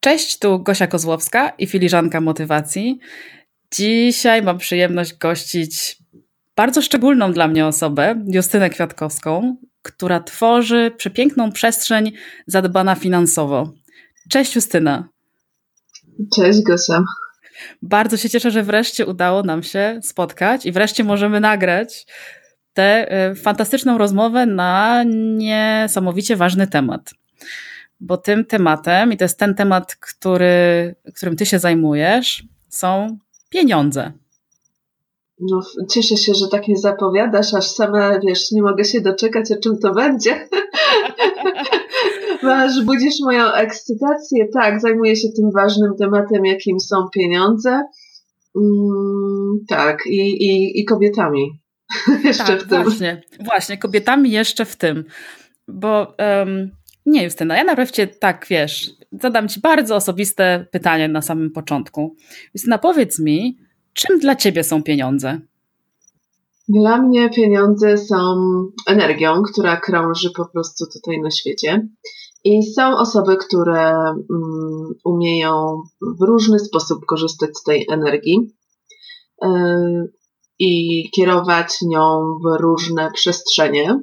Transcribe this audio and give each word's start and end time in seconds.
Cześć, 0.00 0.38
tu 0.38 0.58
Gosia 0.58 0.86
Kozłowska 0.86 1.48
i 1.48 1.66
filiżanka 1.66 2.20
motywacji. 2.20 2.98
Dzisiaj 3.74 4.42
mam 4.42 4.58
przyjemność 4.58 5.14
gościć 5.14 5.98
bardzo 6.56 6.82
szczególną 6.82 7.32
dla 7.32 7.48
mnie 7.48 7.66
osobę, 7.66 8.24
Justynę 8.28 8.70
Kwiatkowską, 8.70 9.56
która 9.82 10.20
tworzy 10.20 10.90
przepiękną 10.96 11.52
przestrzeń 11.52 12.12
zadbana 12.46 12.94
finansowo. 12.94 13.72
Cześć 14.30 14.54
Justyna. 14.54 15.08
Cześć 16.34 16.62
Gosia. 16.62 17.04
Bardzo 17.82 18.16
się 18.16 18.30
cieszę, 18.30 18.50
że 18.50 18.62
wreszcie 18.62 19.06
udało 19.06 19.42
nam 19.42 19.62
się 19.62 20.00
spotkać 20.02 20.66
i 20.66 20.72
wreszcie 20.72 21.04
możemy 21.04 21.40
nagrać 21.40 22.06
tę 22.74 23.10
e, 23.10 23.34
fantastyczną 23.34 23.98
rozmowę 23.98 24.46
na 24.46 25.04
niesamowicie 25.36 26.36
ważny 26.36 26.66
temat 26.66 27.10
bo 28.00 28.16
tym 28.16 28.44
tematem, 28.44 29.12
i 29.12 29.16
to 29.16 29.24
jest 29.24 29.38
ten 29.38 29.54
temat, 29.54 29.96
który, 29.96 30.94
którym 31.16 31.36
ty 31.36 31.46
się 31.46 31.58
zajmujesz, 31.58 32.44
są 32.68 33.18
pieniądze. 33.50 34.12
No, 35.40 35.60
cieszę 35.90 36.16
się, 36.16 36.34
że 36.34 36.48
tak 36.48 36.68
nie 36.68 36.76
zapowiadasz, 36.76 37.54
aż 37.54 37.66
sama, 37.66 38.18
wiesz, 38.18 38.50
nie 38.52 38.62
mogę 38.62 38.84
się 38.84 39.00
doczekać, 39.00 39.52
o 39.52 39.60
czym 39.62 39.78
to 39.78 39.94
będzie. 39.94 40.48
Masz, 42.42 42.84
budzisz 42.84 43.14
moją 43.24 43.52
ekscytację. 43.52 44.48
Tak, 44.52 44.80
zajmuję 44.80 45.16
się 45.16 45.28
tym 45.36 45.50
ważnym 45.54 45.90
tematem, 45.98 46.44
jakim 46.44 46.80
są 46.80 46.96
pieniądze. 47.14 47.82
Mm, 48.56 49.58
tak, 49.68 50.06
i, 50.06 50.46
i, 50.46 50.80
i 50.80 50.84
kobietami. 50.84 51.60
jeszcze 52.24 52.44
tak, 52.44 52.62
w 52.62 52.68
tym. 52.68 52.82
Właśnie, 52.82 53.22
właśnie, 53.40 53.78
kobietami 53.78 54.30
jeszcze 54.30 54.64
w 54.64 54.76
tym. 54.76 55.04
Bo 55.68 56.14
um, 56.18 56.70
nie, 57.06 57.24
Justyna, 57.24 57.56
ja 57.56 57.64
nareszcie 57.64 58.06
tak, 58.06 58.46
wiesz, 58.50 58.90
zadam 59.12 59.48
Ci 59.48 59.60
bardzo 59.60 59.96
osobiste 59.96 60.66
pytanie 60.72 61.08
na 61.08 61.22
samym 61.22 61.50
początku. 61.50 62.16
Justyna, 62.54 62.78
powiedz 62.78 63.18
mi, 63.18 63.58
czym 63.92 64.18
dla 64.18 64.36
Ciebie 64.36 64.64
są 64.64 64.82
pieniądze? 64.82 65.40
Dla 66.68 67.02
mnie 67.02 67.30
pieniądze 67.30 67.98
są 67.98 68.16
energią, 68.86 69.42
która 69.42 69.76
krąży 69.76 70.30
po 70.36 70.46
prostu 70.46 70.84
tutaj 70.92 71.20
na 71.20 71.30
świecie. 71.30 71.88
I 72.44 72.62
są 72.62 72.96
osoby, 72.96 73.36
które 73.36 73.94
um, 73.94 74.94
umieją 75.04 75.82
w 76.18 76.22
różny 76.22 76.58
sposób 76.58 77.06
korzystać 77.06 77.50
z 77.58 77.62
tej 77.62 77.86
energii 77.90 78.54
yy, 79.42 80.12
i 80.58 81.04
kierować 81.10 81.78
nią 81.82 82.38
w 82.44 82.60
różne 82.60 83.10
przestrzenie. 83.12 84.00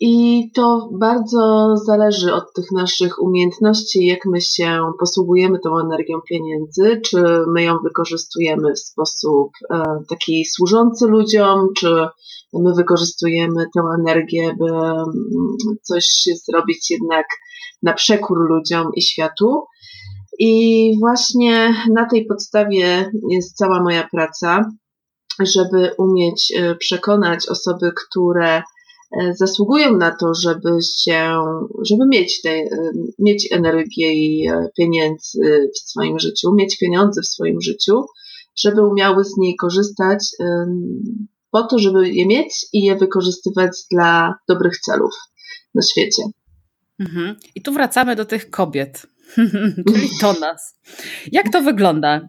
I 0.00 0.50
to 0.54 0.88
bardzo 0.92 1.74
zależy 1.76 2.34
od 2.34 2.52
tych 2.54 2.72
naszych 2.72 3.22
umiejętności, 3.22 4.06
jak 4.06 4.20
my 4.26 4.40
się 4.40 4.80
posługujemy 4.98 5.58
tą 5.58 5.78
energią 5.80 6.20
pieniędzy, 6.28 7.00
czy 7.04 7.24
my 7.54 7.62
ją 7.62 7.78
wykorzystujemy 7.84 8.72
w 8.72 8.78
sposób 8.78 9.50
e, 9.70 9.82
taki 10.08 10.44
służący 10.44 11.06
ludziom, 11.06 11.68
czy 11.76 12.06
my 12.52 12.74
wykorzystujemy 12.74 13.64
tę 13.74 13.80
energię, 13.98 14.54
by 14.58 14.70
mm, 14.70 15.04
coś 15.82 16.06
zrobić 16.46 16.90
jednak 16.90 17.26
na 17.82 17.92
przekór 17.92 18.38
ludziom 18.38 18.90
i 18.94 19.02
światu. 19.02 19.64
I 20.38 20.92
właśnie 21.00 21.74
na 21.94 22.08
tej 22.08 22.26
podstawie 22.26 23.10
jest 23.30 23.56
cała 23.56 23.82
moja 23.82 24.08
praca, 24.12 24.70
żeby 25.40 25.90
umieć 25.98 26.52
e, 26.56 26.74
przekonać 26.74 27.48
osoby, 27.48 27.92
które 27.92 28.62
zasługują 29.34 29.96
na 29.96 30.10
to, 30.10 30.34
żeby 30.34 30.70
się, 31.04 31.40
żeby 31.82 32.06
mieć, 32.08 32.42
te, 32.42 32.50
e, 32.50 32.68
mieć 33.18 33.52
energię 33.52 34.14
i 34.14 34.48
e, 34.48 34.68
pieniędzy 34.78 35.70
w 35.74 35.78
swoim 35.78 36.18
życiu, 36.18 36.54
mieć 36.54 36.78
pieniądze 36.78 37.20
w 37.22 37.28
swoim 37.28 37.60
życiu, 37.60 38.04
żeby 38.56 38.86
umiały 38.86 39.24
z 39.24 39.36
niej 39.38 39.56
korzystać 39.56 40.18
po 41.50 41.62
to, 41.62 41.78
żeby 41.78 42.10
je 42.10 42.26
mieć 42.26 42.66
i 42.72 42.84
je 42.84 42.96
wykorzystywać 42.96 43.70
dla 43.90 44.34
dobrych 44.48 44.78
celów 44.78 45.14
na 45.74 45.82
świecie. 45.82 46.22
Mhm. 47.00 47.36
I 47.54 47.62
tu 47.62 47.72
wracamy 47.72 48.16
do 48.16 48.24
tych 48.24 48.50
kobiet, 48.50 49.06
czyli 49.92 50.08
do 50.20 50.32
nas. 50.32 50.78
Jak 51.32 51.52
to 51.52 51.62
wygląda? 51.62 52.28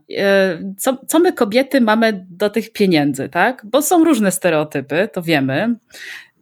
Co, 0.78 0.98
co 1.08 1.20
my 1.20 1.34
kobiety 1.34 1.82
mamy 1.82 2.26
do 2.30 2.50
tych 2.50 2.72
pieniędzy, 2.72 3.30
tak? 3.30 3.66
Bo 3.72 3.82
są 3.82 4.04
różne 4.04 4.32
stereotypy, 4.32 5.10
to 5.14 5.22
wiemy. 5.22 5.76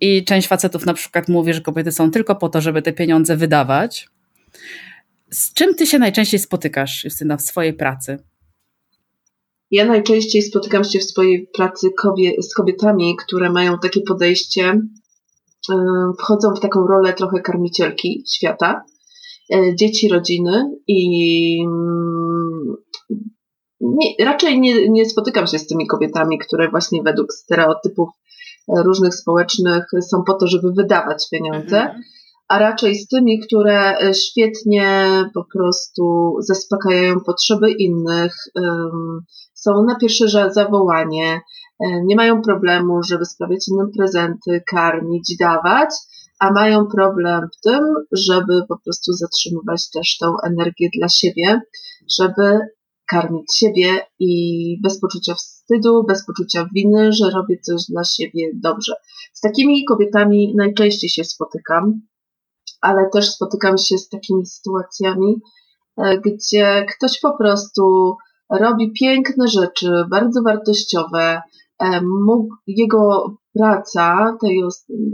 I 0.02 0.26
część 0.26 0.48
facetów 0.48 0.86
na 0.86 0.94
przykład 0.94 1.30
mówi, 1.30 1.54
że 1.54 1.62
kobiety 1.62 1.92
są 1.92 2.12
tylko 2.12 2.36
po 2.36 2.50
to, 2.50 2.62
żeby 2.62 2.82
te 2.82 2.94
pieniądze 2.94 3.38
wydawać. 3.38 4.10
Z 5.32 5.54
czym 5.54 5.76
ty 5.76 5.88
się 5.88 6.00
najczęściej 6.00 6.40
spotykasz, 6.40 7.04
Justyna, 7.04 7.38
w 7.38 7.42
swojej 7.42 7.74
pracy? 7.74 8.18
Ja 9.72 9.86
najczęściej 9.86 10.42
spotykam 10.42 10.84
się 10.84 11.00
w 11.00 11.04
swojej 11.04 11.48
pracy 11.54 11.88
kobie 11.98 12.42
z 12.42 12.54
kobietami, 12.54 13.16
które 13.26 13.50
mają 13.50 13.80
takie 13.80 14.02
podejście, 14.02 14.82
yy, 15.70 15.76
wchodzą 16.20 16.54
w 16.54 16.60
taką 16.60 16.88
rolę 16.88 17.14
trochę 17.14 17.42
karmicielki 17.42 18.24
świata, 18.36 18.84
yy, 19.50 19.76
dzieci, 19.76 20.10
rodziny 20.10 20.72
i 20.88 21.58
yy, 21.58 23.16
nie, 23.82 24.26
raczej 24.26 24.60
nie, 24.60 24.90
nie 24.90 25.06
spotykam 25.06 25.48
się 25.48 25.60
z 25.60 25.68
tymi 25.68 25.88
kobietami, 25.88 26.40
które 26.40 26.70
właśnie 26.70 27.04
według 27.04 27.34
stereotypów 27.34 28.10
różnych 28.68 29.16
społecznych 29.16 29.84
są 30.02 30.24
po 30.24 30.34
to, 30.34 30.48
żeby 30.48 30.72
wydawać 30.72 31.30
pieniądze, 31.32 31.82
mhm. 31.82 32.02
a 32.48 32.60
raczej 32.60 32.96
z 32.96 33.08
tymi, 33.08 33.40
które 33.40 33.98
świetnie 34.14 35.08
po 35.34 35.46
prostu 35.54 36.36
zaspokajają 36.40 37.20
potrzeby 37.20 37.72
innych, 37.72 38.36
są 39.54 39.84
na 39.84 39.96
pierwsze 39.96 40.54
zawołanie, 40.54 41.42
nie 42.06 42.16
mają 42.16 42.42
problemu, 42.42 43.04
żeby 43.04 43.26
sprawiać 43.26 43.68
innym 43.68 43.92
prezenty, 43.98 44.64
karmić, 44.72 45.38
dawać, 45.40 45.90
a 46.40 46.52
mają 46.52 46.88
problem 46.88 47.48
w 47.58 47.62
tym, 47.62 47.84
żeby 48.12 48.62
po 48.68 48.78
prostu 48.84 49.14
zatrzymywać 49.14 49.90
też 49.90 50.18
tą 50.18 50.28
energię 50.44 50.90
dla 50.98 51.10
siebie, 51.10 51.62
żeby 52.20 52.60
karmić 53.10 53.56
siebie 53.56 54.00
i 54.20 54.32
bez 54.84 55.00
poczucia 55.00 55.34
wstydu, 55.36 56.04
bez 56.08 56.26
poczucia 56.26 56.70
winy, 56.76 57.14
że 57.14 57.30
robię 57.30 57.60
coś 57.60 57.82
dla 57.90 58.04
siebie 58.04 58.52
dobrze. 58.54 58.94
Z 59.34 59.42
takimi 59.42 59.86
kobietami 59.86 60.54
najczęściej 60.58 61.10
się 61.10 61.24
spotykam, 61.24 62.02
ale 62.82 63.10
też 63.14 63.32
spotykam 63.32 63.78
się 63.78 63.98
z 63.98 64.10
takimi 64.10 64.46
sytuacjami, 64.46 65.36
e, 65.98 66.18
gdzie 66.18 66.86
ktoś 66.96 67.20
po 67.20 67.38
prostu 67.38 68.16
robi 68.50 68.94
piękne 69.00 69.48
rzeczy, 69.48 69.92
bardzo 70.10 70.42
wartościowe. 70.42 71.42
E, 71.82 72.02
jego 72.68 73.34
praca, 73.54 74.38
tej, 74.42 74.62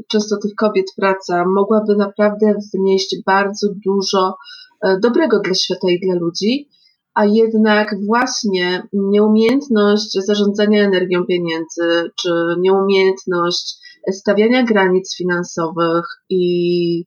często 0.08 0.38
tych 0.38 0.56
kobiet 0.56 0.86
praca, 0.98 1.46
mogłaby 1.46 1.96
naprawdę 1.96 2.54
wnieść 2.74 3.16
bardzo 3.26 3.68
dużo 3.86 4.36
e, 4.82 5.00
dobrego 5.00 5.40
dla 5.40 5.54
świata 5.54 5.88
i 5.90 6.00
dla 6.00 6.16
ludzi, 6.16 6.70
a 7.14 7.26
jednak 7.26 7.96
właśnie 8.06 8.84
nieumiejętność 8.94 10.18
zarządzania 10.26 10.84
energią 10.84 11.26
pieniędzy, 11.26 12.12
czy 12.22 12.30
nieumiejętność 12.60 13.76
stawiania 14.12 14.64
granic 14.64 15.16
finansowych 15.18 16.06
i 16.30 17.06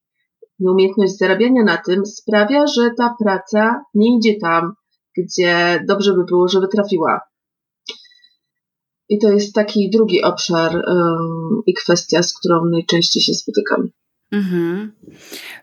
nieumiejętność 0.58 1.18
zarabiania 1.18 1.64
na 1.64 1.76
tym 1.76 2.06
sprawia, 2.06 2.66
że 2.66 2.90
ta 2.98 3.14
praca 3.24 3.84
nie 3.94 4.16
idzie 4.16 4.40
tam, 4.40 4.72
gdzie 5.16 5.84
dobrze 5.88 6.14
by 6.14 6.24
było, 6.24 6.48
żeby 6.48 6.68
trafiła. 6.68 7.20
I 9.08 9.18
to 9.18 9.32
jest 9.32 9.54
taki 9.54 9.90
drugi 9.90 10.22
obszar 10.22 10.74
um, 10.74 11.62
i 11.66 11.74
kwestia, 11.74 12.22
z 12.22 12.38
którą 12.38 12.64
najczęściej 12.64 13.22
się 13.22 13.34
spotykam. 13.34 13.88
Mhm. 14.32 14.92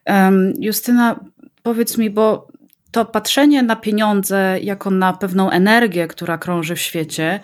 Um, 0.07 0.53
Justyna, 0.59 1.19
powiedz 1.63 1.97
mi, 1.97 2.09
bo 2.09 2.47
to 2.91 3.05
patrzenie 3.05 3.63
na 3.63 3.75
pieniądze 3.75 4.59
jako 4.61 4.91
na 4.91 5.13
pewną 5.13 5.49
energię, 5.49 6.07
która 6.07 6.37
krąży 6.37 6.75
w 6.75 6.79
świecie 6.79 7.39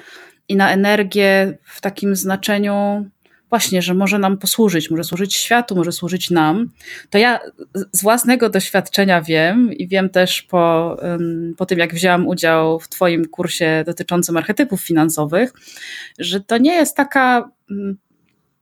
i 0.48 0.56
na 0.56 0.72
energię 0.72 1.58
w 1.64 1.82
takim 1.82 2.16
znaczeniu 2.16 3.06
właśnie, 3.50 3.82
że 3.82 3.94
może 3.94 4.20
nam 4.20 4.38
posłużyć, 4.38 4.92
może 4.92 5.04
służyć 5.04 5.36
światu, 5.36 5.76
może 5.76 5.92
służyć 5.92 6.30
nam, 6.30 6.70
to 7.10 7.18
ja 7.18 7.40
z 7.92 8.02
własnego 8.02 8.50
doświadczenia 8.50 9.22
wiem 9.22 9.74
i 9.74 9.88
wiem 9.88 10.10
też 10.10 10.42
po, 10.42 10.98
po 11.58 11.66
tym, 11.66 11.80
jak 11.80 11.94
wzięłam 11.94 12.28
udział 12.28 12.80
w 12.80 12.90
Twoim 12.90 13.26
kursie 13.26 13.84
dotyczącym 13.86 14.38
archetypów 14.38 14.82
finansowych, 14.82 15.54
że 16.20 16.40
to 16.40 16.58
nie 16.58 16.76
jest 16.76 16.96
taka 16.96 17.50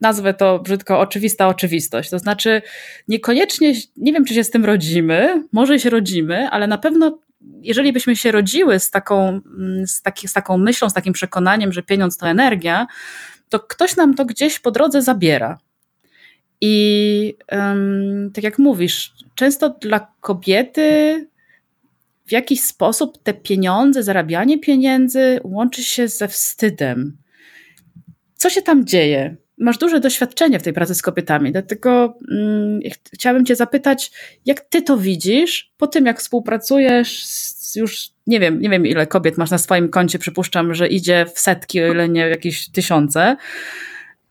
nazwę 0.01 0.33
to 0.33 0.59
brzydko, 0.59 0.99
oczywista 0.99 1.47
oczywistość. 1.47 2.09
To 2.09 2.19
znaczy, 2.19 2.61
niekoniecznie, 3.07 3.73
nie 3.97 4.13
wiem, 4.13 4.25
czy 4.25 4.33
się 4.33 4.43
z 4.43 4.49
tym 4.49 4.65
rodzimy, 4.65 5.43
może 5.51 5.79
się 5.79 5.89
rodzimy, 5.89 6.49
ale 6.49 6.67
na 6.67 6.77
pewno, 6.77 7.19
jeżeli 7.61 7.93
byśmy 7.93 8.15
się 8.15 8.31
rodziły 8.31 8.79
z 8.79 8.91
taką, 8.91 9.27
mm, 9.27 9.87
z, 9.87 10.01
taki, 10.01 10.27
z 10.27 10.33
taką 10.33 10.57
myślą, 10.57 10.89
z 10.89 10.93
takim 10.93 11.13
przekonaniem, 11.13 11.73
że 11.73 11.83
pieniądz 11.83 12.17
to 12.17 12.27
energia, 12.27 12.87
to 13.49 13.59
ktoś 13.59 13.95
nam 13.95 14.15
to 14.15 14.25
gdzieś 14.25 14.59
po 14.59 14.71
drodze 14.71 15.01
zabiera. 15.01 15.59
I 16.61 17.37
um, 17.51 18.31
tak 18.33 18.43
jak 18.43 18.59
mówisz, 18.59 19.13
często 19.35 19.69
dla 19.69 20.07
kobiety 20.21 21.27
w 22.25 22.31
jakiś 22.31 22.61
sposób 22.61 23.23
te 23.23 23.33
pieniądze, 23.33 24.03
zarabianie 24.03 24.59
pieniędzy 24.59 25.39
łączy 25.43 25.83
się 25.83 26.07
ze 26.07 26.27
wstydem. 26.27 27.17
Co 28.35 28.49
się 28.49 28.61
tam 28.61 28.85
dzieje? 28.85 29.35
Masz 29.57 29.77
duże 29.77 29.99
doświadczenie 29.99 30.59
w 30.59 30.63
tej 30.63 30.73
pracy 30.73 30.95
z 30.95 31.01
kobietami, 31.01 31.51
dlatego 31.51 32.17
mm, 32.31 32.79
chciałabym 33.13 33.45
Cię 33.45 33.55
zapytać, 33.55 34.11
jak 34.45 34.61
Ty 34.61 34.81
to 34.81 34.97
widzisz 34.97 35.73
po 35.77 35.87
tym, 35.87 36.05
jak 36.05 36.19
współpracujesz 36.19 37.25
z 37.25 37.55
już, 37.75 38.09
nie 38.27 38.39
wiem, 38.39 38.61
nie 38.61 38.69
wiem 38.69 38.85
ile 38.85 39.07
kobiet 39.07 39.37
masz 39.37 39.51
na 39.51 39.57
swoim 39.57 39.89
koncie, 39.89 40.19
przypuszczam, 40.19 40.73
że 40.73 40.87
idzie 40.87 41.25
w 41.33 41.39
setki, 41.39 41.83
o 41.83 41.93
ile 41.93 42.09
nie 42.09 42.21
jakieś 42.21 42.71
tysiące. 42.71 43.37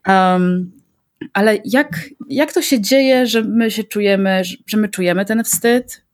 Um, 0.07 0.71
ale 1.33 1.57
jak, 1.65 1.99
jak 2.29 2.53
to 2.53 2.61
się 2.61 2.81
dzieje, 2.81 3.27
że 3.27 3.41
my 3.41 3.71
się 3.71 3.83
czujemy, 3.83 4.41
że 4.67 4.77
my 4.77 4.89
czujemy 4.89 5.25
ten 5.25 5.43
wstyd, 5.43 6.05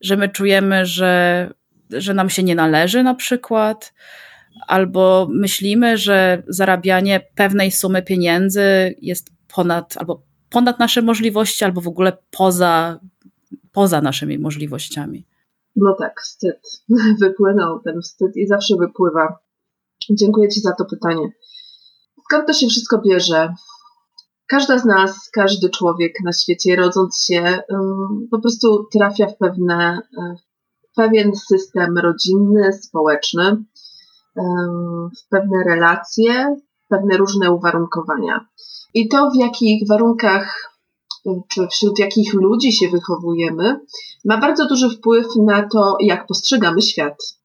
że 0.00 0.16
my 0.16 0.28
czujemy, 0.28 0.86
że, 0.86 1.50
że 1.90 2.14
nam 2.14 2.30
się 2.30 2.42
nie 2.42 2.54
należy 2.54 3.02
na 3.02 3.14
przykład, 3.14 3.92
albo 4.66 5.28
myślimy, 5.30 5.98
że 5.98 6.42
zarabianie 6.48 7.20
pewnej 7.34 7.70
sumy 7.70 8.02
pieniędzy 8.02 8.94
jest 9.00 9.30
ponad, 9.54 9.96
albo 9.96 10.22
ponad 10.50 10.78
nasze 10.78 11.02
możliwości, 11.02 11.64
albo 11.64 11.80
w 11.80 11.88
ogóle 11.88 12.18
poza, 12.30 13.00
poza 13.72 14.00
naszymi 14.00 14.38
możliwościami. 14.38 15.26
No 15.76 15.96
tak, 15.98 16.20
wstyd. 16.20 16.60
Wypłynął 17.20 17.80
ten 17.80 18.00
wstyd 18.02 18.36
i 18.36 18.46
zawsze 18.46 18.76
wypływa. 18.76 19.38
Dziękuję 20.10 20.48
Ci 20.48 20.60
za 20.60 20.72
to 20.72 20.84
pytanie. 20.84 21.32
Skąd 22.24 22.46
to 22.46 22.52
się 22.52 22.66
wszystko 22.66 22.98
bierze? 22.98 23.54
Każda 24.46 24.78
z 24.78 24.84
nas, 24.84 25.30
każdy 25.32 25.70
człowiek 25.70 26.12
na 26.24 26.32
świecie, 26.32 26.76
rodząc 26.76 27.24
się, 27.24 27.62
po 28.30 28.40
prostu 28.40 28.88
trafia 28.92 29.26
w 29.26 29.36
pewne, 29.36 30.00
e, 30.18 30.34
w 30.90 30.94
pewien 30.94 31.36
system 31.36 31.98
rodzinny, 31.98 32.72
społeczny, 32.72 33.64
w 35.18 35.28
pewne 35.28 35.64
relacje, 35.66 36.56
pewne 36.88 37.16
różne 37.16 37.50
uwarunkowania. 37.50 38.46
I 38.94 39.08
to, 39.08 39.30
w 39.30 39.36
jakich 39.36 39.88
warunkach 39.88 40.70
czy 41.48 41.66
wśród 41.66 41.98
jakich 41.98 42.34
ludzi 42.34 42.72
się 42.72 42.88
wychowujemy, 42.88 43.80
ma 44.24 44.38
bardzo 44.38 44.66
duży 44.68 44.90
wpływ 44.90 45.26
na 45.36 45.68
to, 45.68 45.96
jak 46.00 46.26
postrzegamy 46.26 46.82
świat. 46.82 47.36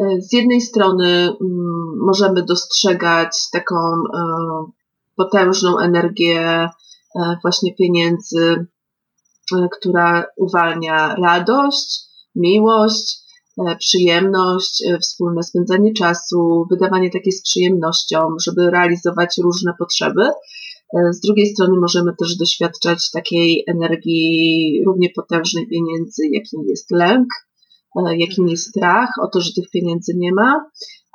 E, 0.00 0.20
z 0.20 0.32
jednej 0.32 0.60
strony 0.60 1.36
możemy 1.96 2.42
dostrzegać 2.42 3.50
taką 3.50 3.76
e, 3.76 4.24
potężną 5.16 5.78
energię 5.78 6.40
e, 6.40 6.70
właśnie 7.42 7.74
pieniędzy, 7.74 8.66
która 9.78 10.24
uwalnia 10.36 11.14
radość, 11.14 12.00
miłość, 12.36 13.19
przyjemność, 13.78 14.84
wspólne 15.02 15.42
spędzanie 15.42 15.92
czasu, 15.92 16.66
wydawanie 16.70 17.10
takiej 17.10 17.32
z 17.32 17.42
przyjemnością, 17.42 18.18
żeby 18.40 18.70
realizować 18.70 19.34
różne 19.42 19.72
potrzeby. 19.78 20.22
E, 20.94 21.12
z 21.12 21.20
drugiej 21.20 21.46
strony 21.46 21.80
możemy 21.80 22.12
też 22.18 22.36
doświadczać 22.36 23.10
takiej 23.10 23.64
energii 23.66 24.82
równie 24.86 25.08
potężnej 25.16 25.66
pieniędzy, 25.66 26.22
jakim 26.32 26.60
jest 26.68 26.90
lęk, 26.90 27.28
e, 27.96 28.16
jakim 28.16 28.48
jest 28.48 28.68
strach 28.68 29.10
o 29.22 29.28
to, 29.28 29.40
że 29.40 29.52
tych 29.52 29.70
pieniędzy 29.70 30.12
nie 30.16 30.32
ma, 30.32 30.64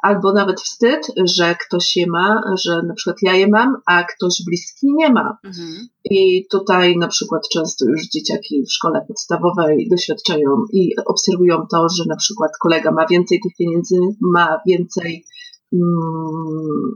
albo 0.08 0.34
nawet 0.34 0.62
wstyd, 0.62 1.08
że 1.26 1.56
ktoś 1.68 1.98
je 1.98 2.08
ma, 2.08 2.42
że 2.66 2.82
na 2.88 2.94
przykład 2.94 3.18
ja 3.22 3.34
je 3.34 3.48
mam, 3.48 3.76
a 3.86 4.04
ktoś 4.04 4.42
bliski 4.46 4.88
nie 4.94 5.10
ma. 5.10 5.38
Mhm. 5.44 5.88
I 6.12 6.48
tutaj 6.52 6.98
na 6.98 7.08
przykład 7.08 7.50
często 7.54 7.86
już 7.86 8.02
dzieciaki 8.14 8.64
w 8.64 8.74
szkole 8.74 9.06
podstawowej 9.08 9.88
doświadczają 9.92 10.50
i 10.74 10.96
obserwują 11.06 11.68
to, 11.72 11.88
że 11.98 12.04
na 12.10 12.16
przykład 12.16 12.52
kolega 12.62 12.92
ma 12.92 13.06
więcej 13.08 13.40
tych 13.44 13.52
pieniędzy, 13.58 13.96
ma 14.22 14.58
więcej 14.68 15.26
Mm, 15.74 16.94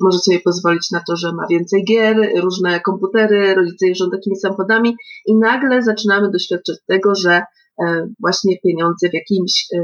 może 0.00 0.18
sobie 0.18 0.40
pozwolić 0.40 0.90
na 0.90 1.02
to, 1.06 1.16
że 1.16 1.32
ma 1.32 1.46
więcej 1.50 1.84
gier, 1.84 2.16
różne 2.42 2.80
komputery, 2.80 3.54
rodzice 3.54 3.88
jeżdżą 3.88 4.10
takimi 4.10 4.36
samochodami 4.36 4.96
i 5.26 5.36
nagle 5.36 5.82
zaczynamy 5.82 6.30
doświadczać 6.30 6.76
tego, 6.86 7.14
że 7.14 7.42
e, 7.84 8.08
właśnie 8.20 8.56
pieniądze 8.64 9.08
w, 9.10 9.14
jakimś, 9.14 9.66
e, 9.74 9.78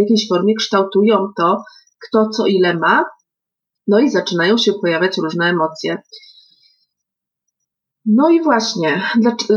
w 0.00 0.02
jakiejś 0.02 0.28
formie 0.28 0.54
kształtują 0.54 1.28
to, 1.36 1.62
kto 2.08 2.28
co 2.28 2.46
ile 2.46 2.74
ma, 2.74 3.04
no 3.86 4.00
i 4.00 4.10
zaczynają 4.10 4.58
się 4.58 4.72
pojawiać 4.72 5.18
różne 5.18 5.46
emocje. 5.46 6.02
No 8.06 8.30
i 8.30 8.42
właśnie, 8.42 9.02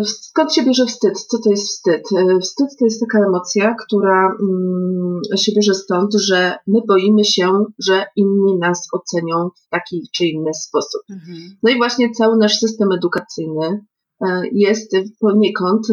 skąd 0.06 0.54
się 0.54 0.64
bierze 0.64 0.86
wstyd? 0.86 1.22
Co 1.22 1.38
to 1.44 1.50
jest 1.50 1.68
wstyd? 1.68 2.02
E, 2.18 2.40
wstyd 2.40 2.68
to 2.80 2.86
jest 2.86 3.00
taka 3.00 3.26
emocja, 3.28 3.76
która 3.86 4.38
mm, 4.42 5.22
się 5.38 5.52
bierze 5.56 5.74
stąd, 5.74 6.14
że 6.14 6.58
my 6.68 6.80
boimy 6.88 7.26
się, 7.26 7.66
że 7.80 8.06
inni 8.16 8.58
nas 8.60 8.88
ocenią 8.94 9.50
w 9.50 9.70
taki 9.70 10.10
czy 10.16 10.26
inny 10.26 10.54
sposób. 10.54 11.02
Mhm. 11.10 11.38
No 11.64 11.72
i 11.72 11.78
właśnie 11.78 12.12
cały 12.12 12.38
nasz 12.38 12.60
system 12.60 12.92
edukacyjny 12.92 13.86
e, 14.22 14.42
jest 14.52 14.96
poniekąd 15.20 15.88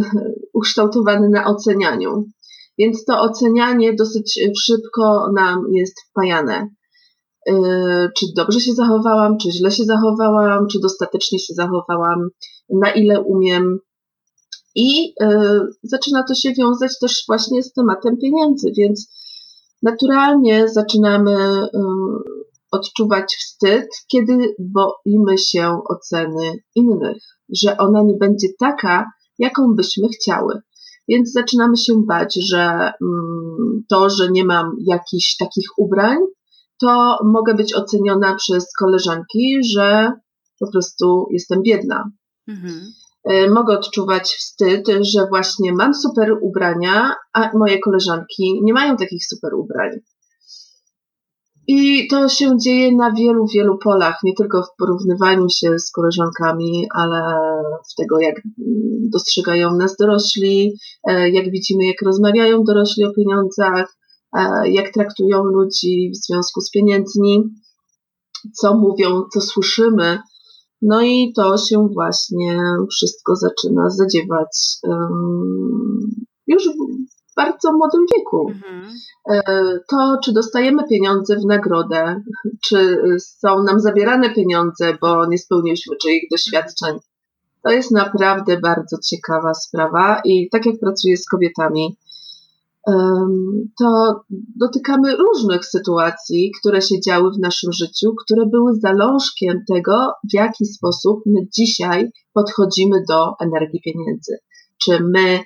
ukształtowany 0.52 1.28
na 1.28 1.46
ocenianiu. 1.46 2.24
Więc 2.78 3.04
to 3.04 3.20
ocenianie 3.20 3.94
dosyć 3.94 4.40
szybko 4.64 5.32
nam 5.36 5.64
jest 5.72 5.94
wpajane. 6.10 6.68
Y, 7.48 7.52
czy 8.18 8.26
dobrze 8.36 8.60
się 8.60 8.72
zachowałam, 8.72 9.38
czy 9.38 9.52
źle 9.52 9.70
się 9.70 9.84
zachowałam, 9.84 10.66
czy 10.66 10.78
dostatecznie 10.82 11.38
się 11.38 11.54
zachowałam, 11.54 12.28
na 12.68 12.90
ile 12.92 13.20
umiem. 13.20 13.78
I 14.74 15.14
y, 15.22 15.26
zaczyna 15.82 16.24
to 16.28 16.34
się 16.34 16.52
wiązać 16.52 16.98
też 17.00 17.22
właśnie 17.28 17.62
z 17.62 17.72
tematem 17.72 18.16
pieniędzy, 18.22 18.72
więc 18.76 19.10
naturalnie 19.82 20.68
zaczynamy 20.68 21.62
y, 21.64 21.68
odczuwać 22.70 23.36
wstyd, 23.36 23.86
kiedy 24.12 24.54
boimy 24.58 25.38
się 25.38 25.80
oceny 25.88 26.52
innych, 26.74 27.22
że 27.62 27.76
ona 27.78 28.02
nie 28.02 28.14
będzie 28.14 28.48
taka, 28.58 29.12
jaką 29.38 29.74
byśmy 29.74 30.08
chciały. 30.08 30.60
Więc 31.10 31.32
zaczynamy 31.32 31.76
się 31.76 31.92
bać, 32.06 32.38
że 32.50 32.62
mm, 33.02 33.84
to, 33.88 34.10
że 34.10 34.30
nie 34.30 34.44
mam 34.44 34.76
jakichś 34.86 35.36
takich 35.36 35.68
ubrań, 35.78 36.18
to 36.80 37.18
mogę 37.24 37.54
być 37.54 37.74
oceniona 37.74 38.34
przez 38.34 38.72
koleżanki, 38.78 39.60
że 39.74 40.12
po 40.60 40.70
prostu 40.70 41.26
jestem 41.30 41.62
biedna. 41.62 42.10
Mhm. 42.48 42.92
E, 43.24 43.50
mogę 43.50 43.78
odczuwać 43.78 44.22
wstyd, 44.22 44.88
że 45.00 45.26
właśnie 45.26 45.72
mam 45.72 45.94
super 45.94 46.36
ubrania, 46.42 47.14
a 47.32 47.50
moje 47.58 47.78
koleżanki 47.78 48.60
nie 48.62 48.72
mają 48.72 48.96
takich 48.96 49.26
super 49.26 49.54
ubrań. 49.54 49.90
I 51.72 52.08
to 52.10 52.28
się 52.28 52.58
dzieje 52.58 52.96
na 52.96 53.12
wielu, 53.12 53.46
wielu 53.54 53.78
polach, 53.78 54.18
nie 54.24 54.34
tylko 54.34 54.62
w 54.62 54.76
porównywaniu 54.78 55.48
się 55.48 55.78
z 55.78 55.90
koleżankami, 55.90 56.86
ale 56.94 57.22
w 57.92 57.94
tego, 57.94 58.20
jak 58.20 58.40
dostrzegają 59.12 59.76
nas 59.76 59.96
dorośli, 59.96 60.72
e, 61.08 61.30
jak 61.30 61.50
widzimy, 61.50 61.84
jak 61.84 62.02
rozmawiają 62.06 62.64
dorośli 62.64 63.04
o 63.04 63.12
pieniądzach, 63.12 64.00
E, 64.36 64.70
jak 64.70 64.92
traktują 64.92 65.44
ludzi 65.44 66.10
w 66.10 66.16
związku 66.16 66.60
z 66.60 66.70
pieniędzmi, 66.70 67.44
co 68.60 68.74
mówią, 68.74 69.22
co 69.32 69.40
słyszymy. 69.40 70.18
No 70.82 71.02
i 71.02 71.32
to 71.36 71.58
się 71.58 71.88
właśnie 71.94 72.60
wszystko 72.90 73.36
zaczyna 73.36 73.90
zadziewać 73.90 74.78
um, 74.82 76.00
już 76.46 76.68
bardzo 77.44 77.72
młodym 77.72 78.04
wieku. 78.16 78.50
Mhm. 78.50 78.90
E, 79.30 79.42
to, 79.90 80.16
czy 80.24 80.32
dostajemy 80.32 80.82
pieniądze 80.88 81.36
w 81.36 81.44
nagrodę, 81.44 82.22
czy 82.66 83.02
są 83.18 83.62
nam 83.62 83.80
zabierane 83.80 84.30
pieniądze, 84.30 84.96
bo 85.00 85.26
nie 85.26 85.38
spełniliśmy 85.38 85.96
czyich 85.96 86.22
doświadczeń, 86.30 86.98
to 87.62 87.70
jest 87.70 87.90
naprawdę 87.90 88.60
bardzo 88.60 88.96
ciekawa 89.10 89.54
sprawa 89.54 90.20
i 90.24 90.48
tak 90.52 90.66
jak 90.66 90.78
pracuję 90.80 91.16
z 91.16 91.28
kobietami, 91.28 91.96
to 93.78 94.20
dotykamy 94.56 95.16
różnych 95.16 95.64
sytuacji, 95.64 96.52
które 96.60 96.82
się 96.82 97.00
działy 97.00 97.30
w 97.30 97.40
naszym 97.40 97.72
życiu, 97.72 98.14
które 98.24 98.46
były 98.46 98.74
zalążkiem 98.74 99.64
tego, 99.68 100.12
w 100.30 100.34
jaki 100.34 100.66
sposób 100.66 101.20
my 101.26 101.40
dzisiaj 101.58 102.10
podchodzimy 102.32 103.02
do 103.08 103.32
energii 103.40 103.80
pieniędzy. 103.84 104.38
Czy 104.84 104.98
my 105.02 105.40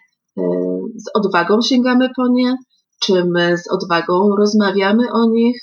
z 0.97 1.05
odwagą 1.14 1.62
sięgamy 1.62 2.09
po 2.17 2.29
nie, 2.29 2.57
czy 3.00 3.25
my 3.25 3.59
z 3.59 3.69
odwagą 3.71 4.37
rozmawiamy 4.37 5.12
o 5.12 5.29
nich, 5.31 5.57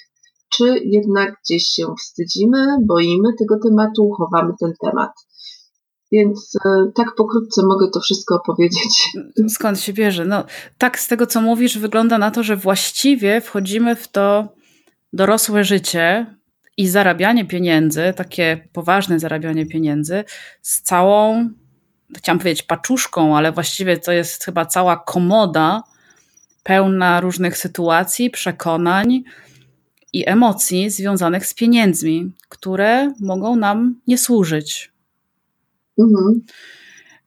czy 0.53 0.79
jednak 0.85 1.33
gdzieś 1.43 1.63
się 1.63 1.85
wstydzimy, 1.99 2.57
boimy 2.87 3.29
tego 3.39 3.59
tematu, 3.63 4.11
chowamy 4.17 4.53
ten 4.59 4.73
temat. 4.81 5.11
Więc 6.11 6.55
e, 6.65 6.91
tak 6.95 7.15
pokrótce 7.15 7.61
mogę 7.65 7.87
to 7.93 7.99
wszystko 7.99 8.35
opowiedzieć. 8.35 9.09
Skąd 9.49 9.79
się 9.79 9.93
bierze? 9.93 10.25
No, 10.25 10.43
tak, 10.77 10.99
z 10.99 11.07
tego 11.07 11.27
co 11.27 11.41
mówisz, 11.41 11.77
wygląda 11.77 12.17
na 12.17 12.31
to, 12.31 12.43
że 12.43 12.55
właściwie 12.55 13.41
wchodzimy 13.41 13.95
w 13.95 14.07
to 14.07 14.47
dorosłe 15.13 15.63
życie 15.63 16.35
i 16.77 16.87
zarabianie 16.87 17.45
pieniędzy, 17.45 18.13
takie 18.15 18.67
poważne 18.73 19.19
zarabianie 19.19 19.65
pieniędzy, 19.65 20.23
z 20.61 20.81
całą, 20.81 21.49
chciałam 22.17 22.39
powiedzieć 22.39 22.63
paczuszką, 22.63 23.37
ale 23.37 23.51
właściwie 23.51 23.97
to 23.97 24.11
jest 24.11 24.43
chyba 24.43 24.65
cała 24.65 24.97
komoda 24.97 25.83
pełna 26.63 27.21
różnych 27.21 27.57
sytuacji, 27.57 28.29
przekonań 28.29 29.23
i 30.13 30.29
emocji 30.29 30.89
związanych 30.89 31.45
z 31.45 31.53
pieniędzmi, 31.53 32.31
które 32.49 33.13
mogą 33.19 33.55
nam 33.55 33.95
nie 34.07 34.17
służyć. 34.17 34.91
Mhm. 35.99 36.41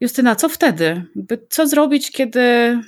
Justyna, 0.00 0.36
co 0.36 0.48
wtedy? 0.48 1.04
Co 1.48 1.66
zrobić, 1.66 2.10
kiedy, 2.10 2.78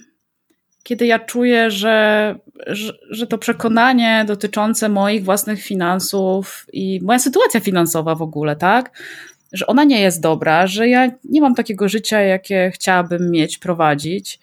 kiedy 0.82 1.06
ja 1.06 1.18
czuję, 1.18 1.70
że, 1.70 2.34
że, 2.66 2.92
że 3.10 3.26
to 3.26 3.38
przekonanie 3.38 4.24
dotyczące 4.26 4.88
moich 4.88 5.24
własnych 5.24 5.62
finansów 5.62 6.66
i 6.72 7.00
moja 7.02 7.18
sytuacja 7.18 7.60
finansowa 7.60 8.14
w 8.14 8.22
ogóle, 8.22 8.56
tak? 8.56 9.02
Że 9.52 9.66
ona 9.66 9.84
nie 9.84 10.00
jest 10.00 10.20
dobra, 10.20 10.66
że 10.66 10.88
ja 10.88 11.10
nie 11.24 11.40
mam 11.40 11.54
takiego 11.54 11.88
życia, 11.88 12.20
jakie 12.20 12.70
chciałabym 12.74 13.30
mieć, 13.30 13.58
prowadzić, 13.58 14.40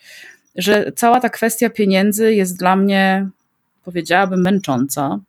że 0.56 0.92
cała 0.96 1.20
ta 1.20 1.30
kwestia 1.30 1.70
pieniędzy 1.70 2.34
jest 2.34 2.60
dla 2.60 2.76
mnie, 2.76 3.28
powiedziałabym, 3.86 4.42
męcząca. 4.42 5.20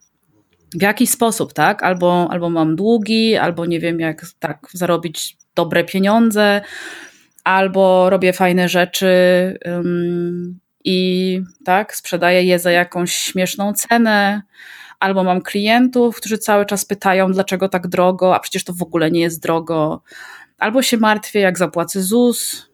W 0.75 0.83
jakiś 0.83 1.11
sposób, 1.11 1.52
tak? 1.52 1.83
Albo, 1.83 2.28
albo 2.31 2.50
mam 2.50 2.76
długi, 2.76 3.37
albo 3.37 3.66
nie 3.66 3.81
wiem, 3.81 4.00
jak 4.00 4.26
tak 4.38 4.69
zarobić 4.73 5.37
dobre 5.54 5.85
pieniądze, 5.85 6.61
albo 7.45 8.11
robię 8.11 8.33
fajne 8.33 8.69
rzeczy 8.69 9.09
um, 9.64 10.59
i 10.85 11.40
tak, 11.64 11.97
sprzedaję 11.97 12.43
je 12.43 12.59
za 12.59 12.71
jakąś 12.71 13.14
śmieszną 13.14 13.73
cenę, 13.73 14.43
albo 15.00 15.24
mam 15.24 15.40
klientów, 15.40 16.16
którzy 16.16 16.38
cały 16.38 16.66
czas 16.66 16.84
pytają, 16.84 17.32
dlaczego 17.32 17.68
tak 17.68 17.88
drogo, 17.88 18.34
a 18.34 18.40
przecież 18.40 18.64
to 18.64 18.72
w 18.72 18.82
ogóle 18.82 19.10
nie 19.10 19.20
jest 19.20 19.42
drogo. 19.42 20.02
Albo 20.58 20.82
się 20.82 20.96
martwię, 20.96 21.40
jak 21.40 21.58
zapłacę 21.58 22.02
ZUS, 22.02 22.70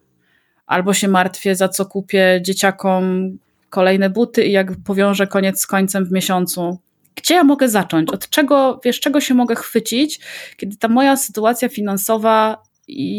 albo 0.65 0.93
się 0.93 1.07
martwię, 1.07 1.55
za 1.55 1.69
co 1.69 1.85
kupię 1.85 2.39
dzieciakom 2.41 3.31
kolejne 3.69 4.09
buty 4.09 4.45
i 4.45 4.51
jak 4.51 4.71
powiążę 4.85 5.27
koniec 5.27 5.61
z 5.61 5.67
końcem 5.67 6.05
w 6.05 6.11
miesiącu. 6.11 6.79
Gdzie 7.15 7.35
ja 7.35 7.43
mogę 7.43 7.69
zacząć? 7.69 8.09
Od 8.09 8.29
czego, 8.29 8.79
wiesz, 8.83 8.99
czego 8.99 9.21
się 9.21 9.33
mogę 9.33 9.55
chwycić, 9.55 10.19
kiedy 10.57 10.77
ta 10.77 10.87
moja 10.87 11.17
sytuacja 11.17 11.69
finansowa 11.69 12.63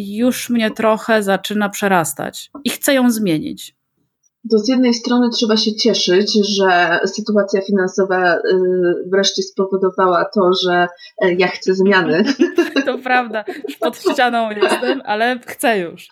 już 0.09 0.51
mnie 0.51 0.71
trochę 0.71 1.23
zaczyna 1.23 1.69
przerastać 1.69 2.51
i 2.65 2.71
chcę 2.71 2.95
ją 2.95 3.11
zmienić. 3.11 3.75
To 4.51 4.59
z 4.59 4.69
jednej 4.69 4.95
strony 4.95 5.31
trzeba 5.31 5.57
się 5.57 5.75
cieszyć, 5.75 6.39
że 6.57 7.01
sytuacja 7.07 7.61
finansowa 7.61 8.37
y, 8.37 8.41
wreszcie 9.13 9.43
spowodowała 9.43 10.25
to, 10.35 10.51
że 10.65 10.89
e, 11.23 11.35
ja 11.35 11.49
chcę 11.49 11.75
zmiany. 11.75 12.25
To 12.87 12.99
prawda, 12.99 13.45
pod 13.81 13.97
ścianą 13.99 14.51
jestem, 14.51 15.03
ale 15.05 15.41
chcę 15.47 15.79
już. 15.79 16.09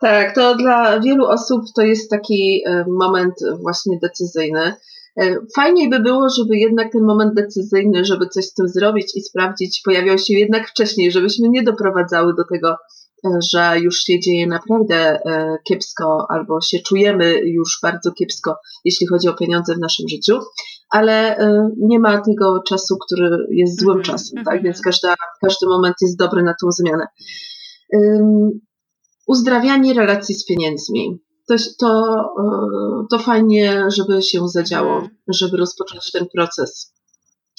Tak, 0.00 0.34
to 0.34 0.54
dla 0.54 1.00
wielu 1.00 1.26
osób 1.26 1.62
to 1.76 1.82
jest 1.82 2.10
taki 2.10 2.62
e, 2.66 2.84
moment 2.88 3.34
właśnie 3.62 3.98
decyzyjny. 4.02 4.74
E, 5.20 5.36
fajniej 5.56 5.90
by 5.90 6.00
było, 6.00 6.28
żeby 6.38 6.56
jednak 6.56 6.92
ten 6.92 7.04
moment 7.04 7.34
decyzyjny, 7.34 8.04
żeby 8.04 8.28
coś 8.28 8.44
z 8.44 8.54
tym 8.54 8.68
zrobić 8.68 9.16
i 9.16 9.20
sprawdzić, 9.20 9.80
pojawiał 9.84 10.18
się 10.18 10.34
jednak 10.34 10.68
wcześniej, 10.68 11.12
żebyśmy 11.12 11.48
nie 11.48 11.62
doprowadzały 11.62 12.34
do 12.34 12.44
tego, 12.52 12.76
że 13.52 13.80
już 13.80 14.00
się 14.00 14.20
dzieje 14.20 14.46
naprawdę 14.46 14.96
e, 14.96 15.56
kiepsko 15.68 16.26
albo 16.28 16.60
się 16.60 16.78
czujemy 16.78 17.40
już 17.44 17.78
bardzo 17.82 18.12
kiepsko, 18.12 18.56
jeśli 18.84 19.06
chodzi 19.06 19.28
o 19.28 19.34
pieniądze 19.34 19.74
w 19.74 19.80
naszym 19.80 20.08
życiu, 20.08 20.38
ale 20.90 21.36
nie 21.78 21.98
ma 21.98 22.20
tego 22.20 22.62
czasu, 22.68 22.96
który 23.06 23.46
jest 23.50 23.80
złym 23.80 23.96
mm 23.96 24.02
-hmm. 24.02 24.06
czasem, 24.06 24.36
tak? 24.36 24.54
Mhm. 24.54 24.62
Więc 24.62 24.80
każda, 24.80 25.14
każdy 25.40 25.66
moment 25.66 25.96
jest 26.02 26.18
dobry 26.18 26.42
na 26.42 26.54
tą 26.60 26.70
zmianę. 26.70 27.06
Um, 27.92 28.50
uzdrawianie 29.26 29.94
relacji 29.94 30.34
z 30.34 30.46
pieniędzmi 30.46 31.20
to, 31.48 31.54
to, 31.78 32.14
e, 32.40 33.06
to 33.10 33.18
fajnie, 33.18 33.84
żeby 33.88 34.22
się 34.22 34.48
zadziało, 34.48 34.94
mhm. 34.94 35.10
żeby 35.28 35.56
rozpocząć 35.56 36.12
ten 36.12 36.26
proces. 36.34 36.94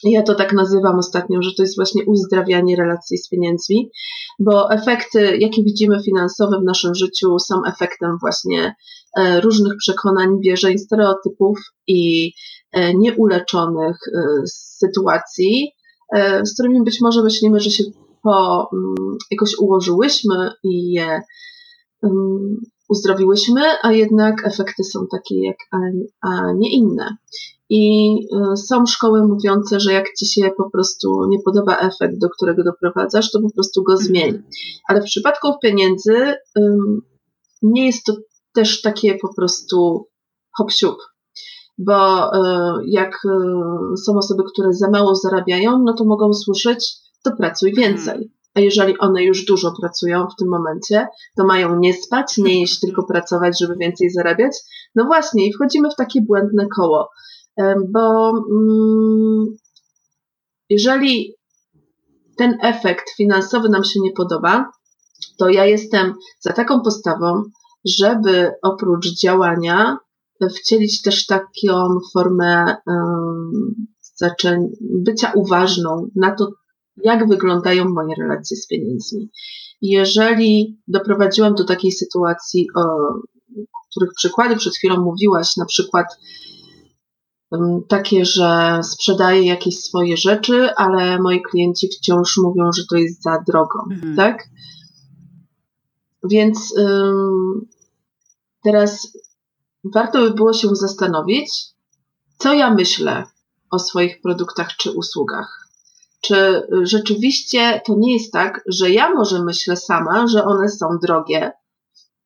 Ja 0.04 0.24
to 0.24 0.36
tak 0.36 0.54
nazywam 0.54 1.00
ostatnio, 1.00 1.42
że 1.42 1.50
to 1.58 1.64
jest 1.64 1.76
właśnie 1.76 2.06
uzdrawianie 2.06 2.76
relacji 2.76 3.18
z 3.18 3.30
pieniędzmi, 3.30 3.92
bo 4.40 4.72
efekty, 4.72 5.38
jakie 5.38 5.64
widzimy 5.64 6.04
finansowe 6.04 6.60
w 6.62 6.66
naszym 6.66 6.96
życiu, 6.96 7.40
są 7.40 7.56
efektem 7.68 8.18
właśnie 8.22 8.76
e, 9.18 9.42
różnych 9.42 9.74
przekonań, 9.78 10.30
wierzeń, 10.44 10.78
stereotypów 10.78 11.60
i 11.88 12.32
e, 12.72 12.94
nieuleczonych 12.94 13.98
sytuacji, 14.46 15.72
z 16.44 16.54
którymi 16.54 16.84
być 16.84 17.02
może 17.02 17.24
myślimy, 17.24 17.60
że 17.60 17.70
się 17.70 17.84
po, 18.24 18.70
mm, 18.74 19.18
jakoś 19.32 19.58
ułożyłyśmy 19.58 20.52
i 20.64 20.92
je 20.92 21.22
mm, 22.04 22.58
uzdrowiłyśmy, 22.90 23.62
a 23.84 23.92
jednak 23.92 24.48
efekty 24.48 24.84
są 24.84 25.08
takie 25.12 25.44
jak, 25.44 25.58
a, 26.22 26.54
nie 26.54 26.72
inne. 26.72 27.18
I 27.70 28.14
y, 28.54 28.58
są 28.58 28.86
szkoły 28.86 29.28
mówiące, 29.28 29.80
że 29.80 29.94
jak 29.94 30.06
ci 30.20 30.26
się 30.26 30.50
po 30.58 30.70
prostu 30.70 31.26
nie 31.30 31.38
podoba 31.46 31.78
efekt, 31.78 32.18
do 32.18 32.30
którego 32.30 32.64
doprowadzasz, 32.64 33.32
to 33.32 33.42
po 33.42 33.54
prostu 33.54 33.84
go 33.84 33.98
zmień. 33.98 34.44
Ale 34.88 35.02
w 35.02 35.06
przypadku 35.06 35.48
pieniędzy 35.62 36.36
nie 37.62 37.86
jest 37.86 38.06
to 38.06 38.14
też 38.54 38.82
takie 38.82 39.18
po 39.22 39.34
prostu 39.34 40.08
hop 40.58 40.72
Bo 41.78 42.28
y, 42.34 42.40
jak 42.88 43.14
y, 43.26 43.98
są 43.98 44.18
osoby, 44.18 44.44
które 44.54 44.74
za 44.74 44.90
mało 44.90 45.16
zarabiają, 45.16 45.84
no 45.86 45.94
to 45.94 46.06
mogą 46.06 46.34
słyszeć, 46.34 46.94
to 47.24 47.32
pracuj 47.36 47.74
więcej 47.74 48.32
a 48.60 48.62
jeżeli 48.62 48.98
one 48.98 49.24
już 49.24 49.46
dużo 49.46 49.74
pracują 49.82 50.28
w 50.28 50.36
tym 50.40 50.50
momencie, 50.50 51.08
to 51.38 51.46
mają 51.46 51.80
nie 51.80 51.94
spać, 51.94 52.38
nie 52.38 52.60
jeść, 52.60 52.80
tylko 52.80 53.04
pracować, 53.04 53.60
żeby 53.60 53.76
więcej 53.80 54.10
zarabiać. 54.10 54.52
No 54.96 55.06
właśnie, 55.06 55.48
i 55.48 55.54
wchodzimy 55.54 55.90
w 55.90 55.96
takie 55.96 56.22
błędne 56.22 56.68
koło, 56.76 57.10
bo 57.90 58.30
mm, 58.30 59.46
jeżeli 60.70 61.34
ten 62.38 62.58
efekt 62.62 63.10
finansowy 63.18 63.70
nam 63.70 63.84
się 63.84 64.00
nie 64.00 64.12
podoba, 64.12 64.72
to 65.38 65.50
ja 65.50 65.66
jestem 65.66 66.14
za 66.40 66.54
taką 66.54 66.82
postawą, 66.82 67.44
żeby 67.86 68.52
oprócz 68.64 69.08
działania 69.22 69.98
wcielić 70.60 71.02
też 71.02 71.26
taką 71.26 71.98
formę 72.14 72.76
um, 72.88 73.52
bycia 74.82 75.32
uważną 75.36 76.08
na 76.16 76.36
to, 76.36 76.48
jak 77.04 77.28
wyglądają 77.28 77.90
moje 77.90 78.16
relacje 78.16 78.58
z 78.58 78.68
pieniędzmi. 78.68 79.30
Jeżeli 79.82 80.80
doprowadziłam 80.88 81.56
do 81.56 81.66
takiej 81.66 81.92
sytuacji, 81.92 82.68
o 82.76 82.84
których 83.92 84.10
przykłady 84.16 84.56
przed 84.56 84.76
chwilą 84.76 85.02
mówiłaś, 85.02 85.58
na 85.58 85.66
przykład 85.66 86.06
takie, 87.88 88.26
że 88.26 88.80
sprzedaję 88.84 89.46
jakieś 89.46 89.80
swoje 89.80 90.18
rzeczy, 90.18 90.76
ale 90.76 91.22
moi 91.22 91.42
klienci 91.42 91.88
wciąż 91.88 92.38
mówią, 92.38 92.72
że 92.76 92.84
to 92.90 92.98
jest 92.98 93.24
za 93.24 93.44
drogo, 93.48 93.80
mhm. 93.92 94.16
tak? 94.16 94.44
Więc 96.30 96.78
ym, 96.78 97.68
teraz 98.64 99.18
warto 99.94 100.22
by 100.22 100.32
było 100.32 100.54
się 100.54 100.76
zastanowić, 100.76 101.52
co 102.38 102.54
ja 102.54 102.74
myślę 102.74 103.24
o 103.72 103.80
swoich 103.80 104.22
produktach 104.22 104.76
czy 104.78 104.92
usługach 104.92 105.59
czy 106.22 106.68
rzeczywiście 106.84 107.82
to 107.86 107.96
nie 107.98 108.14
jest 108.14 108.34
tak, 108.34 108.64
że 108.68 108.92
ja 108.92 109.14
może 109.14 109.44
myślę 109.44 109.76
sama, 109.76 110.28
że 110.28 110.46
one 110.46 110.70
są 110.70 110.88
drogie 111.02 111.52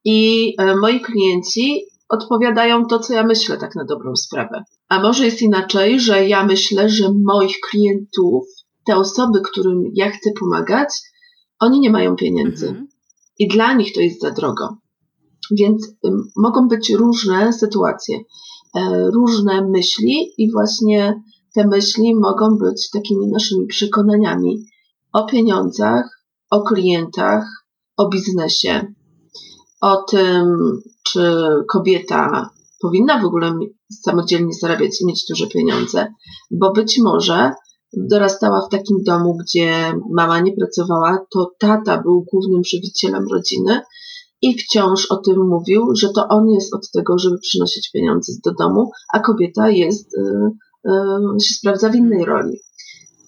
i 0.06 0.54
e, 0.58 0.76
moi 0.76 1.02
klienci 1.02 1.86
odpowiadają 2.10 2.86
to, 2.86 3.00
co 3.00 3.14
ja 3.14 3.24
myślę, 3.24 3.58
tak 3.58 3.76
na 3.76 3.86
dobrą 3.86 4.16
sprawę. 4.16 4.64
A 4.90 5.02
może 5.02 5.26
jest 5.26 5.42
inaczej, 5.42 6.00
że 6.00 6.28
ja 6.28 6.46
myślę, 6.46 6.90
że 6.90 7.14
moich 7.24 7.60
klientów, 7.60 8.44
te 8.86 8.96
osoby, 8.96 9.42
którym 9.42 9.84
ja 9.94 10.12
chcę 10.12 10.32
pomagać, 10.40 10.90
oni 11.60 11.80
nie 11.80 11.90
mają 11.90 12.16
pieniędzy. 12.16 12.68
Mhm. 12.68 12.88
I 13.40 13.48
dla 13.48 13.74
nich 13.74 13.94
to 13.94 14.02
jest 14.02 14.22
za 14.22 14.32
drogo. 14.32 14.78
Więc 15.52 15.96
mogą 16.36 16.68
być 16.68 16.90
różne 16.90 17.54
sytuacje, 17.54 18.18
e, 18.76 19.10
różne 19.14 19.70
myśli 19.70 20.34
i 20.38 20.52
właśnie 20.52 21.22
te 21.56 21.68
myśli 21.68 22.16
mogą 22.16 22.58
być 22.58 22.90
takimi 22.90 23.28
naszymi 23.28 23.68
przekonaniami 23.68 24.66
o 25.14 25.26
pieniądzach, 25.26 26.26
o 26.52 26.62
klientach, 26.62 27.44
o 27.98 28.10
biznesie, 28.10 28.94
o 29.82 29.96
tym, 29.96 30.58
czy 31.04 31.36
kobieta 31.70 32.50
powinna 32.82 33.22
w 33.22 33.26
ogóle 33.26 33.60
samodzielnie 34.02 34.54
zarabiać 34.54 35.02
i 35.02 35.06
mieć 35.06 35.26
duże 35.30 35.48
pieniądze, 35.48 36.08
bo 36.52 36.72
być 36.72 37.00
może 37.00 37.52
dorastała 37.98 38.62
w 38.62 38.70
takim 38.70 39.04
domu, 39.04 39.38
gdzie 39.38 39.94
mama 40.12 40.40
nie 40.40 40.56
pracowała, 40.56 41.26
to 41.34 41.52
tata 41.60 42.02
był 42.02 42.26
głównym 42.32 42.64
żywicielem 42.64 43.26
rodziny 43.32 43.82
i 44.42 44.58
wciąż 44.58 45.06
o 45.12 45.18
tym 45.18 45.48
mówił, 45.48 45.96
że 45.96 46.10
to 46.10 46.28
on 46.30 46.50
jest 46.50 46.74
od 46.76 46.92
tego, 46.92 47.18
żeby 47.18 47.38
przynosić 47.38 47.92
pieniądze 47.92 48.34
do 48.46 48.54
domu, 48.54 48.92
a 49.14 49.20
kobieta 49.20 49.70
jest 49.70 50.14
y, 50.18 50.50
się 51.44 51.54
sprawdza 51.54 51.90
w 51.90 51.96
innej 51.96 52.26
roli. 52.26 52.60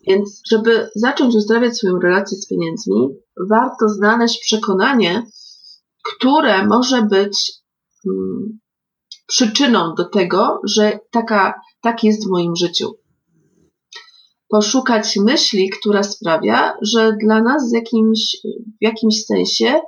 Więc, 0.07 0.41
żeby 0.51 0.89
zacząć 0.95 1.35
uzdrawiać 1.35 1.77
swoją 1.77 1.99
relację 1.99 2.37
z 2.37 2.47
pieniędzmi, 2.47 3.09
warto 3.49 3.89
znaleźć 3.89 4.39
przekonanie, 4.41 5.25
które 6.03 6.67
może 6.67 7.01
być 7.01 7.53
mm, 8.07 8.59
przyczyną 9.27 9.95
do 9.95 10.05
tego, 10.05 10.61
że 10.63 10.99
taka, 11.11 11.61
tak 11.81 12.03
jest 12.03 12.27
w 12.27 12.31
moim 12.31 12.55
życiu. 12.55 12.91
Poszukać 14.49 15.17
myśli, 15.17 15.69
która 15.69 16.03
sprawia, 16.03 16.73
że 16.81 17.15
dla 17.21 17.41
nas 17.41 17.69
w 17.71 17.75
jakimś, 17.75 18.37
w 18.81 18.83
jakimś 18.83 19.25
sensie 19.25 19.81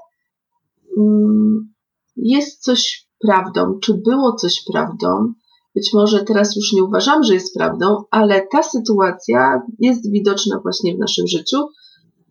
mm, 0.98 1.74
jest 2.16 2.64
coś 2.64 3.08
prawdą, 3.20 3.80
czy 3.80 3.94
było 3.94 4.36
coś 4.36 4.64
prawdą. 4.72 5.34
Być 5.78 5.94
może 5.94 6.24
teraz 6.24 6.56
już 6.56 6.74
nie 6.74 6.84
uważam, 6.84 7.24
że 7.24 7.34
jest 7.34 7.54
prawdą, 7.54 8.04
ale 8.12 8.48
ta 8.52 8.64
sytuacja 8.64 9.62
jest 9.80 10.12
widoczna 10.12 10.60
właśnie 10.64 10.96
w 10.96 11.00
naszym 11.00 11.28
życiu, 11.28 11.58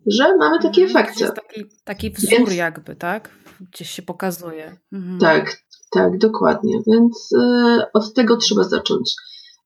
że 0.05 0.37
mamy 0.37 0.59
takie 0.61 0.81
mhm, 0.81 0.97
efekty. 0.97 1.23
Jest 1.23 1.35
taki, 1.35 1.65
taki 1.83 2.11
wzór 2.11 2.29
Więc, 2.29 2.53
jakby, 2.53 2.95
tak? 2.95 3.29
Gdzieś 3.73 3.89
się 3.89 4.01
pokazuje. 4.01 4.77
Mhm. 4.91 5.19
Tak, 5.19 5.57
tak, 5.91 6.17
dokładnie. 6.17 6.79
Więc 6.87 7.31
y, 7.31 7.81
od 7.93 8.13
tego 8.13 8.37
trzeba 8.37 8.63
zacząć. 8.63 9.15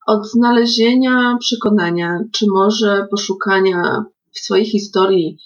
Od 0.06 0.30
znalezienia 0.30 1.36
przekonania, 1.40 2.18
czy 2.32 2.46
może 2.48 3.06
poszukania 3.10 4.04
w 4.32 4.38
swojej 4.38 4.66
historii 4.66 5.38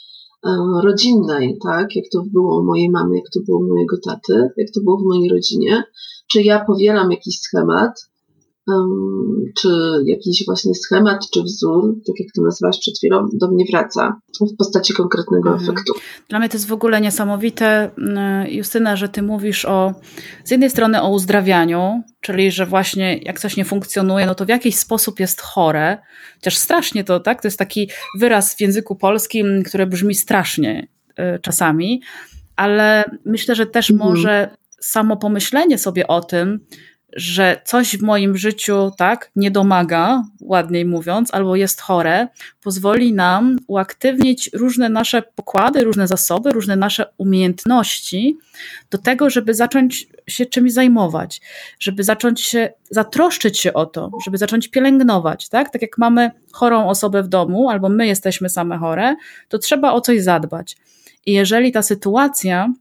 y, 0.46 0.48
rodzinnej, 0.84 1.58
tak, 1.62 1.96
jak 1.96 2.04
to 2.12 2.22
było 2.32 2.60
u 2.60 2.64
mojej 2.64 2.90
mamy, 2.90 3.16
jak 3.16 3.30
to 3.34 3.40
było 3.46 3.58
u 3.58 3.68
mojego 3.68 3.96
taty, 4.04 4.48
jak 4.56 4.68
to 4.74 4.80
było 4.80 4.98
w 4.98 5.04
mojej 5.04 5.28
rodzinie, 5.30 5.84
czy 6.32 6.42
ja 6.42 6.64
powielam 6.64 7.10
jakiś 7.10 7.40
schemat, 7.40 8.10
czy 9.60 9.68
jakiś 10.04 10.42
właśnie 10.46 10.74
schemat, 10.74 11.30
czy 11.34 11.42
wzór, 11.42 11.94
tak 12.06 12.14
jak 12.20 12.28
to 12.36 12.42
nazwałaś 12.42 12.78
przed 12.80 12.94
chwilą, 12.98 13.28
do 13.32 13.50
mnie 13.50 13.64
wraca 13.70 14.20
w 14.40 14.56
postaci 14.56 14.92
konkretnego 14.92 15.50
mhm. 15.50 15.70
efektu. 15.70 15.92
Dla 16.28 16.38
mnie 16.38 16.48
to 16.48 16.56
jest 16.56 16.66
w 16.66 16.72
ogóle 16.72 17.00
niesamowite, 17.00 17.90
mm, 17.98 18.46
Justyna, 18.50 18.96
że 18.96 19.08
ty 19.08 19.22
mówisz 19.22 19.64
o, 19.64 19.94
z 20.44 20.50
jednej 20.50 20.70
strony 20.70 21.02
o 21.02 21.10
uzdrawianiu, 21.10 22.02
czyli 22.20 22.50
że 22.50 22.66
właśnie 22.66 23.18
jak 23.18 23.40
coś 23.40 23.56
nie 23.56 23.64
funkcjonuje, 23.64 24.26
no 24.26 24.34
to 24.34 24.44
w 24.44 24.48
jakiś 24.48 24.76
sposób 24.76 25.20
jest 25.20 25.40
chore, 25.40 25.98
chociaż 26.34 26.56
strasznie 26.56 27.04
to, 27.04 27.20
tak, 27.20 27.42
to 27.42 27.48
jest 27.48 27.58
taki 27.58 27.90
wyraz 28.18 28.54
w 28.54 28.60
języku 28.60 28.96
polskim, 28.96 29.62
który 29.62 29.86
brzmi 29.86 30.14
strasznie 30.14 30.88
y, 31.10 31.38
czasami, 31.42 32.02
ale 32.56 33.04
myślę, 33.24 33.54
że 33.54 33.66
też 33.66 33.90
mhm. 33.90 34.10
może 34.10 34.56
samo 34.80 35.16
pomyślenie 35.16 35.78
sobie 35.78 36.06
o 36.06 36.20
tym, 36.20 36.60
że 37.16 37.60
coś 37.64 37.96
w 37.96 38.02
moim 38.02 38.36
życiu 38.36 38.92
tak 38.96 39.30
nie 39.36 39.50
domaga, 39.50 40.22
ładniej 40.40 40.84
mówiąc, 40.84 41.34
albo 41.34 41.56
jest 41.56 41.80
chore, 41.80 42.28
pozwoli 42.62 43.12
nam 43.12 43.58
uaktywnić 43.66 44.50
różne 44.52 44.88
nasze 44.88 45.22
pokłady, 45.22 45.84
różne 45.84 46.08
zasoby, 46.08 46.52
różne 46.52 46.76
nasze 46.76 47.06
umiejętności 47.18 48.36
do 48.90 48.98
tego, 48.98 49.30
żeby 49.30 49.54
zacząć 49.54 50.06
się 50.26 50.46
czymś 50.46 50.72
zajmować, 50.72 51.40
żeby 51.80 52.04
zacząć 52.04 52.40
się 52.40 52.72
zatroszczyć 52.90 53.58
się 53.58 53.72
o 53.72 53.86
to, 53.86 54.10
żeby 54.24 54.38
zacząć 54.38 54.68
pielęgnować, 54.68 55.48
tak? 55.48 55.70
Tak 55.70 55.82
jak 55.82 55.98
mamy 55.98 56.30
chorą 56.52 56.88
osobę 56.88 57.22
w 57.22 57.28
domu, 57.28 57.70
albo 57.70 57.88
my 57.88 58.06
jesteśmy 58.06 58.48
same 58.48 58.78
chore, 58.78 59.16
to 59.48 59.58
trzeba 59.58 59.92
o 59.92 60.00
coś 60.00 60.22
zadbać. 60.22 60.76
I 61.26 61.32
jeżeli 61.32 61.72
ta 61.72 61.82
sytuacja 61.82 62.72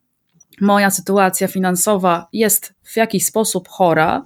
moja 0.61 0.91
sytuacja 0.91 1.47
finansowa 1.47 2.27
jest 2.33 2.73
w 2.83 2.97
jakiś 2.97 3.25
sposób 3.25 3.67
chora, 3.67 4.25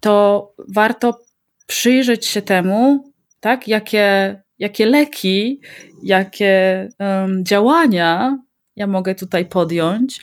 to 0.00 0.52
warto 0.68 1.20
przyjrzeć 1.66 2.26
się 2.26 2.42
temu, 2.42 3.12
tak, 3.40 3.68
jakie, 3.68 4.42
jakie 4.58 4.86
leki, 4.86 5.60
jakie 6.02 6.88
um, 6.98 7.44
działania 7.44 8.38
ja 8.76 8.86
mogę 8.86 9.14
tutaj 9.14 9.46
podjąć, 9.46 10.20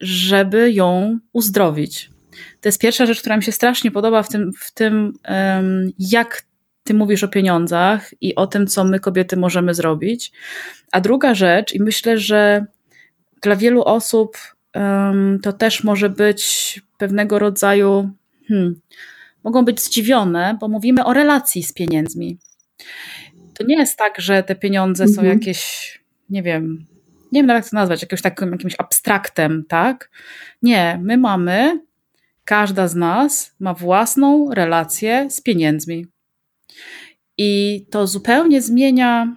żeby 0.00 0.72
ją 0.72 1.18
uzdrowić. 1.32 2.10
To 2.60 2.68
jest 2.68 2.80
pierwsza 2.80 3.06
rzecz, 3.06 3.20
która 3.20 3.36
mi 3.36 3.42
się 3.42 3.52
strasznie 3.52 3.90
podoba 3.90 4.22
w 4.22 4.28
tym, 4.28 4.52
w 4.60 4.74
tym 4.74 5.12
um, 5.28 5.90
jak 5.98 6.42
ty 6.84 6.94
mówisz 6.94 7.24
o 7.24 7.28
pieniądzach 7.28 8.10
i 8.20 8.34
o 8.34 8.46
tym, 8.46 8.66
co 8.66 8.84
my 8.84 9.00
kobiety 9.00 9.36
możemy 9.36 9.74
zrobić. 9.74 10.32
A 10.92 11.00
druga 11.00 11.34
rzecz, 11.34 11.72
i 11.72 11.82
myślę, 11.82 12.18
że 12.18 12.64
dla 13.42 13.56
wielu 13.56 13.82
osób 13.82 14.36
to 15.42 15.52
też 15.52 15.84
może 15.84 16.10
być 16.10 16.80
pewnego 16.98 17.38
rodzaju, 17.38 18.10
hmm, 18.48 18.80
mogą 19.44 19.64
być 19.64 19.80
zdziwione, 19.80 20.56
bo 20.60 20.68
mówimy 20.68 21.04
o 21.04 21.12
relacji 21.12 21.62
z 21.62 21.72
pieniędzmi. 21.72 22.38
To 23.54 23.64
nie 23.66 23.78
jest 23.78 23.98
tak, 23.98 24.20
że 24.20 24.42
te 24.42 24.54
pieniądze 24.54 25.04
mhm. 25.04 25.16
są 25.16 25.32
jakieś, 25.32 26.00
nie 26.30 26.42
wiem, 26.42 26.86
nie 27.32 27.42
wiem 27.42 27.48
jak 27.48 27.70
to 27.70 27.76
nazwać, 27.76 28.02
jakimś 28.02 28.22
takim 28.22 28.52
jakimś 28.52 28.74
abstraktem, 28.78 29.64
tak? 29.68 30.10
Nie, 30.62 31.00
my 31.02 31.16
mamy, 31.16 31.80
każda 32.44 32.88
z 32.88 32.94
nas 32.94 33.54
ma 33.60 33.74
własną 33.74 34.54
relację 34.54 35.30
z 35.30 35.40
pieniędzmi. 35.40 36.06
I 37.38 37.86
to 37.90 38.06
zupełnie 38.06 38.62
zmienia 38.62 39.36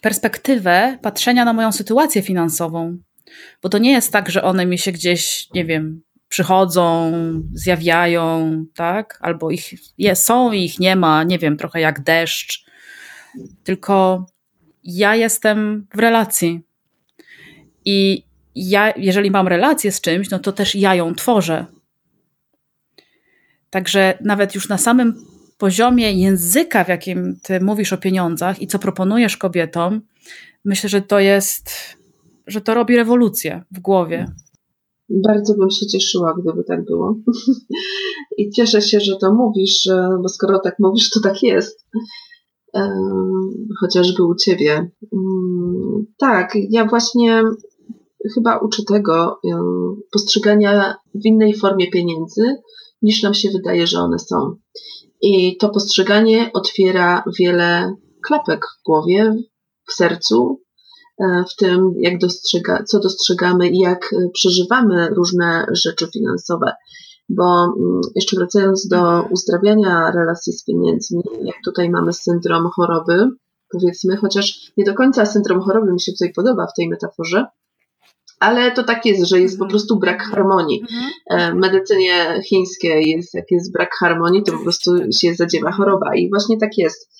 perspektywę 0.00 0.98
patrzenia 1.02 1.44
na 1.44 1.52
moją 1.52 1.72
sytuację 1.72 2.22
finansową. 2.22 2.98
Bo 3.62 3.68
to 3.68 3.78
nie 3.78 3.92
jest 3.92 4.12
tak, 4.12 4.30
że 4.30 4.42
one 4.42 4.66
mi 4.66 4.78
się 4.78 4.92
gdzieś, 4.92 5.48
nie 5.54 5.64
wiem, 5.64 6.02
przychodzą, 6.28 7.12
zjawiają, 7.52 8.64
tak? 8.74 9.18
Albo 9.20 9.50
ich 9.50 9.70
je, 9.98 10.16
są 10.16 10.52
i 10.52 10.64
ich 10.64 10.80
nie 10.80 10.96
ma, 10.96 11.24
nie 11.24 11.38
wiem, 11.38 11.56
trochę 11.56 11.80
jak 11.80 12.02
deszcz. 12.02 12.66
Tylko 13.64 14.26
ja 14.84 15.16
jestem 15.16 15.86
w 15.94 15.98
relacji. 15.98 16.60
I 17.84 18.22
ja, 18.54 18.92
jeżeli 18.96 19.30
mam 19.30 19.48
relację 19.48 19.92
z 19.92 20.00
czymś, 20.00 20.30
no 20.30 20.38
to 20.38 20.52
też 20.52 20.74
ja 20.74 20.94
ją 20.94 21.14
tworzę. 21.14 21.66
Także 23.70 24.18
nawet 24.20 24.54
już 24.54 24.68
na 24.68 24.78
samym 24.78 25.24
poziomie 25.58 26.12
języka, 26.12 26.84
w 26.84 26.88
jakim 26.88 27.40
ty 27.42 27.60
mówisz 27.60 27.92
o 27.92 27.98
pieniądzach 27.98 28.62
i 28.62 28.66
co 28.66 28.78
proponujesz 28.78 29.36
kobietom, 29.36 30.00
myślę, 30.64 30.88
że 30.88 31.02
to 31.02 31.20
jest 31.20 31.96
że 32.46 32.60
to 32.60 32.74
robi 32.74 32.96
rewolucję 32.96 33.64
w 33.70 33.80
głowie. 33.80 34.26
Bardzo 35.08 35.54
bym 35.54 35.70
się 35.70 35.86
cieszyła, 35.86 36.34
gdyby 36.42 36.64
tak 36.64 36.84
było. 36.84 37.16
I 38.38 38.50
cieszę 38.50 38.82
się, 38.82 39.00
że 39.00 39.16
to 39.16 39.34
mówisz, 39.34 39.88
bo 40.22 40.28
skoro 40.28 40.58
tak 40.58 40.76
mówisz, 40.78 41.10
to 41.10 41.20
tak 41.20 41.42
jest. 41.42 41.86
Chociażby 43.80 44.24
u 44.24 44.34
ciebie. 44.34 44.90
Mm, 45.12 46.06
tak, 46.18 46.52
ja 46.70 46.84
właśnie 46.84 47.42
chyba 48.34 48.58
uczę 48.58 48.82
tego 48.88 49.40
postrzegania 50.12 50.96
w 51.14 51.26
innej 51.26 51.54
formie 51.54 51.90
pieniędzy, 51.90 52.56
niż 53.02 53.22
nam 53.22 53.34
się 53.34 53.50
wydaje, 53.50 53.86
że 53.86 53.98
one 53.98 54.18
są. 54.18 54.56
I 55.22 55.56
to 55.56 55.68
postrzeganie 55.68 56.50
otwiera 56.54 57.24
wiele 57.38 57.94
klapek 58.26 58.66
w 58.80 58.84
głowie, 58.84 59.34
w 59.88 59.92
sercu, 59.92 60.60
w 61.20 61.56
tym, 61.56 61.92
jak 61.96 62.18
dostrzega, 62.18 62.84
co 62.84 63.00
dostrzegamy 63.00 63.68
i 63.68 63.78
jak 63.78 64.12
e, 64.12 64.28
przeżywamy 64.32 65.08
różne 65.08 65.66
rzeczy 65.72 66.06
finansowe. 66.12 66.72
Bo 67.28 67.64
mm, 67.64 68.00
jeszcze 68.14 68.36
wracając 68.36 68.88
do 68.88 68.96
mhm. 68.96 69.32
uzdrawiania 69.32 70.10
relacji 70.10 70.52
z 70.52 70.64
pieniędzmi, 70.64 71.22
jak 71.42 71.56
tutaj 71.64 71.90
mamy 71.90 72.12
syndrom 72.12 72.68
choroby, 72.76 73.28
powiedzmy, 73.72 74.16
chociaż 74.16 74.72
nie 74.76 74.84
do 74.84 74.94
końca 74.94 75.26
syndrom 75.26 75.60
choroby 75.60 75.92
mi 75.92 76.00
się 76.00 76.12
tutaj 76.12 76.32
podoba 76.32 76.66
w 76.66 76.76
tej 76.76 76.88
metaforze, 76.88 77.46
ale 78.40 78.72
to 78.72 78.84
tak 78.84 79.06
jest, 79.06 79.28
że 79.28 79.40
jest 79.40 79.58
po 79.58 79.64
mhm. 79.64 79.70
prostu 79.70 79.98
brak 79.98 80.22
harmonii. 80.22 80.80
Mhm. 80.80 81.10
E, 81.30 81.52
w 81.52 81.54
medycynie 81.54 82.42
chińskiej 82.48 83.10
jest, 83.10 83.34
jak 83.34 83.50
jest 83.50 83.72
brak 83.72 83.90
harmonii, 84.00 84.42
to 84.42 84.52
po 84.52 84.58
prostu 84.58 84.96
się 85.20 85.34
zadziewa 85.34 85.72
choroba. 85.72 86.16
I 86.16 86.30
właśnie 86.30 86.58
tak 86.58 86.78
jest, 86.78 87.10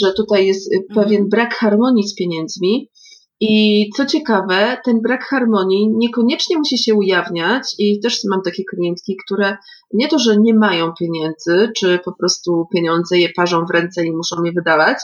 że 0.00 0.12
tutaj 0.12 0.46
jest 0.46 0.70
pewien 0.94 1.28
brak 1.28 1.54
harmonii 1.54 2.08
z 2.08 2.14
pieniędzmi, 2.14 2.90
i 3.40 3.84
co 3.96 4.06
ciekawe, 4.06 4.76
ten 4.84 5.00
brak 5.00 5.24
harmonii 5.24 5.88
niekoniecznie 5.96 6.58
musi 6.58 6.78
się 6.78 6.94
ujawniać 6.94 7.74
i 7.78 8.00
też 8.00 8.20
mam 8.30 8.42
takie 8.42 8.64
klientki, 8.64 9.16
które 9.26 9.56
nie 9.92 10.08
to, 10.08 10.18
że 10.18 10.36
nie 10.36 10.54
mają 10.54 10.92
pieniędzy, 11.00 11.72
czy 11.76 11.98
po 12.04 12.12
prostu 12.12 12.66
pieniądze 12.74 13.18
je 13.18 13.28
parzą 13.36 13.66
w 13.66 13.70
ręce 13.70 14.06
i 14.06 14.12
muszą 14.12 14.44
je 14.44 14.52
wydawać, 14.52 14.98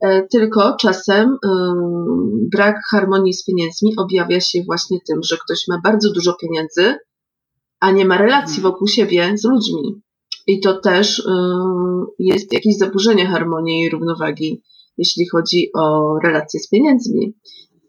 e, 0.00 0.22
tylko 0.22 0.76
czasem 0.80 1.36
brak 2.52 2.76
harmonii 2.90 3.34
z 3.34 3.44
pieniędzmi 3.44 3.92
objawia 3.96 4.40
się 4.40 4.62
właśnie 4.66 4.98
tym, 5.08 5.22
że 5.22 5.36
ktoś 5.36 5.68
ma 5.68 5.80
bardzo 5.84 6.12
dużo 6.12 6.34
pieniędzy, 6.34 6.94
a 7.80 7.90
nie 7.90 8.04
ma 8.04 8.18
relacji 8.18 8.56
mhm. 8.56 8.72
wokół 8.72 8.88
siebie 8.88 9.32
z 9.38 9.44
ludźmi. 9.44 10.02
I 10.46 10.60
to 10.60 10.80
też 10.80 11.22
jest 12.18 12.52
jakieś 12.52 12.76
zaburzenie 12.76 13.26
harmonii 13.26 13.82
i 13.82 13.90
równowagi, 13.90 14.62
jeśli 14.98 15.28
chodzi 15.28 15.70
o 15.74 16.14
relacje 16.24 16.60
z 16.60 16.68
pieniędzmi 16.68 17.34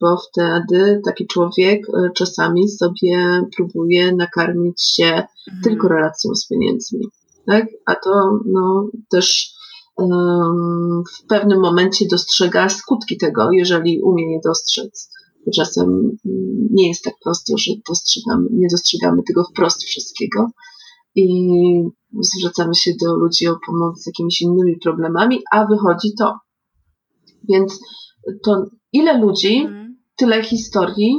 bo 0.01 0.17
wtedy 0.17 1.01
taki 1.05 1.27
człowiek 1.27 1.81
e, 1.89 2.09
czasami 2.15 2.69
sobie 2.69 3.43
próbuje 3.55 4.15
nakarmić 4.15 4.83
się 4.83 5.05
mhm. 5.05 5.63
tylko 5.63 5.87
relacją 5.87 6.35
z 6.35 6.47
pieniędzmi. 6.47 7.07
Tak? 7.47 7.65
A 7.85 7.95
to 7.95 8.39
no, 8.45 8.89
też 9.11 9.53
um, 9.95 11.03
w 11.17 11.27
pewnym 11.27 11.59
momencie 11.59 12.05
dostrzega 12.11 12.69
skutki 12.69 13.17
tego, 13.17 13.51
jeżeli 13.51 14.01
umie 14.01 14.33
je 14.33 14.39
dostrzec. 14.45 15.11
Czasem 15.55 15.89
mm, 15.89 16.67
nie 16.71 16.87
jest 16.87 17.03
tak 17.03 17.13
prosto, 17.23 17.53
że 17.57 17.71
dostrzegamy, 17.89 18.47
nie 18.51 18.67
dostrzegamy 18.71 19.23
tego 19.23 19.43
wprost 19.43 19.83
wszystkiego. 19.83 20.47
i 21.15 21.25
zwracamy 22.19 22.75
się 22.75 22.91
do 23.01 23.15
ludzi 23.15 23.47
o 23.47 23.57
pomoc 23.67 24.03
z 24.03 24.07
jakimiś 24.07 24.41
innymi 24.41 24.77
problemami, 24.83 25.39
a 25.51 25.65
wychodzi 25.65 26.13
to. 26.19 26.33
Więc 27.49 27.79
to 28.45 28.65
ile 28.93 29.17
ludzi, 29.17 29.57
mhm. 29.57 29.88
Tyle 30.19 30.43
historii 30.43 31.13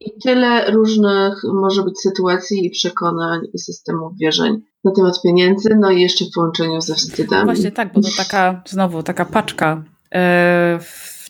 i 0.00 0.10
tyle 0.22 0.70
różnych 0.70 1.34
może 1.62 1.82
być 1.82 2.00
sytuacji 2.00 2.66
i 2.66 2.70
przekonań 2.70 3.40
i 3.54 3.58
systemów 3.58 4.12
wierzeń 4.20 4.60
na 4.84 4.92
temat 4.92 5.22
pieniędzy, 5.22 5.76
no 5.80 5.90
i 5.90 6.00
jeszcze 6.00 6.24
w 6.24 6.30
połączeniu 6.34 6.80
ze 6.80 6.94
wstydem. 6.94 7.44
Właśnie 7.44 7.72
tak, 7.72 7.92
bo 7.92 8.00
to 8.00 8.08
taka, 8.16 8.62
znowu 8.66 9.02
taka 9.02 9.24
paczka, 9.24 9.84
yy, 10.12 10.18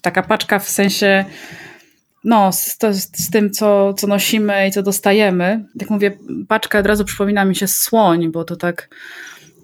taka 0.03 0.23
paczka 0.23 0.59
w 0.59 0.69
sensie 0.69 1.25
no, 2.25 2.53
z, 2.53 2.79
to, 2.79 2.95
z 2.95 3.31
tym, 3.31 3.51
co, 3.51 3.95
co 3.95 4.07
nosimy 4.07 4.69
i 4.69 4.71
co 4.71 4.83
dostajemy. 4.83 5.65
Jak 5.81 5.91
mówię, 5.91 6.19
paczka 6.49 6.79
od 6.79 6.87
razu 6.87 7.05
przypomina 7.05 7.45
mi 7.45 7.57
się 7.57 7.67
słoń, 7.67 8.33
bo 8.33 8.45
to 8.45 8.57
tak 8.57 8.89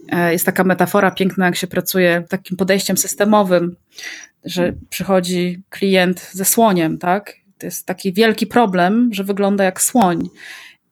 e, 0.08 0.32
jest 0.32 0.46
taka 0.46 0.64
metafora 0.64 1.10
piękna, 1.10 1.46
jak 1.46 1.56
się 1.56 1.66
pracuje 1.66 2.24
takim 2.28 2.56
podejściem 2.56 2.96
systemowym, 2.96 3.76
że 4.44 4.72
przychodzi 4.90 5.62
klient 5.70 6.30
ze 6.32 6.44
słoniem, 6.44 6.98
tak? 6.98 7.39
To 7.60 7.66
jest 7.66 7.86
taki 7.86 8.12
wielki 8.12 8.46
problem, 8.46 9.10
że 9.12 9.24
wygląda 9.24 9.64
jak 9.64 9.82
słoń. 9.82 10.28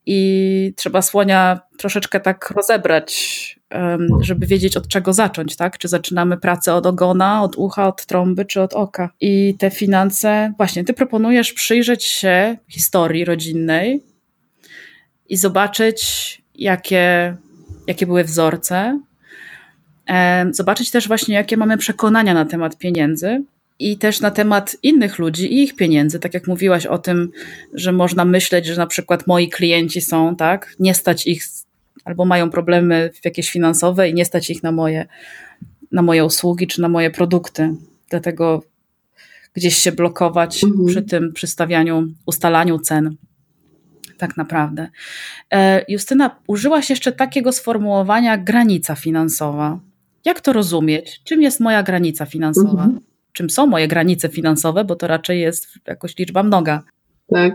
I 0.06 0.72
trzeba 0.76 1.02
słonia 1.02 1.60
troszeczkę 1.78 2.20
tak 2.20 2.50
rozebrać, 2.50 3.58
żeby 4.20 4.46
wiedzieć 4.46 4.76
od 4.76 4.88
czego 4.88 5.12
zacząć, 5.12 5.56
tak? 5.56 5.78
Czy 5.78 5.88
zaczynamy 5.88 6.36
pracę 6.36 6.74
od 6.74 6.86
ogona, 6.86 7.42
od 7.42 7.56
ucha, 7.56 7.88
od 7.88 8.06
trąby, 8.06 8.44
czy 8.44 8.62
od 8.62 8.74
oka. 8.74 9.10
I 9.20 9.54
te 9.58 9.70
finanse, 9.70 10.52
właśnie, 10.56 10.84
ty 10.84 10.94
proponujesz 10.94 11.52
przyjrzeć 11.52 12.04
się 12.04 12.56
historii 12.68 13.24
rodzinnej 13.24 14.02
i 15.28 15.36
zobaczyć, 15.36 16.42
jakie, 16.54 17.36
jakie 17.86 18.06
były 18.06 18.24
wzorce. 18.24 19.00
Zobaczyć 20.50 20.90
też 20.90 21.08
właśnie, 21.08 21.34
jakie 21.34 21.56
mamy 21.56 21.78
przekonania 21.78 22.34
na 22.34 22.44
temat 22.44 22.78
pieniędzy 22.78 23.42
i 23.78 23.98
też 23.98 24.20
na 24.20 24.30
temat 24.30 24.76
innych 24.82 25.18
ludzi 25.18 25.54
i 25.54 25.62
ich 25.62 25.76
pieniędzy. 25.76 26.18
Tak 26.18 26.34
jak 26.34 26.46
mówiłaś 26.46 26.86
o 26.86 26.98
tym, 26.98 27.30
że 27.74 27.92
można 27.92 28.24
myśleć, 28.24 28.66
że 28.66 28.76
na 28.76 28.86
przykład 28.86 29.26
moi 29.26 29.48
klienci 29.48 30.00
są, 30.00 30.36
tak, 30.36 30.76
nie 30.78 30.94
stać 30.94 31.26
ich 31.26 31.44
albo 32.04 32.24
mają 32.24 32.50
problemy 32.50 33.10
jakieś 33.24 33.50
finansowe 33.50 34.08
i 34.08 34.14
nie 34.14 34.24
stać 34.24 34.50
ich 34.50 34.62
na 34.62 34.72
moje, 34.72 35.06
na 35.92 36.02
moje 36.02 36.24
usługi 36.24 36.66
czy 36.66 36.80
na 36.80 36.88
moje 36.88 37.10
produkty. 37.10 37.74
Dlatego 38.10 38.62
gdzieś 39.54 39.76
się 39.76 39.92
blokować 39.92 40.64
mhm. 40.64 40.86
przy 40.86 41.02
tym 41.02 41.32
przystawianiu, 41.32 42.08
ustalaniu 42.26 42.78
cen. 42.78 43.16
Tak 44.18 44.36
naprawdę. 44.36 44.88
E, 45.52 45.84
Justyna, 45.88 46.40
użyłaś 46.46 46.90
jeszcze 46.90 47.12
takiego 47.12 47.52
sformułowania 47.52 48.38
granica 48.38 48.94
finansowa. 48.94 49.80
Jak 50.24 50.40
to 50.40 50.52
rozumieć? 50.52 51.20
Czym 51.24 51.42
jest 51.42 51.60
moja 51.60 51.82
granica 51.82 52.26
finansowa? 52.26 52.84
Mhm. 52.84 53.00
Czym 53.38 53.50
są 53.50 53.66
moje 53.66 53.88
granice 53.88 54.28
finansowe, 54.28 54.84
bo 54.84 54.96
to 54.96 55.06
raczej 55.06 55.40
jest 55.40 55.66
jakoś 55.86 56.18
liczba 56.18 56.42
mnoga. 56.42 56.82
Tak 57.30 57.54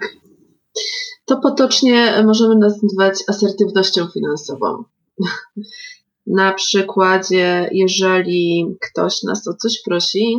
to 1.26 1.38
potocznie 1.38 2.24
możemy 2.26 2.56
nazywać 2.56 3.24
asertywnością 3.28 4.08
finansową. 4.08 4.84
Na 6.28 6.54
przykładzie, 6.54 7.70
jeżeli 7.72 8.76
ktoś 8.82 9.24
nas 9.24 9.48
o 9.48 9.54
coś 9.54 9.82
prosi 9.86 10.38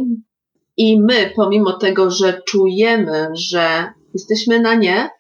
i 0.77 1.01
my, 1.01 1.33
pomimo 1.37 1.73
tego, 1.73 2.11
że 2.11 2.43
czujemy, 2.47 3.29
że 3.33 3.93
jesteśmy 4.15 4.61
na 4.61 4.75
nie, 4.75 5.11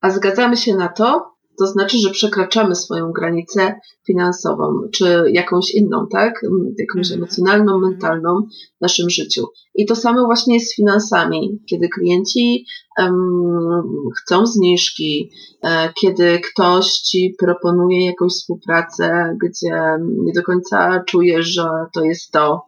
a 0.00 0.10
zgadzamy 0.10 0.56
się 0.56 0.74
na 0.74 0.88
to, 0.88 1.34
to 1.58 1.66
znaczy, 1.66 1.98
że 1.98 2.10
przekraczamy 2.10 2.74
swoją 2.74 3.12
granicę 3.12 3.80
finansową, 4.06 4.80
czy 4.92 5.24
jakąś 5.32 5.70
inną, 5.70 6.06
tak? 6.12 6.42
Jakąś 6.78 7.06
mhm. 7.06 7.20
emocjonalną, 7.20 7.78
mentalną 7.78 8.42
w 8.78 8.80
naszym 8.80 9.10
życiu. 9.10 9.46
I 9.74 9.86
to 9.86 9.96
samo 9.96 10.24
właśnie 10.24 10.54
jest 10.54 10.72
z 10.72 10.76
finansami. 10.76 11.58
Kiedy 11.70 11.88
klienci 11.88 12.64
um, 12.98 13.82
chcą 14.16 14.46
zniżki, 14.46 15.30
e, 15.62 15.92
kiedy 16.00 16.40
ktoś 16.40 16.86
ci 16.86 17.34
proponuje 17.38 18.06
jakąś 18.06 18.32
współpracę, 18.32 19.36
gdzie 19.44 19.80
nie 20.24 20.32
do 20.32 20.42
końca 20.42 21.04
czujesz, 21.06 21.46
że 21.46 21.68
to 21.94 22.04
jest 22.04 22.30
to. 22.30 22.62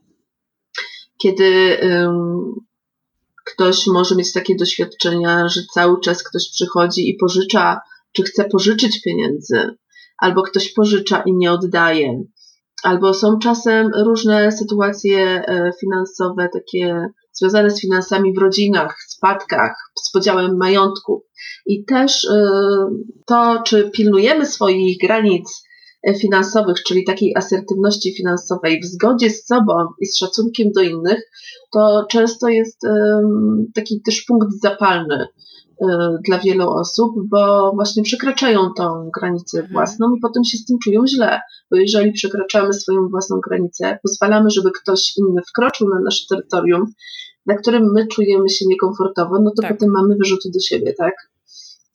Kiedy 1.23 1.77
um, 1.83 2.55
ktoś 3.45 3.87
może 3.87 4.17
mieć 4.17 4.33
takie 4.33 4.57
doświadczenia, 4.57 5.49
że 5.49 5.61
cały 5.75 6.01
czas 6.01 6.23
ktoś 6.23 6.51
przychodzi 6.51 7.11
i 7.11 7.17
pożycza 7.21 7.81
czy 8.13 8.23
chce 8.23 8.45
pożyczyć 8.45 9.03
pieniędzy, 9.03 9.77
albo 10.19 10.43
ktoś 10.43 10.73
pożycza 10.73 11.23
i 11.27 11.33
nie 11.33 11.53
oddaje, 11.53 12.23
albo 12.83 13.15
są 13.15 13.39
czasem 13.39 13.91
różne 14.05 14.53
sytuacje 14.53 15.21
e, 15.21 15.71
finansowe, 15.81 16.49
takie 16.53 17.07
związane 17.33 17.71
z 17.71 17.81
finansami 17.81 18.35
w 18.35 18.39
rodzinach, 18.39 18.97
spadkach, 19.09 19.77
z 20.03 20.11
podziałem 20.11 20.57
majątku. 20.57 21.25
I 21.67 21.85
też 21.85 22.25
e, 22.25 22.51
to, 23.27 23.63
czy 23.67 23.91
pilnujemy 23.91 24.47
swoich 24.47 24.99
granic 24.99 25.63
finansowych, 26.21 26.77
czyli 26.87 27.05
takiej 27.05 27.37
asertywności 27.37 28.15
finansowej 28.15 28.81
w 28.81 28.85
zgodzie 28.85 29.31
z 29.31 29.47
sobą 29.47 29.75
i 30.01 30.07
z 30.07 30.19
szacunkiem 30.19 30.73
do 30.73 30.81
innych, 30.81 31.23
to 31.73 32.07
często 32.11 32.49
jest 32.49 32.81
taki 33.75 34.03
też 34.03 34.23
punkt 34.23 34.49
zapalny 34.63 35.27
Y, 35.83 35.87
dla 36.27 36.39
wielu 36.39 36.71
osób, 36.71 37.13
bo 37.29 37.73
właśnie 37.75 38.03
przekraczają 38.03 38.61
tą 38.77 39.11
granicę 39.15 39.59
mhm. 39.59 39.73
własną 39.73 40.15
i 40.15 40.21
potem 40.21 40.45
się 40.45 40.59
z 40.59 40.65
tym 40.65 40.77
czują 40.85 41.07
źle. 41.07 41.41
Bo 41.71 41.77
jeżeli 41.77 42.13
przekraczamy 42.13 42.73
swoją 42.73 43.09
własną 43.09 43.41
granicę, 43.49 43.99
pozwalamy, 44.03 44.51
żeby 44.51 44.71
ktoś 44.71 45.13
inny 45.17 45.43
wkroczył 45.49 45.89
na 45.89 46.01
nasze 46.01 46.25
terytorium, 46.31 46.87
na 47.47 47.55
którym 47.55 47.93
my 47.93 48.07
czujemy 48.07 48.49
się 48.49 48.65
niekomfortowo, 48.69 49.39
no 49.43 49.51
to 49.57 49.63
tak. 49.63 49.73
potem 49.73 49.91
mamy 49.91 50.17
wyrzuty 50.17 50.51
do 50.55 50.61
siebie, 50.61 50.95
tak? 50.99 51.15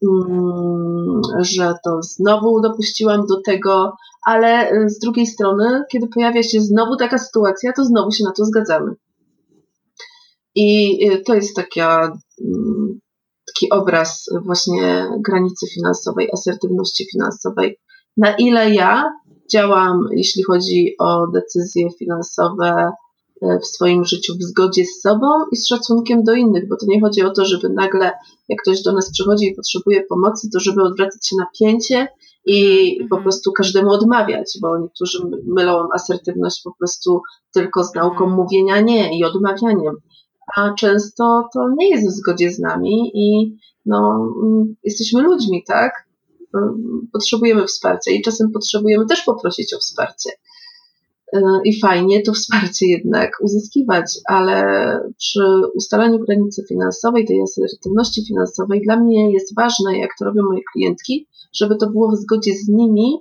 Mm, 0.05 1.21
że 1.41 1.73
to 1.83 2.01
znowu 2.01 2.61
dopuściłam 2.61 3.25
do 3.25 3.41
tego, 3.41 3.93
ale 4.25 4.71
y, 4.71 4.89
z 4.89 4.99
drugiej 4.99 5.27
strony, 5.27 5.83
kiedy 5.91 6.07
pojawia 6.07 6.43
się 6.43 6.61
znowu 6.61 6.95
taka 6.95 7.17
sytuacja, 7.17 7.73
to 7.73 7.85
znowu 7.85 8.11
się 8.11 8.23
na 8.23 8.31
to 8.31 8.45
zgadzamy. 8.45 8.91
I 10.55 10.99
y, 11.11 11.23
to 11.25 11.35
jest 11.35 11.59
mm, 11.59 12.99
taki 13.47 13.69
obraz 13.69 14.29
właśnie 14.45 15.09
granicy 15.19 15.67
finansowej, 15.67 16.29
asertywności 16.33 17.05
finansowej. 17.11 17.79
Na 18.17 18.35
ile 18.35 18.73
ja 18.73 19.13
działam, 19.51 20.07
jeśli 20.11 20.43
chodzi 20.43 20.95
o 20.99 21.27
decyzje 21.27 21.89
finansowe 21.99 22.91
w 23.41 23.67
swoim 23.67 24.05
życiu 24.05 24.33
w 24.33 24.43
zgodzie 24.43 24.85
z 24.85 25.01
sobą 25.01 25.27
i 25.51 25.55
z 25.55 25.67
szacunkiem 25.67 26.23
do 26.23 26.33
innych, 26.33 26.67
bo 26.67 26.75
to 26.77 26.85
nie 26.87 27.01
chodzi 27.01 27.21
o 27.21 27.31
to, 27.31 27.45
żeby 27.45 27.69
nagle, 27.69 28.11
jak 28.49 28.61
ktoś 28.61 28.81
do 28.81 28.93
nas 28.93 29.11
przychodzi 29.11 29.45
i 29.45 29.55
potrzebuje 29.55 30.03
pomocy, 30.03 30.49
to 30.53 30.59
żeby 30.59 30.83
odwracać 30.83 31.27
się 31.27 31.35
na 31.39 31.45
pięcie 31.59 32.07
i 32.45 32.89
po 32.97 33.03
mhm. 33.03 33.23
prostu 33.23 33.51
każdemu 33.51 33.91
odmawiać, 33.91 34.57
bo 34.61 34.77
niektórzy 34.77 35.19
mylą 35.47 35.87
asertywność 35.93 36.61
po 36.63 36.73
prostu 36.79 37.21
tylko 37.53 37.83
z 37.83 37.95
nauką 37.95 38.23
mhm. 38.23 38.31
mówienia 38.31 38.81
nie 38.81 39.19
i 39.19 39.23
odmawianiem 39.23 39.95
a 40.55 40.73
często 40.73 41.49
to 41.53 41.69
nie 41.77 41.89
jest 41.89 42.07
w 42.07 42.11
zgodzie 42.11 42.51
z 42.51 42.59
nami 42.59 43.11
i 43.13 43.57
no, 43.85 44.29
mm, 44.43 44.75
jesteśmy 44.83 45.21
ludźmi, 45.21 45.63
tak? 45.67 46.07
Mm, 46.55 47.07
potrzebujemy 47.13 47.65
wsparcia 47.65 48.11
i 48.11 48.21
czasem 48.21 48.51
potrzebujemy 48.51 49.05
też 49.05 49.21
poprosić 49.21 49.73
o 49.73 49.77
wsparcie. 49.77 50.29
I 51.65 51.79
fajnie 51.79 52.21
to 52.21 52.33
wsparcie 52.33 52.85
jednak 52.87 53.31
uzyskiwać, 53.41 54.05
ale 54.25 54.63
przy 55.17 55.41
ustalaniu 55.75 56.19
granicy 56.19 56.63
finansowej, 56.69 57.25
tej 57.25 57.41
asertywności 57.41 58.25
finansowej, 58.27 58.81
dla 58.81 58.99
mnie 58.99 59.31
jest 59.31 59.55
ważne, 59.55 59.97
jak 59.97 60.11
to 60.19 60.25
robią 60.25 60.41
moje 60.43 60.61
klientki, 60.73 61.27
żeby 61.55 61.75
to 61.75 61.89
było 61.89 62.11
w 62.11 62.15
zgodzie 62.15 62.53
z 62.53 62.67
nimi, 62.67 63.17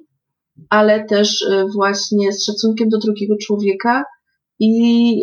ale 0.71 1.05
też 1.05 1.43
y, 1.43 1.65
właśnie 1.75 2.33
z 2.33 2.45
szacunkiem 2.45 2.89
do 2.89 2.99
drugiego 2.99 3.35
człowieka 3.37 4.05
i 4.59 5.23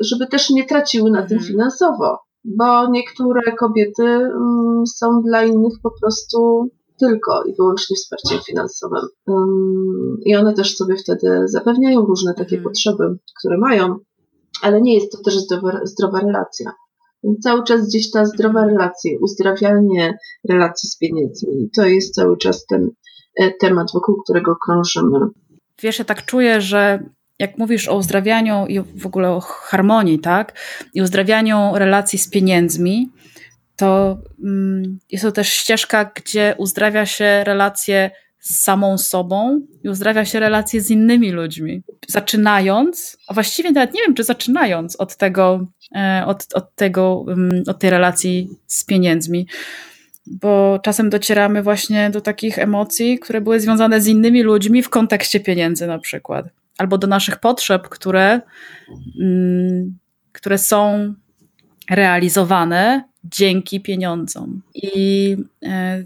żeby 0.00 0.26
też 0.26 0.50
nie 0.50 0.64
traciły 0.64 1.10
na 1.10 1.22
tym 1.22 1.38
mhm. 1.38 1.52
finansowo, 1.52 2.18
bo 2.44 2.90
niektóre 2.90 3.52
kobiety 3.58 4.02
mm, 4.04 4.86
są 4.86 5.22
dla 5.22 5.44
innych 5.44 5.74
po 5.82 5.90
prostu 6.00 6.68
tylko 7.02 7.44
i 7.44 7.54
wyłącznie 7.54 7.96
wsparciem 7.96 8.38
finansowym. 8.46 9.08
I 10.24 10.36
one 10.36 10.54
też 10.54 10.76
sobie 10.76 10.96
wtedy 10.96 11.42
zapewniają 11.44 12.00
różne 12.00 12.34
takie 12.34 12.56
mhm. 12.56 12.62
potrzeby, 12.62 13.04
które 13.38 13.58
mają, 13.58 13.96
ale 14.62 14.82
nie 14.82 14.94
jest 14.94 15.12
to 15.12 15.18
też 15.22 15.38
zdrowa, 15.38 15.80
zdrowa 15.84 16.20
relacja. 16.20 16.72
Cały 17.42 17.64
czas 17.64 17.88
gdzieś 17.88 18.10
ta 18.10 18.24
zdrowa 18.24 18.60
mhm. 18.60 18.68
relacja, 18.68 19.12
uzdrawianie 19.20 20.18
relacji 20.48 20.88
z 20.88 20.98
pieniędzmi, 20.98 21.70
to 21.76 21.86
jest 21.86 22.14
cały 22.14 22.36
czas 22.36 22.66
ten 22.66 22.90
e, 23.40 23.50
temat, 23.50 23.86
wokół 23.94 24.22
którego 24.22 24.56
krążymy. 24.64 25.18
Wiesz, 25.82 25.98
ja 25.98 26.04
tak 26.04 26.24
czuję, 26.24 26.60
że 26.60 27.04
jak 27.38 27.58
mówisz 27.58 27.88
o 27.88 27.96
uzdrawianiu 27.96 28.66
i 28.66 28.80
w 28.80 29.06
ogóle 29.06 29.30
o 29.30 29.40
harmonii, 29.40 30.18
tak? 30.18 30.58
I 30.94 31.02
uzdrawianiu 31.02 31.70
relacji 31.74 32.18
z 32.18 32.30
pieniędzmi, 32.30 33.10
to 33.76 34.18
mm, 34.44 34.98
jest 35.10 35.24
to 35.24 35.32
też 35.32 35.48
ścieżka, 35.48 36.10
gdzie 36.14 36.54
uzdrawia 36.58 37.06
się 37.06 37.44
relacje 37.44 38.10
z 38.42 38.60
samą 38.60 38.98
sobą 38.98 39.60
i 39.84 39.88
uzdrawia 39.88 40.24
się 40.24 40.40
relacje 40.40 40.80
z 40.80 40.90
innymi 40.90 41.30
ludźmi. 41.30 41.82
Zaczynając, 42.08 43.18
a 43.28 43.34
właściwie 43.34 43.70
nawet 43.70 43.94
nie 43.94 44.00
wiem, 44.06 44.14
czy 44.14 44.24
zaczynając 44.24 44.96
od 44.96 45.16
tego, 45.16 45.66
e, 45.96 46.22
od, 46.26 46.46
od 46.54 46.74
tego, 46.74 47.24
mm, 47.28 47.62
od 47.66 47.78
tej 47.78 47.90
relacji 47.90 48.50
z 48.66 48.84
pieniędzmi, 48.84 49.46
bo 50.26 50.80
czasem 50.82 51.10
docieramy 51.10 51.62
właśnie 51.62 52.10
do 52.10 52.20
takich 52.20 52.58
emocji, 52.58 53.18
które 53.18 53.40
były 53.40 53.60
związane 53.60 54.00
z 54.00 54.06
innymi 54.06 54.42
ludźmi 54.42 54.82
w 54.82 54.90
kontekście 54.90 55.40
pieniędzy 55.40 55.86
na 55.86 55.98
przykład, 55.98 56.46
albo 56.78 56.98
do 56.98 57.06
naszych 57.06 57.36
potrzeb, 57.36 57.88
które, 57.88 58.40
mm, 59.20 59.98
które 60.32 60.58
są 60.58 61.14
realizowane 61.90 63.11
dzięki 63.24 63.80
pieniądzom. 63.80 64.62
I 64.74 65.36
e, 65.62 66.04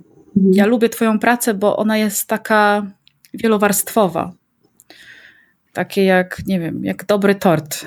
ja 0.52 0.66
lubię 0.66 0.88
Twoją 0.88 1.18
pracę, 1.18 1.54
bo 1.54 1.76
ona 1.76 1.98
jest 1.98 2.28
taka 2.28 2.86
wielowarstwowa. 3.34 4.32
Takie 5.72 6.04
jak, 6.04 6.46
nie 6.46 6.60
wiem, 6.60 6.84
jak 6.84 7.04
dobry 7.04 7.34
tort. 7.34 7.86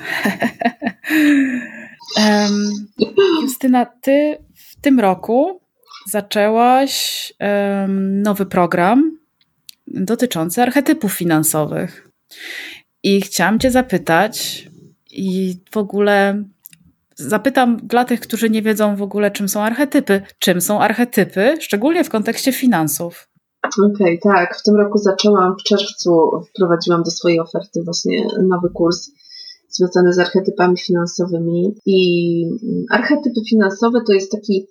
um, 2.16 2.70
Justyna, 3.42 3.86
Ty 3.86 4.38
w 4.54 4.80
tym 4.80 5.00
roku 5.00 5.60
zaczęłaś 6.06 7.32
um, 7.40 8.22
nowy 8.22 8.46
program 8.46 9.18
dotyczący 9.86 10.62
archetypów 10.62 11.12
finansowych. 11.12 12.10
I 13.02 13.20
chciałam 13.20 13.58
Cię 13.58 13.70
zapytać, 13.70 14.66
i 15.10 15.56
w 15.70 15.76
ogóle 15.76 16.44
Zapytam 17.28 17.76
dla 17.76 18.04
tych, 18.04 18.20
którzy 18.20 18.50
nie 18.50 18.62
wiedzą 18.62 18.96
w 18.96 19.02
ogóle, 19.02 19.30
czym 19.30 19.48
są 19.48 19.60
archetypy. 19.60 20.22
Czym 20.38 20.60
są 20.60 20.80
archetypy, 20.80 21.56
szczególnie 21.60 22.04
w 22.04 22.10
kontekście 22.10 22.52
finansów? 22.52 23.28
Okej, 23.64 24.18
okay, 24.20 24.34
tak. 24.34 24.56
W 24.56 24.62
tym 24.62 24.76
roku 24.76 24.98
zaczęłam, 24.98 25.54
w 25.60 25.62
czerwcu 25.62 26.30
wprowadziłam 26.48 27.02
do 27.02 27.10
swojej 27.10 27.40
oferty 27.40 27.82
właśnie 27.84 28.26
nowy 28.48 28.70
kurs 28.74 29.10
związany 29.68 30.12
z 30.12 30.18
archetypami 30.18 30.78
finansowymi. 30.78 31.74
I 31.86 32.42
archetypy 32.90 33.40
finansowe 33.50 34.00
to 34.06 34.12
jest 34.12 34.32
taki, 34.32 34.66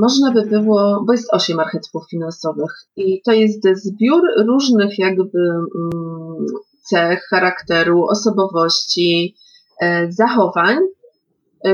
można 0.00 0.32
by 0.32 0.46
było, 0.46 1.04
bo 1.06 1.12
jest 1.12 1.34
osiem 1.34 1.60
archetypów 1.60 2.02
finansowych 2.10 2.72
i 2.96 3.22
to 3.22 3.32
jest 3.32 3.62
zbiór 3.74 4.22
różnych 4.46 4.98
jakby 4.98 5.38
mm, 5.38 6.46
cech, 6.90 7.26
charakteru, 7.30 8.04
osobowości, 8.04 9.34
e, 9.80 10.12
zachowań, 10.12 10.78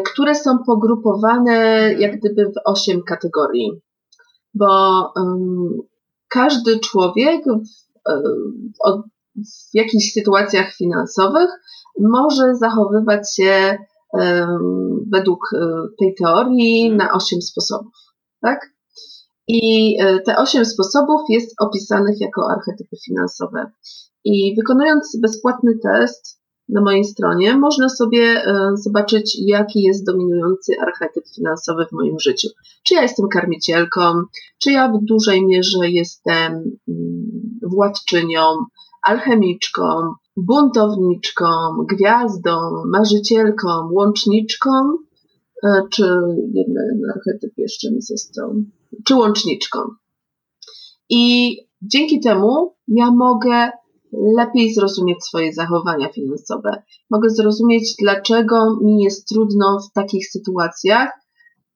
które 0.01 0.35
są 0.35 0.59
pogrupowane 0.67 1.55
jak 1.99 2.19
gdyby 2.19 2.45
w 2.45 2.61
osiem 2.65 3.03
kategorii. 3.03 3.81
Bo 4.55 5.13
um, 5.17 5.79
każdy 6.29 6.81
człowiek 6.81 7.45
w, 7.45 8.11
e, 8.11 8.23
w, 8.23 9.03
w 9.37 9.75
jakichś 9.75 10.13
sytuacjach 10.13 10.75
finansowych 10.75 11.51
może 12.01 12.55
zachowywać 12.55 13.35
się 13.37 13.79
um, 14.13 15.09
według 15.13 15.39
e, 15.55 15.59
tej 15.99 16.15
teorii 16.15 16.93
na 16.97 17.13
osiem 17.13 17.43
sposobów. 17.43 17.93
Tak? 18.41 18.73
I 19.49 19.97
te 20.27 20.37
osiem 20.37 20.65
sposobów 20.65 21.21
jest 21.29 21.55
opisanych 21.61 22.21
jako 22.21 22.43
archetypy 22.51 22.97
finansowe. 23.07 23.71
I 24.25 24.55
wykonując 24.57 25.19
bezpłatny 25.23 25.73
test, 25.83 26.42
na 26.69 26.81
mojej 26.81 27.05
stronie 27.05 27.57
można 27.57 27.89
sobie 27.89 28.23
e, 28.23 28.71
zobaczyć, 28.75 29.37
jaki 29.47 29.83
jest 29.83 30.07
dominujący 30.07 30.73
archetyp 30.87 31.25
finansowy 31.37 31.87
w 31.87 31.93
moim 31.93 32.19
życiu. 32.21 32.49
Czy 32.87 32.95
ja 32.95 33.03
jestem 33.03 33.29
karmicielką, 33.29 34.01
czy 34.63 34.73
ja 34.73 34.89
w 34.89 35.05
dużej 35.05 35.47
mierze 35.47 35.91
jestem 35.91 36.53
mm, 36.89 37.61
władczynią, 37.63 38.57
alchemiczką, 39.03 39.85
buntowniczką, 40.37 41.47
gwiazdą, 41.91 42.61
marzycielką, 42.87 43.69
łączniczką, 43.91 44.71
e, 45.65 45.83
czy 45.91 46.03
jeden 46.55 47.01
archetyp 47.15 47.53
jeszcze 47.57 47.91
mi 47.91 48.03
został, 48.03 48.55
czy 49.07 49.15
łączniczką. 49.15 49.79
I 51.11 51.57
dzięki 51.83 52.21
temu 52.21 52.75
ja 52.89 53.11
mogę 53.11 53.71
lepiej 54.13 54.75
zrozumieć 54.75 55.25
swoje 55.25 55.53
zachowania 55.53 56.09
finansowe. 56.09 56.83
Mogę 57.11 57.31
zrozumieć, 57.31 57.95
dlaczego 58.03 58.79
mi 58.83 59.03
jest 59.03 59.29
trudno 59.29 59.79
w 59.81 59.93
takich 59.93 60.29
sytuacjach, 60.31 61.09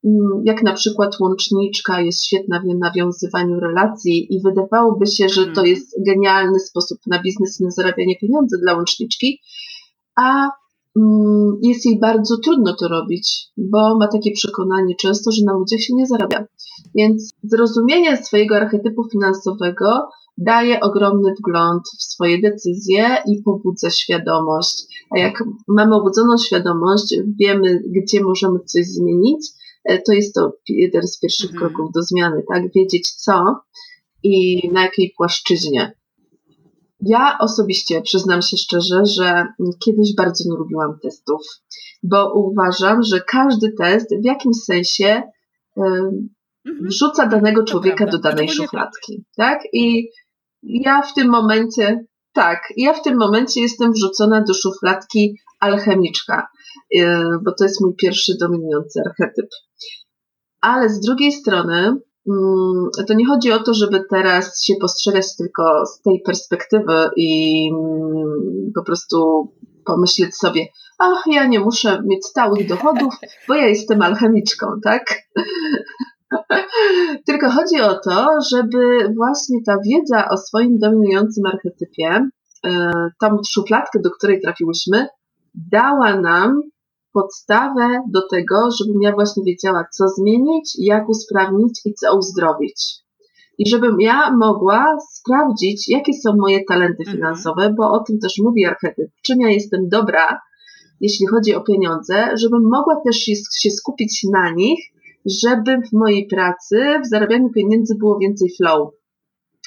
mm, 0.05 0.43
jak 0.45 0.63
na 0.63 0.73
przykład 0.73 1.21
łączniczka 1.21 2.01
jest 2.01 2.25
świetna 2.25 2.61
w 2.61 2.79
nawiązywaniu 2.79 3.61
relacji 3.61 4.35
i 4.35 4.43
wydawałoby 4.43 5.07
się, 5.07 5.29
że 5.29 5.45
to 5.45 5.49
mhm. 5.49 5.67
jest 5.67 5.97
genialny 6.07 6.61
sposób 6.61 6.99
na 7.07 7.23
biznes 7.23 7.61
i 7.61 7.65
na 7.65 7.71
zarabianie 7.71 8.17
pieniędzy 8.17 8.59
dla 8.63 8.75
łączniczki, 8.75 9.41
a 10.17 10.51
mm, 10.97 11.59
jest 11.63 11.87
jej 11.87 11.99
bardzo 11.99 12.37
trudno 12.45 12.75
to 12.75 12.89
robić, 12.89 13.49
bo 13.57 13.99
ma 13.99 14.09
takie 14.09 14.33
przekonanie 14.33 14.95
często, 15.01 15.31
że 15.33 15.45
na 15.45 15.53
ludziach 15.53 15.81
się 15.81 15.95
nie 15.95 16.07
zarabia. 16.07 16.45
Więc 16.95 17.31
zrozumienie 17.43 18.17
swojego 18.17 18.57
archetypu 18.57 19.05
finansowego 19.13 20.09
daje 20.39 20.81
ogromny 20.81 21.35
wgląd 21.39 21.83
w 21.99 22.03
swoje 22.03 22.41
decyzje 22.41 23.17
i 23.27 23.43
pobudza 23.43 23.91
świadomość. 23.91 25.07
A 25.11 25.19
jak 25.19 25.45
mamy 25.69 25.97
obudzoną 25.97 26.39
świadomość, 26.39 27.17
wiemy, 27.41 27.83
gdzie 27.87 28.25
możemy 28.25 28.59
coś 28.61 28.87
zmienić, 28.87 29.47
e, 29.85 30.03
to 30.03 30.13
jest 30.13 30.35
to 30.35 30.53
jeden 30.69 31.07
z 31.07 31.21
pierwszych 31.21 31.51
mhm. 31.51 31.61
kroków 31.61 31.93
do 31.95 32.03
zmiany, 32.03 32.43
tak? 32.55 32.63
Wiedzieć 32.75 33.13
co 33.13 33.57
i 34.23 34.69
na 34.73 34.83
jakiej 34.83 35.15
płaszczyźnie. 35.17 35.93
Ja 37.01 37.39
osobiście 37.41 38.03
przyznam 38.03 38.43
się 38.43 38.57
szczerze, 38.57 39.05
że 39.05 39.47
kiedyś 39.85 40.15
bardzo 40.17 40.45
nie 40.47 40.57
lubiłam 40.59 40.99
testów, 41.03 41.41
bo 42.03 42.33
uważam, 42.35 43.03
że 43.03 43.21
każdy 43.21 43.73
test 43.73 44.15
w 44.23 44.25
jakimś 44.25 44.57
sensie 44.57 45.23
mhm. 45.77 46.29
wrzuca 46.81 47.27
danego 47.27 47.65
człowieka 47.65 48.07
do 48.07 48.19
danej 48.19 48.49
szufladki, 48.49 49.25
tak? 49.37 49.61
I 49.73 50.09
ja 50.67 51.03
w 51.03 51.15
tym 51.15 51.29
momencie, 51.29 52.05
tak, 52.33 52.73
ja 52.77 52.93
w 52.93 53.03
tym 53.03 53.19
momencie 53.19 53.61
jestem 53.61 53.93
wrzucona 53.93 54.41
do 54.41 54.55
szufladki 54.55 55.39
alchemiczka, 55.61 56.49
y, 56.97 57.07
bo 57.45 57.53
to 57.59 57.65
jest 57.65 57.81
mój 57.81 57.95
pierwszy 57.95 58.33
dominujący 58.41 59.01
archetyp. 59.07 59.47
Ale 60.61 60.89
z 60.89 61.01
drugiej 61.01 61.33
strony, 61.33 61.97
mm, 62.29 62.89
to 63.09 63.15
nie 63.15 63.27
chodzi 63.27 63.53
o 63.53 63.63
to, 63.63 63.75
żeby 63.75 64.05
teraz 64.11 64.65
się 64.65 64.75
postrzegać 64.81 65.37
tylko 65.37 65.87
z 65.87 66.03
tej 66.03 66.23
perspektywy 66.27 67.11
i 67.17 67.71
mm, 67.73 68.73
po 68.75 68.83
prostu 68.83 69.49
pomyśleć 69.85 70.37
sobie, 70.37 70.67
ach, 70.99 71.23
ja 71.27 71.47
nie 71.47 71.61
muszę 71.61 72.03
mieć 72.07 72.27
stałych 72.27 72.69
dochodów, 72.69 73.15
bo 73.49 73.55
ja 73.55 73.67
jestem 73.69 74.03
alchemiczką, 74.03 74.67
tak? 74.85 75.23
Tylko 77.27 77.51
chodzi 77.51 77.81
o 77.81 77.95
to, 77.95 78.27
żeby 78.53 79.13
właśnie 79.17 79.59
ta 79.67 79.77
wiedza 79.87 80.29
o 80.31 80.37
swoim 80.37 80.79
dominującym 80.79 81.47
archetypie, 81.47 82.29
e, 82.67 82.91
tą 83.21 83.37
szufladkę, 83.51 84.01
do 84.01 84.11
której 84.11 84.41
trafiłyśmy, 84.41 85.07
dała 85.55 86.21
nam 86.21 86.61
podstawę 87.13 88.03
do 88.13 88.21
tego, 88.29 88.69
żebym 88.79 89.03
ja 89.03 89.13
właśnie 89.13 89.45
wiedziała, 89.45 89.85
co 89.93 90.09
zmienić, 90.09 90.73
jak 90.79 91.09
usprawnić 91.09 91.81
i 91.85 91.95
co 91.95 92.19
uzdrowić. 92.19 92.85
I 93.59 93.69
żebym 93.69 94.01
ja 94.01 94.31
mogła 94.31 94.97
sprawdzić, 95.13 95.89
jakie 95.89 96.13
są 96.13 96.37
moje 96.37 96.65
talenty 96.65 97.03
mhm. 97.03 97.17
finansowe, 97.17 97.75
bo 97.77 97.91
o 97.91 98.05
tym 98.05 98.19
też 98.19 98.35
mówi 98.45 98.67
archetyp, 98.67 99.11
czym 99.27 99.41
ja 99.41 99.51
jestem 99.51 99.89
dobra, 99.89 100.41
jeśli 101.01 101.27
chodzi 101.27 101.55
o 101.55 101.61
pieniądze, 101.61 102.29
żebym 102.37 102.63
mogła 102.63 102.97
też 103.05 103.17
się 103.63 103.71
skupić 103.71 104.27
na 104.33 104.51
nich 104.51 104.79
żeby 105.43 105.77
w 105.89 105.93
mojej 105.93 106.27
pracy, 106.27 107.01
w 107.05 107.09
zarabianiu 107.09 107.51
pieniędzy 107.51 107.95
było 107.99 108.19
więcej 108.19 108.49
flow, 108.57 108.91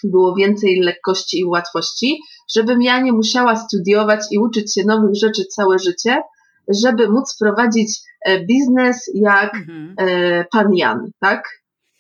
było 0.03 0.35
więcej 0.35 0.79
lekkości 0.79 1.39
i 1.39 1.45
łatwości, 1.45 2.19
żebym 2.55 2.81
ja 2.81 3.01
nie 3.01 3.11
musiała 3.11 3.55
studiować 3.55 4.19
i 4.31 4.39
uczyć 4.39 4.73
się 4.73 4.83
nowych 4.85 5.15
rzeczy 5.15 5.45
całe 5.55 5.79
życie, 5.79 6.21
żeby 6.83 7.09
móc 7.09 7.37
prowadzić 7.39 7.99
e, 8.25 8.45
biznes 8.45 9.11
jak 9.13 9.55
mhm. 9.55 9.95
E, 9.97 10.45
pan 10.51 10.73
Jan, 10.73 11.11
tak? 11.19 11.43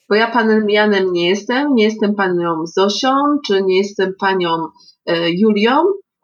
Bo 0.09 0.15
ja 0.15 0.31
panem 0.31 0.69
Janem 0.69 1.11
nie 1.11 1.29
jestem, 1.29 1.75
nie 1.75 1.83
jestem 1.83 2.15
panią 2.15 2.65
Zosią, 2.65 3.13
czy 3.47 3.63
nie 3.63 3.77
jestem 3.77 4.13
panią 4.19 4.49
e, 5.05 5.31
Julią, 5.31 5.83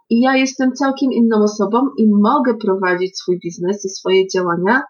i 0.10 0.20
ja 0.20 0.36
jestem 0.36 0.72
całkiem 0.72 1.12
inną 1.12 1.44
osobą 1.44 1.78
i 1.98 2.08
mogę 2.08 2.54
prowadzić 2.58 3.18
swój 3.18 3.40
biznes 3.40 3.86
i 3.86 3.90
swoje 3.90 4.28
działania 4.28 4.84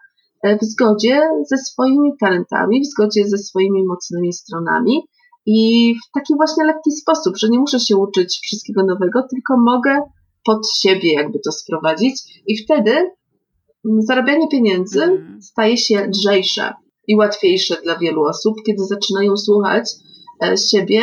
w 0.62 0.64
zgodzie 0.64 1.20
ze 1.50 1.58
swoimi 1.58 2.10
talentami, 2.20 2.80
w 2.80 2.86
zgodzie 2.86 3.28
ze 3.28 3.38
swoimi 3.38 3.84
mocnymi 3.84 4.32
stronami 4.32 5.02
i 5.46 5.94
w 5.94 6.12
taki 6.14 6.34
właśnie 6.36 6.64
lekki 6.64 6.90
sposób, 6.92 7.36
że 7.36 7.48
nie 7.48 7.58
muszę 7.58 7.80
się 7.80 7.96
uczyć 7.96 8.40
wszystkiego 8.42 8.82
nowego, 8.86 9.22
tylko 9.30 9.56
mogę 9.58 10.02
pod 10.44 10.70
siebie 10.70 11.12
jakby 11.12 11.38
to 11.38 11.52
sprowadzić 11.52 12.42
i 12.46 12.64
wtedy 12.64 12.90
mm, 12.90 14.02
zarabianie 14.02 14.48
pieniędzy 14.48 15.02
mhm. 15.02 15.42
staje 15.42 15.76
się 15.76 16.06
lżejsze 16.06 16.72
i 17.08 17.16
łatwiejsze 17.16 17.76
dla 17.82 17.98
wielu 17.98 18.24
osób, 18.24 18.54
kiedy 18.66 18.84
zaczynają 18.84 19.36
słuchać 19.36 19.90
e, 20.44 20.56
siebie 20.56 21.00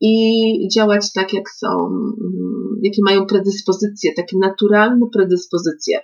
i 0.00 0.68
działać 0.74 1.12
tak, 1.12 1.32
jak 1.32 1.50
są, 1.50 1.68
mm, 1.68 2.80
jakie 2.82 3.02
mają 3.02 3.26
predyspozycje, 3.26 4.14
takie 4.16 4.38
naturalne 4.38 5.06
predyspozycje. 5.12 6.00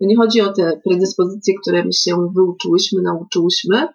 To 0.00 0.06
nie 0.06 0.16
chodzi 0.16 0.40
o 0.40 0.52
te 0.52 0.80
predyspozycje, 0.88 1.54
które 1.62 1.84
my 1.84 1.92
się 1.92 2.32
wyuczyłyśmy, 2.36 3.02
nauczyłyśmy, 3.02 3.88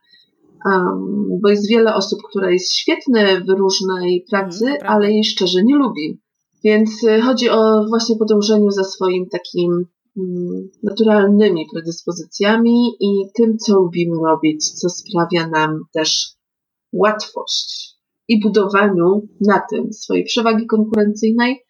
um, 0.66 1.28
bo 1.42 1.50
jest 1.50 1.70
wiele 1.70 1.96
osób, 1.96 2.20
które 2.30 2.54
jest 2.54 2.74
świetne 2.74 3.42
w 3.42 3.50
różnej 3.50 4.26
pracy, 4.30 4.66
mm, 4.68 4.78
ale 4.84 5.12
jej 5.12 5.24
szczerze 5.24 5.64
nie 5.64 5.76
lubi. 5.76 6.22
Więc 6.64 7.04
y, 7.04 7.22
chodzi 7.22 7.50
o 7.50 7.86
właśnie 7.88 8.16
podążeniu 8.16 8.72
za 8.72 8.84
swoim 8.84 9.30
takim 9.30 9.86
mm, 10.18 10.70
naturalnymi 10.84 11.66
predyspozycjami 11.74 12.90
i 13.00 13.08
tym, 13.34 13.58
co 13.58 13.76
lubimy 13.76 14.16
robić, 14.26 14.72
co 14.72 14.90
sprawia 14.90 15.48
nam 15.48 15.80
też 15.94 16.36
łatwość 16.94 17.96
i 18.28 18.40
budowaniu 18.40 19.28
na 19.48 19.62
tym 19.70 19.94
swojej 19.94 20.24
przewagi 20.24 20.66
konkurencyjnej 20.66 21.66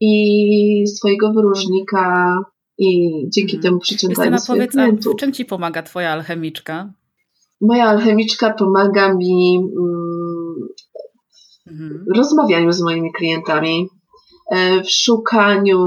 i 0.00 0.84
swojego 0.86 1.32
wyróżnika 1.32 2.36
i 2.78 3.10
dzięki 3.28 3.52
hmm. 3.52 3.62
temu 3.62 3.78
przyciąganiu 3.78 4.32
Justyna, 4.32 4.38
swoich 4.38 4.70
powiedz, 4.72 5.06
w 5.06 5.16
czym 5.16 5.32
Ci 5.32 5.44
pomaga 5.44 5.82
Twoja 5.82 6.10
alchemiczka? 6.10 6.92
Moja 7.60 7.84
alchemiczka 7.84 8.50
pomaga 8.50 9.14
mi 9.14 9.56
mm, 9.56 10.68
mhm. 11.66 12.04
rozmawianiu 12.16 12.72
z 12.72 12.80
moimi 12.80 13.12
klientami, 13.12 13.88
E, 14.50 14.82
w 14.82 14.90
szukaniu 14.90 15.78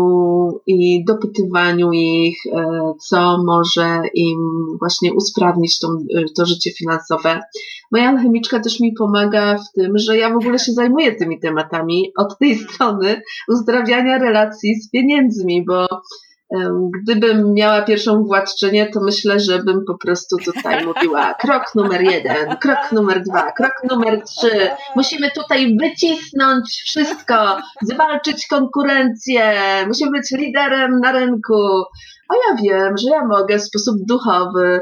i 0.67 1.05
dopytywaniu 1.05 1.91
ich, 1.91 2.37
e, 2.45 2.93
co 2.99 3.43
może 3.43 4.01
im 4.13 4.37
właśnie 4.79 5.13
usprawnić 5.13 5.79
to, 5.79 5.87
e, 5.87 6.23
to 6.35 6.45
życie 6.45 6.71
finansowe. 6.71 7.41
Moja 7.91 8.09
alchemiczka 8.09 8.59
też 8.59 8.79
mi 8.79 8.93
pomaga 8.93 9.57
w 9.57 9.71
tym, 9.75 9.97
że 9.97 10.17
ja 10.17 10.33
w 10.33 10.37
ogóle 10.37 10.59
się 10.59 10.71
zajmuję 10.71 11.15
tymi 11.15 11.39
tematami 11.39 12.11
od 12.17 12.37
tej 12.37 12.55
strony 12.55 13.21
uzdrawiania 13.49 14.17
relacji 14.17 14.75
z 14.75 14.89
pieniędzmi, 14.89 15.65
bo 15.65 15.87
Gdybym 17.03 17.53
miała 17.53 17.81
pierwszą 17.81 18.23
władczynię, 18.23 18.89
to 18.93 18.99
myślę, 19.01 19.39
że 19.39 19.63
bym 19.63 19.85
po 19.87 19.97
prostu 19.97 20.37
tutaj 20.37 20.85
mówiła 20.85 21.33
krok 21.33 21.63
numer 21.75 22.01
jeden, 22.01 22.57
krok 22.61 22.91
numer 22.91 23.23
dwa, 23.23 23.51
krok 23.51 23.73
numer 23.89 24.23
trzy. 24.23 24.69
Musimy 24.95 25.31
tutaj 25.31 25.77
wycisnąć 25.77 26.83
wszystko, 26.85 27.57
zwalczyć 27.81 28.47
konkurencję, 28.47 29.53
musimy 29.87 30.11
być 30.11 30.31
liderem 30.31 30.99
na 30.99 31.11
rynku. 31.11 31.83
A 32.29 32.33
ja 32.35 32.55
wiem, 32.63 32.97
że 32.97 33.09
ja 33.09 33.27
mogę 33.27 33.57
w 33.57 33.63
sposób 33.63 33.95
duchowy, 34.07 34.81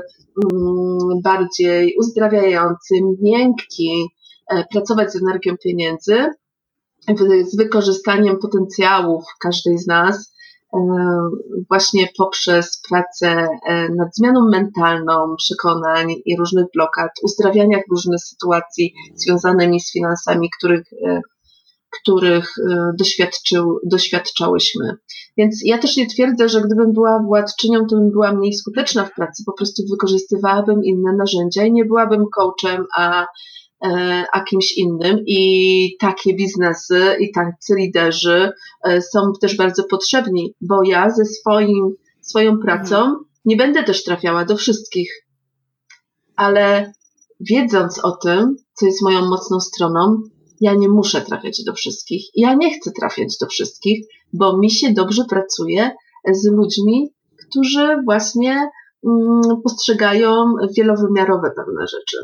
mm, 0.54 1.22
bardziej 1.24 1.96
uzdrawiający, 2.00 2.96
miękki 3.22 4.10
e, 4.50 4.64
pracować 4.72 5.12
z 5.12 5.22
energią 5.22 5.56
pieniędzy, 5.64 6.26
z 7.44 7.58
wykorzystaniem 7.58 8.38
potencjałów 8.40 9.24
każdej 9.42 9.78
z 9.78 9.88
nas 9.88 10.35
właśnie 11.70 12.08
poprzez 12.18 12.82
pracę 12.90 13.48
e, 13.68 13.90
nad 13.90 14.16
zmianą 14.16 14.50
mentalną, 14.50 15.36
przekonań 15.38 16.16
i 16.26 16.38
różnych 16.38 16.66
blokad, 16.74 17.12
uzdrawiania 17.24 17.80
różnych 17.92 18.20
sytuacji 18.20 18.94
związanymi 19.16 19.80
z 19.80 19.92
finansami, 19.92 20.50
których, 20.58 20.84
e, 21.08 21.22
których 22.02 22.54
doświadczył, 23.00 23.80
doświadczałyśmy. 23.86 24.98
Więc 25.38 25.62
ja 25.66 25.78
też 25.78 25.98
nie 25.98 26.08
twierdzę, 26.08 26.50
że 26.50 26.62
gdybym 26.62 26.94
była 26.94 27.20
władczynią, 27.26 27.80
to 27.88 27.96
bym 27.96 28.12
była 28.12 28.34
mniej 28.34 28.54
skuteczna 28.54 29.06
w 29.06 29.14
pracy, 29.14 29.44
po 29.46 29.54
prostu 29.54 29.84
wykorzystywałabym 29.92 30.84
inne 30.84 31.14
narzędzia 31.18 31.66
i 31.66 31.72
nie 31.72 31.86
byłabym 31.86 32.26
coachem, 32.36 32.86
a 32.98 33.26
E, 33.26 33.65
a 34.34 34.44
kimś 34.44 34.78
innym 34.78 35.20
i 35.28 35.98
takie 36.00 36.36
biznesy 36.36 37.02
i 37.20 37.32
tacy 37.32 37.76
liderzy 37.78 38.52
e, 38.84 39.02
są 39.02 39.20
też 39.42 39.58
bardzo 39.58 39.84
potrzebni, 39.84 40.54
bo 40.62 40.84
ja 40.84 41.10
ze 41.10 41.26
swoim, 41.26 41.96
swoją 42.22 42.58
pracą 42.58 42.98
mhm. 42.98 43.16
nie 43.46 43.56
będę 43.56 43.84
też 43.84 44.04
trafiała 44.04 44.46
do 44.46 44.58
wszystkich, 44.58 45.26
ale 46.36 46.94
wiedząc 47.40 48.00
o 48.00 48.12
tym, 48.12 48.56
co 48.74 48.86
jest 48.86 49.02
moją 49.02 49.26
mocną 49.26 49.60
stroną, 49.60 50.22
ja 50.62 50.74
nie 50.74 50.90
muszę 50.90 51.22
trafiać 51.22 51.64
do 51.64 51.74
wszystkich. 51.74 52.26
Ja 52.36 52.54
nie 52.54 52.80
chcę 52.80 52.92
trafiać 52.92 53.38
do 53.38 53.48
wszystkich, 53.48 54.08
bo 54.34 54.58
mi 54.58 54.72
się 54.72 54.94
dobrze 54.94 55.24
pracuje 55.30 55.92
z 56.34 56.52
ludźmi, 56.52 57.14
którzy 57.50 57.98
właśnie 58.06 58.70
mm, 59.06 59.42
postrzegają 59.64 60.54
wielowymiarowe 60.78 61.52
pewne 61.56 61.88
rzeczy. 61.88 62.18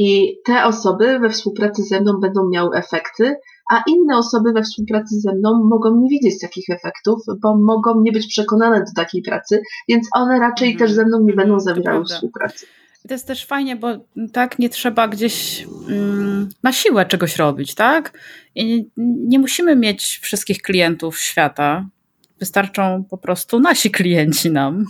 I 0.00 0.36
te 0.44 0.64
osoby 0.64 1.18
we 1.18 1.30
współpracy 1.30 1.82
ze 1.82 2.00
mną 2.00 2.12
będą 2.20 2.48
miały 2.48 2.76
efekty, 2.76 3.36
a 3.70 3.82
inne 3.86 4.18
osoby 4.18 4.52
we 4.52 4.62
współpracy 4.62 5.20
ze 5.20 5.34
mną 5.34 5.64
mogą 5.64 6.00
nie 6.00 6.08
widzieć 6.08 6.40
takich 6.40 6.64
efektów, 6.70 7.22
bo 7.42 7.56
mogą 7.56 8.00
nie 8.00 8.12
być 8.12 8.26
przekonane 8.26 8.78
do 8.78 8.92
takiej 8.96 9.22
pracy, 9.22 9.62
więc 9.88 10.08
one 10.14 10.38
raczej 10.38 10.72
mhm. 10.72 10.78
też 10.88 10.96
ze 10.96 11.04
mną 11.04 11.20
nie 11.20 11.32
będą 11.32 11.54
mhm, 11.54 11.60
zawierały 11.60 12.04
współpracy. 12.04 12.66
I 13.04 13.08
to 13.08 13.14
jest 13.14 13.26
też 13.26 13.46
fajnie, 13.46 13.76
bo 13.76 13.88
tak 14.32 14.58
nie 14.58 14.68
trzeba 14.68 15.08
gdzieś 15.08 15.66
mm, 15.88 16.48
na 16.62 16.72
siłę 16.72 17.06
czegoś 17.06 17.36
robić, 17.36 17.74
tak? 17.74 18.18
I 18.54 18.90
nie 18.96 19.38
musimy 19.38 19.76
mieć 19.76 20.18
wszystkich 20.22 20.62
klientów 20.62 21.18
świata. 21.18 21.86
Wystarczą 22.40 23.04
po 23.10 23.18
prostu 23.18 23.60
nasi 23.60 23.90
klienci 23.90 24.50
nam 24.50 24.84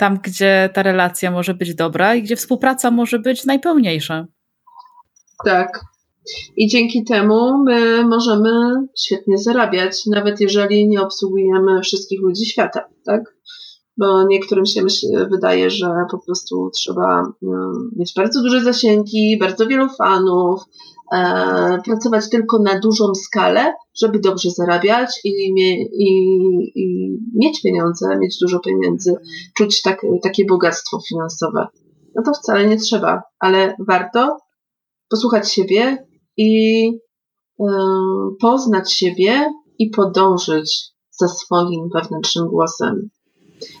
tam, 0.00 0.18
gdzie 0.22 0.70
ta 0.74 0.82
relacja 0.82 1.30
może 1.30 1.54
być 1.54 1.74
dobra 1.74 2.14
i 2.14 2.22
gdzie 2.22 2.36
współpraca 2.36 2.90
może 2.90 3.18
być 3.18 3.44
najpełniejsza. 3.44 4.26
Tak. 5.44 5.80
I 6.56 6.68
dzięki 6.68 7.04
temu 7.04 7.64
my 7.64 8.04
możemy 8.04 8.50
świetnie 8.98 9.38
zarabiać, 9.38 10.06
nawet 10.06 10.40
jeżeli 10.40 10.88
nie 10.88 11.00
obsługujemy 11.00 11.80
wszystkich 11.82 12.20
ludzi 12.20 12.46
świata, 12.46 12.88
tak? 13.04 13.22
Bo 13.96 14.26
niektórym 14.26 14.66
się 14.66 14.82
wydaje, 15.30 15.70
że 15.70 15.86
po 16.10 16.18
prostu 16.18 16.70
trzeba 16.74 17.32
mm, 17.42 17.90
mieć 17.96 18.12
bardzo 18.16 18.42
duże 18.42 18.60
zasięgi, 18.60 19.38
bardzo 19.40 19.66
wielu 19.66 19.88
fanów, 19.88 20.60
pracować 21.84 22.30
tylko 22.30 22.58
na 22.58 22.78
dużą 22.78 23.14
skalę, 23.14 23.74
żeby 24.02 24.18
dobrze 24.18 24.50
zarabiać 24.50 25.20
i, 25.24 25.52
mie, 25.52 25.82
i, 25.82 26.08
i 26.74 27.16
mieć 27.34 27.62
pieniądze, 27.62 28.18
mieć 28.18 28.36
dużo 28.40 28.60
pieniędzy, 28.60 29.14
czuć 29.56 29.82
tak, 29.82 30.00
takie 30.22 30.44
bogactwo 30.44 30.98
finansowe. 31.08 31.66
No 32.14 32.22
to 32.22 32.32
wcale 32.32 32.66
nie 32.66 32.76
trzeba, 32.76 33.22
ale 33.38 33.76
warto 33.88 34.36
posłuchać 35.10 35.52
siebie 35.52 36.06
i 36.36 36.86
y, 37.60 37.64
poznać 38.40 38.92
siebie 38.92 39.52
i 39.78 39.90
podążyć 39.90 40.90
za 41.10 41.28
swoim 41.28 41.88
wewnętrznym 41.94 42.46
głosem. 42.46 43.10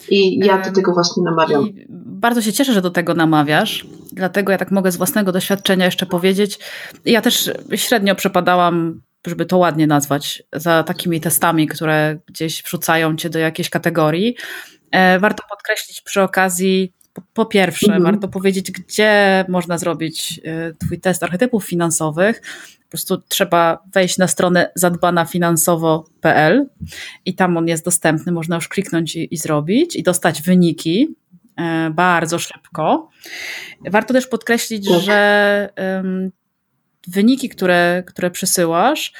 I 0.08 0.38
ja 0.38 0.58
do 0.58 0.72
tego 0.72 0.92
właśnie 0.92 1.22
namawiam. 1.22 1.68
I 1.68 1.86
bardzo 1.88 2.42
się 2.42 2.52
cieszę, 2.52 2.72
że 2.72 2.82
do 2.82 2.90
tego 2.90 3.14
namawiasz, 3.14 3.86
dlatego 4.12 4.52
ja 4.52 4.58
tak 4.58 4.70
mogę 4.70 4.92
z 4.92 4.96
własnego 4.96 5.32
doświadczenia 5.32 5.84
jeszcze 5.84 6.06
powiedzieć. 6.06 6.58
Ja 7.04 7.20
też 7.20 7.50
średnio 7.74 8.14
przepadałam 8.14 9.00
żeby 9.26 9.46
to 9.46 9.58
ładnie 9.58 9.86
nazwać, 9.86 10.42
za 10.52 10.82
takimi 10.82 11.20
testami, 11.20 11.66
które 11.66 12.18
gdzieś 12.26 12.62
wrzucają 12.62 13.16
cię 13.16 13.30
do 13.30 13.38
jakiejś 13.38 13.70
kategorii. 13.70 14.36
E, 14.90 15.18
warto 15.18 15.42
podkreślić 15.50 16.00
przy 16.00 16.22
okazji, 16.22 16.92
po, 17.34 17.46
pierwsze, 17.46 17.86
mhm. 17.86 18.02
warto 18.02 18.28
powiedzieć, 18.28 18.70
gdzie 18.72 19.44
można 19.48 19.78
zrobić 19.78 20.40
e, 20.44 20.72
Twój 20.74 21.00
test 21.00 21.22
archetypów 21.22 21.64
finansowych. 21.64 22.42
Po 22.90 22.92
prostu 22.92 23.18
trzeba 23.28 23.82
wejść 23.92 24.18
na 24.18 24.28
stronę 24.28 24.70
zadbanafinansowo.pl 24.74 26.66
i 27.24 27.34
tam 27.34 27.56
on 27.56 27.68
jest 27.68 27.84
dostępny, 27.84 28.32
można 28.32 28.56
już 28.56 28.68
kliknąć 28.68 29.16
i, 29.16 29.34
i 29.34 29.36
zrobić 29.36 29.96
i 29.96 30.02
dostać 30.02 30.42
wyniki 30.42 31.14
e, 31.56 31.90
bardzo 31.90 32.38
szybko. 32.38 33.08
Warto 33.90 34.14
też 34.14 34.26
podkreślić, 34.26 34.88
tak. 34.88 35.00
że 35.00 35.68
wyniki, 37.08 37.48
które, 37.48 38.02
które 38.06 38.30
przysyłasz, 38.30 39.12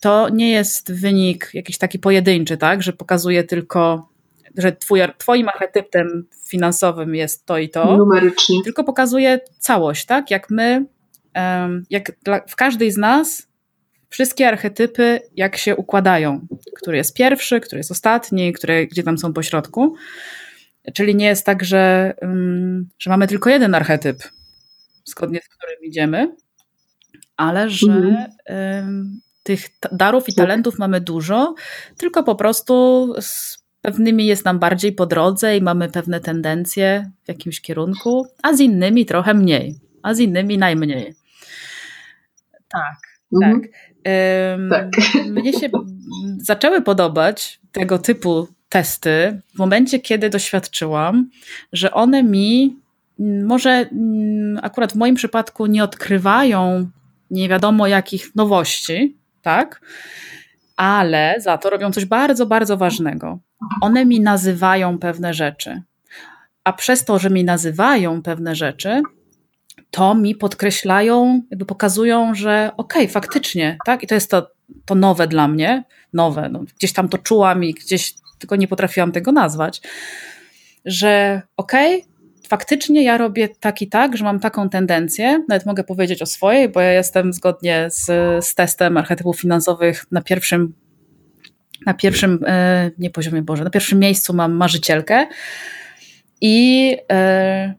to 0.00 0.28
nie 0.28 0.50
jest 0.50 0.92
wynik 0.92 1.50
jakiś 1.54 1.78
taki 1.78 1.98
pojedynczy, 1.98 2.56
tak, 2.56 2.82
że 2.82 2.92
pokazuje 2.92 3.44
tylko, 3.44 4.08
że 4.56 4.72
twój, 4.72 5.00
twoim 5.18 5.48
archetypem 5.48 6.26
finansowym 6.48 7.14
jest 7.14 7.46
to 7.46 7.58
i 7.58 7.68
to. 7.68 7.96
Numerycznie. 7.96 8.62
Tylko 8.64 8.84
pokazuje 8.84 9.40
całość, 9.58 10.06
tak, 10.06 10.30
jak 10.30 10.50
my, 10.50 10.86
jak 11.90 12.12
w 12.48 12.56
każdej 12.56 12.92
z 12.92 12.96
nas 12.96 13.48
wszystkie 14.08 14.48
archetypy, 14.48 15.20
jak 15.36 15.56
się 15.56 15.76
układają, 15.76 16.46
który 16.76 16.96
jest 16.96 17.16
pierwszy, 17.16 17.60
który 17.60 17.78
jest 17.78 17.90
ostatni, 17.90 18.52
które, 18.52 18.86
gdzie 18.86 19.02
tam 19.02 19.18
są 19.18 19.32
po 19.32 19.42
środku. 19.42 19.94
Czyli 20.94 21.14
nie 21.14 21.26
jest 21.26 21.46
tak, 21.46 21.64
że, 21.64 22.14
że 22.98 23.10
mamy 23.10 23.26
tylko 23.26 23.50
jeden 23.50 23.74
archetyp, 23.74 24.22
zgodnie 25.04 25.40
z 25.40 25.48
którym 25.48 25.76
idziemy, 25.82 26.36
ale 27.36 27.70
że 27.70 27.92
mhm. 27.92 29.20
tych 29.42 29.60
darów 29.92 30.28
i 30.28 30.34
tak. 30.34 30.44
talentów 30.44 30.78
mamy 30.78 31.00
dużo, 31.00 31.54
tylko 31.96 32.22
po 32.22 32.34
prostu 32.34 33.14
z 33.20 33.58
pewnymi 33.80 34.26
jest 34.26 34.44
nam 34.44 34.58
bardziej 34.58 34.92
po 34.92 35.06
drodze 35.06 35.56
i 35.56 35.62
mamy 35.62 35.88
pewne 35.88 36.20
tendencje 36.20 37.10
w 37.24 37.28
jakimś 37.28 37.60
kierunku, 37.60 38.26
a 38.42 38.52
z 38.52 38.60
innymi 38.60 39.06
trochę 39.06 39.34
mniej, 39.34 39.74
a 40.02 40.14
z 40.14 40.18
innymi 40.18 40.58
najmniej. 40.58 41.14
Tak. 42.68 42.96
Mhm. 43.34 43.60
Tak. 43.60 43.70
Um, 44.54 44.70
tak. 44.70 44.90
Mnie 45.42 45.52
się 45.52 45.68
zaczęły 46.38 46.82
podobać 46.82 47.60
tego 47.72 47.98
typu 47.98 48.48
testy 48.68 49.40
w 49.54 49.58
momencie, 49.58 49.98
kiedy 49.98 50.30
doświadczyłam, 50.30 51.30
że 51.72 51.92
one 51.92 52.22
mi 52.22 52.76
może 53.44 53.70
mm, 53.70 54.60
akurat 54.62 54.92
w 54.92 54.96
moim 54.96 55.14
przypadku 55.14 55.66
nie 55.66 55.84
odkrywają 55.84 56.90
nie 57.30 57.48
wiadomo 57.48 57.86
jakich 57.86 58.34
nowości, 58.34 59.16
tak? 59.42 59.80
Ale 60.76 61.34
za 61.38 61.58
to 61.58 61.70
robią 61.70 61.92
coś 61.92 62.04
bardzo, 62.04 62.46
bardzo 62.46 62.76
ważnego. 62.76 63.38
One 63.80 64.04
mi 64.06 64.20
nazywają 64.20 64.98
pewne 64.98 65.34
rzeczy. 65.34 65.82
A 66.64 66.72
przez 66.72 67.04
to, 67.04 67.18
że 67.18 67.30
mi 67.30 67.44
nazywają 67.44 68.22
pewne 68.22 68.54
rzeczy, 68.54 69.02
to 69.90 70.14
mi 70.14 70.34
podkreślają, 70.34 71.42
jakby 71.50 71.66
pokazują, 71.66 72.34
że 72.34 72.70
okej, 72.76 73.02
okay, 73.02 73.12
faktycznie, 73.12 73.78
tak? 73.86 74.02
I 74.02 74.06
to 74.06 74.14
jest 74.14 74.30
to, 74.30 74.50
to 74.84 74.94
nowe 74.94 75.26
dla 75.26 75.48
mnie, 75.48 75.84
nowe. 76.12 76.48
No, 76.48 76.64
gdzieś 76.78 76.92
tam 76.92 77.08
to 77.08 77.18
czułam 77.18 77.64
i 77.64 77.74
gdzieś 77.74 78.14
tylko 78.38 78.56
nie 78.56 78.68
potrafiłam 78.68 79.12
tego 79.12 79.32
nazwać, 79.32 79.82
że 80.84 81.42
okej, 81.56 81.94
okay, 82.02 82.16
faktycznie 82.48 83.04
ja 83.04 83.18
robię 83.18 83.48
tak 83.48 83.82
i 83.82 83.88
tak, 83.88 84.16
że 84.16 84.24
mam 84.24 84.40
taką 84.40 84.68
tendencję, 84.68 85.44
nawet 85.48 85.66
mogę 85.66 85.84
powiedzieć 85.84 86.22
o 86.22 86.26
swojej, 86.26 86.68
bo 86.68 86.80
ja 86.80 86.92
jestem 86.92 87.32
zgodnie 87.32 87.86
z, 87.90 88.04
z 88.44 88.54
testem 88.54 88.96
archetypów 88.96 89.40
finansowych 89.40 90.04
na 90.10 90.22
pierwszym, 90.22 90.74
na 91.86 91.94
pierwszym, 91.94 92.38
e, 92.46 92.90
nie 92.98 93.10
poziomie 93.10 93.42
Boże, 93.42 93.64
na 93.64 93.70
pierwszym 93.70 93.98
miejscu 93.98 94.34
mam 94.34 94.52
marzycielkę 94.52 95.26
i 96.40 96.96
e, 97.12 97.74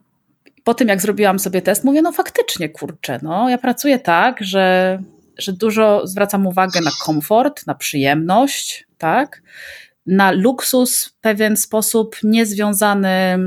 po 0.68 0.74
tym 0.74 0.88
jak 0.88 1.02
zrobiłam 1.02 1.40
sobie 1.40 1.62
test, 1.62 1.84
mówię, 1.84 2.02
no 2.02 2.12
faktycznie, 2.12 2.70
kurczę, 2.70 3.20
no 3.22 3.50
ja 3.50 3.58
pracuję 3.58 4.00
tak, 4.00 4.38
że, 4.42 5.00
że 5.38 5.54
dużo 5.54 6.08
zwracam 6.08 6.48
uwagę 6.48 6.82
na 6.82 6.92
komfort, 7.06 7.68
na 7.68 7.76
przyjemność, 7.76 8.88
tak, 8.98 9.42
na 10.06 10.32
luksus 10.32 11.06
w 11.06 11.14
pewien 11.14 11.58
sposób 11.58 12.16
niezwiązany 12.24 13.38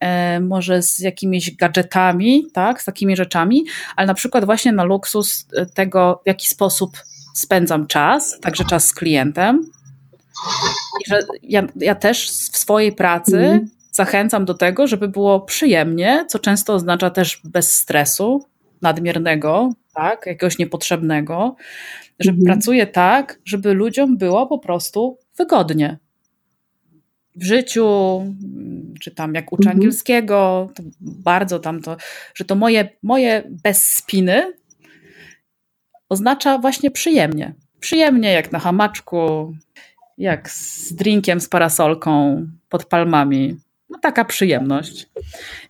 e, 0.00 0.40
może 0.40 0.82
z 0.82 0.98
jakimiś 0.98 1.56
gadżetami, 1.56 2.46
tak, 2.52 2.82
z 2.82 2.84
takimi 2.84 3.16
rzeczami, 3.16 3.64
ale 3.96 4.06
na 4.06 4.14
przykład 4.14 4.44
właśnie 4.44 4.72
na 4.72 4.84
luksus 4.84 5.46
tego, 5.74 6.20
w 6.24 6.28
jaki 6.28 6.48
sposób 6.48 6.96
spędzam 7.34 7.86
czas, 7.86 8.38
także 8.40 8.64
czas 8.64 8.86
z 8.86 8.92
klientem. 8.92 9.70
I 11.00 11.10
że 11.10 11.20
ja, 11.42 11.62
ja 11.76 11.94
też 11.94 12.30
w 12.30 12.58
swojej 12.58 12.92
pracy 12.92 13.38
mm. 13.38 13.79
Zachęcam 13.92 14.44
do 14.44 14.54
tego, 14.54 14.86
żeby 14.86 15.08
było 15.08 15.40
przyjemnie, 15.40 16.24
co 16.28 16.38
często 16.38 16.74
oznacza 16.74 17.10
też 17.10 17.40
bez 17.44 17.72
stresu 17.72 18.44
nadmiernego, 18.82 19.72
tak, 19.94 20.26
jakiegoś 20.26 20.58
niepotrzebnego, 20.58 21.56
że 22.18 22.30
mm. 22.30 22.44
pracuję 22.44 22.86
tak, 22.86 23.38
żeby 23.44 23.74
ludziom 23.74 24.16
było 24.16 24.46
po 24.46 24.58
prostu 24.58 25.18
wygodnie 25.36 25.98
w 27.36 27.44
życiu, 27.44 27.86
czy 29.00 29.10
tam 29.10 29.34
jak 29.34 29.52
uczę 29.52 29.60
mhm. 29.60 29.76
angielskiego, 29.76 30.70
to 30.74 30.82
bardzo 31.00 31.58
tam 31.58 31.82
to, 31.82 31.96
że 32.34 32.44
to 32.44 32.54
moje, 32.54 32.88
moje 33.02 33.42
bez 33.62 33.82
spiny 33.82 34.52
oznacza 36.08 36.58
właśnie 36.58 36.90
przyjemnie. 36.90 37.54
Przyjemnie 37.80 38.32
jak 38.32 38.52
na 38.52 38.58
hamaczku, 38.58 39.54
jak 40.18 40.50
z 40.50 40.92
drinkiem, 40.94 41.40
z 41.40 41.48
parasolką, 41.48 42.46
pod 42.68 42.84
palmami. 42.84 43.56
No 43.90 43.98
taka 43.98 44.24
przyjemność. 44.24 45.08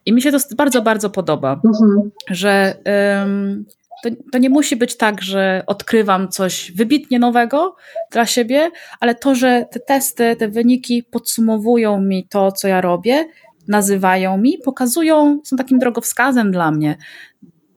I 0.07 0.13
mi 0.13 0.23
się 0.23 0.33
to 0.33 0.39
bardzo, 0.57 0.83
bardzo 0.83 1.11
podoba, 1.11 1.61
mhm. 1.65 2.11
że 2.31 2.75
um, 3.21 3.65
to, 4.03 4.11
to 4.33 4.39
nie 4.39 4.51
musi 4.51 4.77
być 4.77 4.97
tak, 4.97 5.23
że 5.23 5.63
odkrywam 5.67 6.29
coś 6.29 6.73
wybitnie 6.73 7.19
nowego 7.19 7.77
dla 8.11 8.27
siebie, 8.27 8.71
ale 9.01 9.15
to, 9.15 9.35
że 9.35 9.67
te 9.71 9.81
testy, 9.81 10.37
te 10.37 10.49
wyniki 10.49 11.03
podsumowują 11.03 12.01
mi 12.01 12.29
to, 12.29 12.53
co 12.53 12.69
ja 12.69 12.81
robię, 12.81 13.29
nazywają 13.69 14.39
mi, 14.39 14.59
pokazują, 14.59 15.41
są 15.45 15.57
takim 15.57 15.79
drogowskazem 15.79 16.53
dla 16.53 16.71
mnie, 16.71 16.97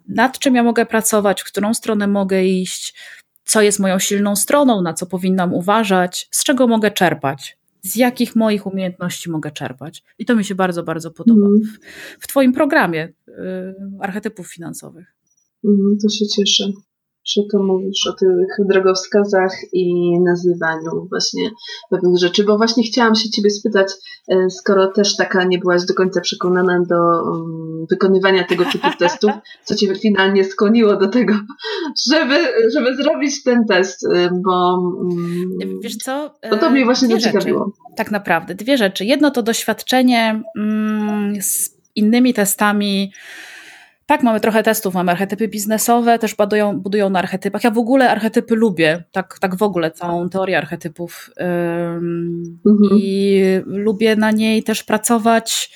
nad 0.08 0.39
czym 0.39 0.56
ja 0.56 0.64
mogę 0.64 0.86
pracować, 0.86 1.41
w 1.41 1.46
którą 1.46 1.74
stronę 1.74 2.08
mogę 2.08 2.44
iść, 2.44 2.96
co 3.46 3.62
jest 3.62 3.80
moją 3.80 4.00
silną 4.00 4.36
stroną, 4.36 4.82
na 4.82 4.94
co 4.94 5.06
powinnam 5.06 5.54
uważać, 5.54 6.28
z 6.32 6.44
czego 6.44 6.68
mogę 6.68 6.91
czerpać, 6.91 7.58
z 7.84 7.96
jakich 7.96 8.36
moich 8.36 8.66
umiejętności 8.66 9.32
mogę 9.32 9.52
czerpać. 9.52 10.04
I 10.18 10.26
to 10.26 10.36
mi 10.36 10.46
się 10.46 10.56
bardzo, 10.56 10.84
bardzo 10.84 11.12
podoba 11.12 11.48
mm. 11.48 11.62
w, 11.62 11.80
w 12.24 12.28
Twoim 12.28 12.54
programie 12.54 13.14
y, 13.28 13.34
archetypów 14.00 14.54
finansowych. 14.54 15.16
Mhm, 15.66 15.98
to 16.02 16.10
się 16.10 16.26
cieszę, 16.28 16.72
że 17.26 17.41
to 17.51 17.63
mówisz 17.63 18.07
o 18.07 18.13
tych 18.13 18.67
drogowskazach 18.67 19.51
i 19.74 20.19
nazywaniu 20.19 21.07
właśnie 21.09 21.49
pewnych 21.89 22.17
rzeczy, 22.19 22.43
bo 22.43 22.57
właśnie 22.57 22.84
chciałam 22.84 23.15
się 23.15 23.30
Ciebie 23.30 23.49
spytać, 23.49 23.88
e, 24.28 24.49
skoro 24.49 24.88
też 24.88 25.15
taka 25.15 25.43
nie 25.43 25.59
byłaś 25.59 25.86
do 25.86 25.93
końca 25.93 26.21
przekonana 26.21 26.80
do 26.89 27.32
um, 27.32 27.86
wykonywania 27.89 28.43
tego 28.43 28.65
typu 28.65 28.88
testów, 28.99 29.32
co 29.63 29.76
Cię 29.76 29.95
finalnie 29.95 30.43
skłoniło 30.43 30.95
do 30.95 31.07
tego, 31.07 31.34
żeby, 32.11 32.36
żeby 32.74 32.95
zrobić 32.95 33.43
ten 33.43 33.65
test, 33.65 34.05
e, 34.13 34.30
bo 34.43 34.80
um, 34.97 35.80
Wiesz 35.84 35.95
co? 35.95 36.34
No 36.51 36.57
to 36.57 36.69
mnie 36.69 36.86
właśnie 36.86 37.07
zaciekawiło. 37.07 37.71
Tak 37.95 38.11
naprawdę, 38.11 38.55
dwie 38.55 38.78
rzeczy. 38.78 39.05
Jedno 39.05 39.32
to 39.32 39.43
doświadczenie 39.43 40.43
um, 40.55 41.34
z 41.41 41.84
innymi 41.95 42.34
testami, 42.34 43.11
tak, 44.14 44.24
mamy 44.24 44.39
trochę 44.39 44.64
testów, 44.64 44.93
mamy 44.93 45.11
archetypy 45.11 45.47
biznesowe, 45.47 46.20
też 46.20 46.36
budują, 46.36 46.80
budują 46.80 47.09
na 47.09 47.20
archetypach. 47.20 47.64
Ja 47.64 47.72
w 47.72 47.78
ogóle 47.78 48.09
archetypy 48.09 48.55
lubię, 48.55 49.03
tak, 49.11 49.39
tak 49.39 49.55
w 49.55 49.64
ogóle 49.64 49.91
całą 49.91 50.30
teorię 50.30 50.57
archetypów 50.57 51.30
mhm. 52.66 52.89
i 52.91 53.43
lubię 53.66 54.16
na 54.16 54.32
niej 54.32 54.64
też 54.64 54.84
pracować 54.84 55.72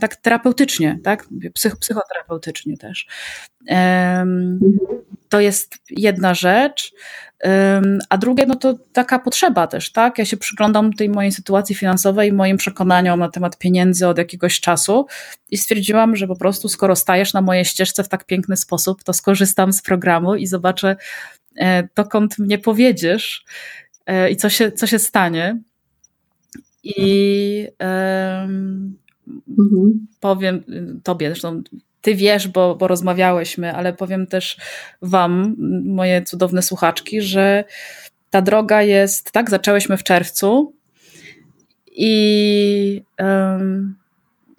tak 0.00 0.16
terapeutycznie, 0.16 0.98
tak, 1.04 1.28
Psych, 1.54 1.76
psychoterapeutycznie 1.76 2.76
też. 2.76 3.06
Mhm. 3.68 4.60
To 5.28 5.40
jest 5.40 5.78
jedna 5.90 6.34
rzecz. 6.34 6.92
A 8.08 8.18
drugie, 8.18 8.46
no 8.46 8.56
to 8.56 8.74
taka 8.92 9.18
potrzeba 9.18 9.66
też, 9.66 9.92
tak? 9.92 10.18
Ja 10.18 10.24
się 10.24 10.36
przyglądam 10.36 10.92
tej 10.92 11.08
mojej 11.08 11.32
sytuacji 11.32 11.74
finansowej, 11.74 12.32
moim 12.32 12.56
przekonaniom 12.56 13.20
na 13.20 13.28
temat 13.28 13.58
pieniędzy 13.58 14.08
od 14.08 14.18
jakiegoś 14.18 14.60
czasu 14.60 15.06
i 15.50 15.58
stwierdziłam, 15.58 16.16
że 16.16 16.26
po 16.26 16.36
prostu 16.36 16.68
skoro 16.68 16.96
stajesz 16.96 17.32
na 17.32 17.40
mojej 17.40 17.64
ścieżce 17.64 18.04
w 18.04 18.08
tak 18.08 18.24
piękny 18.24 18.56
sposób, 18.56 19.04
to 19.04 19.12
skorzystam 19.12 19.72
z 19.72 19.82
programu 19.82 20.34
i 20.34 20.46
zobaczę, 20.46 20.96
e, 21.60 21.88
dokąd 21.94 22.38
mnie 22.38 22.58
powiedziesz 22.58 23.44
e, 24.06 24.30
i 24.30 24.36
co 24.36 24.50
się, 24.50 24.72
co 24.72 24.86
się 24.86 24.98
stanie. 24.98 25.58
I 26.84 27.68
um, 27.80 28.98
mhm. 29.58 30.06
powiem 30.20 30.62
tobie, 31.02 31.28
zresztą 31.28 31.62
ty 32.00 32.14
wiesz, 32.14 32.48
bo, 32.48 32.74
bo 32.74 32.88
rozmawiałyśmy, 32.88 33.74
ale 33.74 33.92
powiem 33.92 34.26
też 34.26 34.56
wam, 35.02 35.56
moje 35.84 36.22
cudowne 36.22 36.62
słuchaczki, 36.62 37.22
że 37.22 37.64
ta 38.30 38.42
droga 38.42 38.82
jest, 38.82 39.32
tak, 39.32 39.50
zaczęłyśmy 39.50 39.96
w 39.96 40.02
czerwcu 40.02 40.74
i 41.96 43.02
um, 43.18 43.96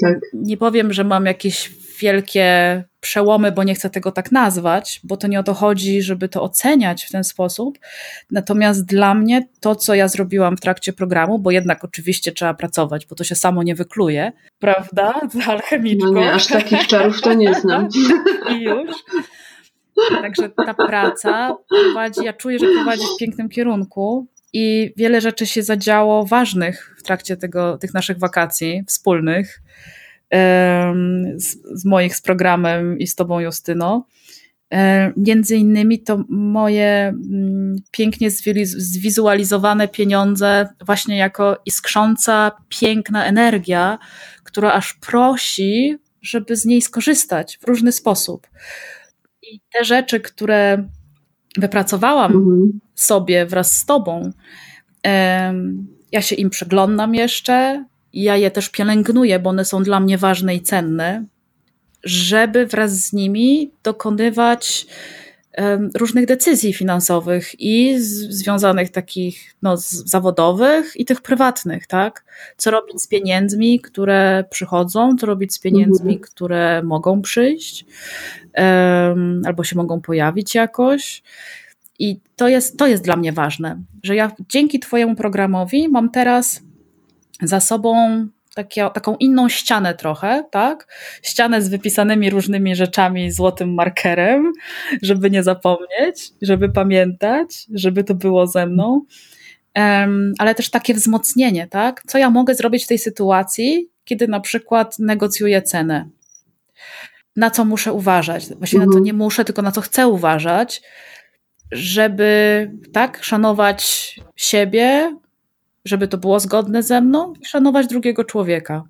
tak. 0.02 0.20
nie 0.34 0.58
powiem, 0.58 0.94
że 0.94 1.04
mam 1.04 1.26
jakieś 1.26 1.72
wielkie 2.00 2.84
przełomy, 3.06 3.52
bo 3.52 3.64
nie 3.64 3.76
chcę 3.76 3.90
tego 3.90 4.12
tak 4.12 4.32
nazwać, 4.32 5.02
bo 5.04 5.18
to 5.18 5.28
nie 5.28 5.40
o 5.40 5.44
to 5.44 5.54
chodzi, 5.54 6.02
żeby 6.02 6.30
to 6.30 6.44
oceniać 6.44 7.04
w 7.04 7.12
ten 7.12 7.24
sposób. 7.24 7.80
Natomiast 8.32 8.86
dla 8.86 9.14
mnie 9.14 9.48
to, 9.60 9.76
co 9.76 9.96
ja 9.96 10.08
zrobiłam 10.08 10.58
w 10.58 10.62
trakcie 10.62 10.94
programu, 10.94 11.40
bo 11.40 11.52
jednak 11.52 11.84
oczywiście 11.84 12.32
trzeba 12.32 12.54
pracować, 12.54 13.06
bo 13.06 13.16
to 13.16 13.24
się 13.24 13.36
samo 13.36 13.64
nie 13.64 13.76
wykluje, 13.76 14.32
prawda? 14.60 15.22
Z 15.34 15.48
alchemiczką. 15.48 16.12
No 16.12 16.20
nie, 16.20 16.34
aż 16.34 16.48
takich 16.48 16.88
czarów 16.88 17.22
to 17.22 17.34
nie 17.34 17.54
znam. 17.54 17.90
I 18.54 18.62
już. 18.62 18.92
Także 20.22 20.50
ta 20.50 20.74
praca 20.74 21.58
prowadzi, 21.70 22.24
ja 22.24 22.34
czuję, 22.34 22.60
że 22.60 22.66
prowadzi 22.76 23.04
w 23.16 23.20
pięknym 23.20 23.50
kierunku 23.50 24.28
i 24.54 24.94
wiele 24.98 25.22
rzeczy 25.22 25.46
się 25.46 25.64
zadziało 25.64 26.26
ważnych 26.26 26.96
w 27.00 27.04
trakcie 27.04 27.38
tego, 27.38 27.78
tych 27.78 27.94
naszych 27.94 28.20
wakacji 28.20 28.84
wspólnych 28.88 29.62
z, 31.36 31.58
z 31.74 31.86
moich 31.86 32.16
z 32.16 32.22
programem 32.22 33.00
i 33.00 33.08
z 33.08 33.16
tobą 33.16 33.40
Justyno. 33.40 34.06
Między 35.18 35.56
innymi 35.56 36.00
to 36.00 36.24
moje 36.30 37.08
mm, 37.08 37.76
pięknie 37.92 38.32
zwizualizowane 38.66 39.88
pieniądze, 39.88 40.68
właśnie 40.86 41.18
jako 41.18 41.58
iskrząca, 41.66 42.52
piękna 42.70 43.26
energia, 43.26 43.98
która 44.44 44.74
aż 44.74 44.94
prosi, 44.94 45.98
żeby 46.22 46.56
z 46.56 46.66
niej 46.66 46.82
skorzystać 46.82 47.58
w 47.62 47.68
różny 47.68 47.92
sposób. 47.92 48.48
I 49.42 49.60
te 49.74 49.84
rzeczy, 49.84 50.20
które 50.20 50.90
wypracowałam 51.58 52.32
mhm. 52.32 52.80
sobie 52.96 53.46
wraz 53.46 53.78
z 53.78 53.86
Tobą, 53.86 54.30
ja 56.12 56.22
się 56.22 56.36
im 56.36 56.50
przyglądam 56.50 57.16
jeszcze, 57.16 57.86
ja 58.24 58.38
je 58.38 58.52
też 58.52 58.70
pielęgnuję, 58.70 59.40
bo 59.40 59.50
one 59.50 59.66
są 59.66 59.84
dla 59.84 60.00
mnie 60.00 60.18
ważne 60.18 60.56
i 60.56 60.62
cenne, 60.62 61.26
żeby 62.04 62.66
wraz 62.66 62.92
z 62.92 63.14
nimi 63.14 63.72
dokonywać 63.84 64.88
różnych 65.96 66.26
decyzji 66.26 66.74
finansowych 66.74 67.62
i 67.62 67.96
związanych 68.30 68.90
takich 68.90 69.56
no, 69.62 69.78
zawodowych 69.78 70.96
i 70.96 71.06
tych 71.06 71.22
prywatnych, 71.22 71.88
tak? 71.88 72.26
Co 72.58 72.72
robić 72.72 73.02
z 73.02 73.08
pieniędzmi, 73.08 73.80
które 73.80 74.44
przychodzą, 74.50 75.18
co 75.18 75.26
robić 75.26 75.54
z 75.54 75.60
pieniędzmi, 75.60 76.14
mhm. 76.14 76.20
które 76.20 76.84
mogą 76.84 77.22
przyjść 77.22 77.86
um, 78.58 79.42
albo 79.46 79.64
się 79.64 79.76
mogą 79.76 80.02
pojawić 80.02 80.56
jakoś. 80.56 81.24
I 82.00 82.20
to 82.36 82.48
jest, 82.48 82.78
to 82.78 82.88
jest 82.88 83.04
dla 83.04 83.16
mnie 83.16 83.34
ważne, 83.34 83.82
że 84.04 84.16
ja 84.16 84.32
dzięki 84.50 84.80
Twojemu 84.80 85.16
programowi 85.16 85.90
mam 85.90 86.10
teraz 86.10 86.62
za 87.42 87.60
sobą 87.60 88.28
takie, 88.56 88.90
taką 88.94 89.16
inną 89.16 89.50
ścianę 89.50 89.96
trochę, 89.96 90.44
tak? 90.52 90.88
Ścianę 91.24 91.62
z 91.62 91.70
wypisanymi 91.70 92.30
różnymi 92.30 92.76
rzeczami 92.76 93.32
złotym 93.32 93.74
markerem, 93.74 94.54
żeby 95.02 95.32
nie 95.32 95.44
zapomnieć, 95.44 96.32
żeby 96.42 96.70
pamiętać, 96.70 97.66
żeby 97.74 98.04
to 98.04 98.16
było 98.16 98.48
ze 98.48 98.66
mną. 98.66 99.02
Um, 99.76 100.34
ale 100.38 100.56
też 100.56 100.70
takie 100.70 100.94
wzmocnienie, 100.94 101.68
tak? 101.68 102.04
Co 102.08 102.18
ja 102.18 102.30
mogę 102.30 102.56
zrobić 102.56 102.84
w 102.84 102.88
tej 102.88 103.00
sytuacji, 103.00 103.90
kiedy 104.06 104.28
na 104.28 104.40
przykład 104.40 105.00
negocjuję 105.00 105.62
cenę? 105.62 106.10
Na 107.36 107.50
co 107.50 107.66
muszę 107.66 107.94
uważać? 107.94 108.48
Właściwie 108.48 108.84
mhm. 108.84 108.90
na 108.90 109.00
to 109.00 109.06
nie 109.06 109.14
muszę, 109.14 109.46
tylko 109.46 109.62
na 109.62 109.72
co 109.72 109.82
chcę 109.82 110.08
uważać, 110.08 110.82
żeby 111.72 112.72
tak 112.94 113.24
szanować 113.24 114.16
siebie, 114.36 115.16
żeby 115.86 116.08
to 116.08 116.18
było 116.18 116.40
zgodne 116.40 116.84
ze 116.84 117.02
mną 117.02 117.34
i 117.42 117.46
szanować 117.46 117.88
drugiego 117.88 118.24
człowieka. 118.24 118.84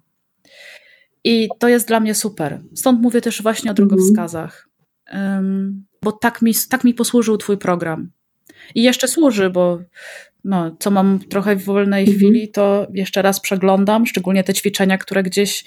I 1.23 1.49
to 1.59 1.67
jest 1.67 1.87
dla 1.87 1.99
mnie 1.99 2.15
super. 2.15 2.61
Stąd 2.75 3.01
mówię 3.01 3.21
też 3.21 3.41
właśnie 3.41 3.71
o 3.71 3.73
drogowskazach. 3.73 4.69
Um, 5.13 5.85
bo 6.03 6.11
tak 6.11 6.41
mi, 6.41 6.53
tak 6.69 6.83
mi 6.83 6.93
posłużył 6.93 7.37
Twój 7.37 7.57
program. 7.57 8.11
I 8.75 8.83
jeszcze 8.83 9.07
służy, 9.07 9.49
bo 9.49 9.79
no, 10.43 10.75
co 10.79 10.91
mam 10.91 11.19
trochę 11.19 11.55
w 11.55 11.63
wolnej 11.63 12.03
mhm. 12.03 12.17
chwili, 12.17 12.51
to 12.51 12.87
jeszcze 12.93 13.21
raz 13.21 13.39
przeglądam, 13.39 14.05
szczególnie 14.05 14.43
te 14.43 14.53
ćwiczenia, 14.53 14.97
które 14.97 15.23
gdzieś 15.23 15.65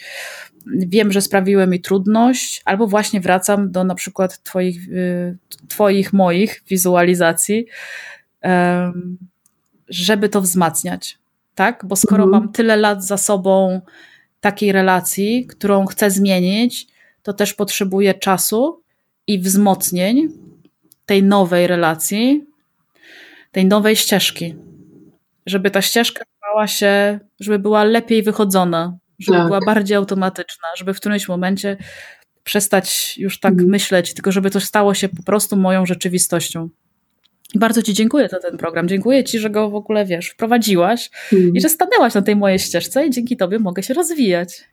wiem, 0.67 1.13
że 1.13 1.21
sprawiły 1.21 1.67
mi 1.67 1.81
trudność, 1.81 2.63
albo 2.65 2.87
właśnie 2.87 3.21
wracam 3.21 3.71
do 3.71 3.85
na 3.85 3.95
przykład 3.95 4.43
Twoich, 4.43 4.89
y, 4.89 5.39
twoich 5.69 6.13
moich 6.13 6.63
wizualizacji, 6.69 7.67
żeby 9.89 10.29
to 10.29 10.41
wzmacniać. 10.41 11.19
Tak? 11.55 11.85
Bo 11.87 11.97
skoro 11.97 12.25
mhm. 12.25 12.43
mam 12.43 12.53
tyle 12.53 12.77
lat 12.77 13.05
za 13.05 13.17
sobą 13.17 13.81
takiej 14.41 14.73
relacji, 14.73 15.47
którą 15.47 15.87
chcę 15.87 16.11
zmienić, 16.11 16.87
to 17.23 17.33
też 17.33 17.55
potrzebuję 17.55 18.15
czasu 18.15 18.83
i 19.27 19.39
wzmocnień 19.39 20.29
tej 21.07 21.23
nowej 21.23 21.67
relacji, 21.67 22.45
tej 23.53 23.67
nowej 23.67 23.97
ścieżki. 23.97 24.55
Żeby 25.47 25.71
ta 25.71 25.83
ścieżka 25.83 26.25
stała 26.37 26.67
się, 26.67 27.21
żeby 27.41 27.59
była 27.59 27.85
lepiej 27.85 28.23
wychodzona, 28.23 28.99
żeby 29.19 29.39
tak. 29.39 29.47
była 29.47 29.61
bardziej 29.67 29.97
automatyczna, 29.97 30.69
żeby 30.77 30.95
w 30.95 31.01
którymś 31.01 31.29
momencie 31.29 31.77
przestać 32.45 33.19
już 33.19 33.41
tak 33.41 33.53
mhm. 33.53 33.71
myśleć, 33.71 34.15
tylko 34.15 34.33
żeby 34.33 34.51
to 34.51 34.61
stało 34.61 34.95
się 34.95 35.09
po 35.09 35.23
prostu 35.23 35.57
moją 35.57 35.87
rzeczywistością. 35.87 36.69
Bardzo 37.55 37.83
Ci 37.83 37.95
dziękuję 37.95 38.29
za 38.29 38.39
ten 38.39 38.59
program. 38.59 38.89
Dziękuję 38.89 39.25
Ci, 39.25 39.39
że 39.39 39.51
go 39.51 39.71
w 39.71 39.75
ogóle 39.75 40.07
wiesz, 40.07 40.31
wprowadziłaś 40.31 41.11
mhm. 41.33 41.57
i 41.57 41.61
że 41.61 41.69
stanęłaś 41.69 42.15
na 42.15 42.23
tej 42.23 42.37
mojej 42.37 42.59
ścieżce 42.59 43.07
i 43.07 43.11
dzięki 43.11 43.37
Tobie 43.37 43.59
mogę 43.59 43.83
się 43.83 43.95
rozwijać. 43.95 44.65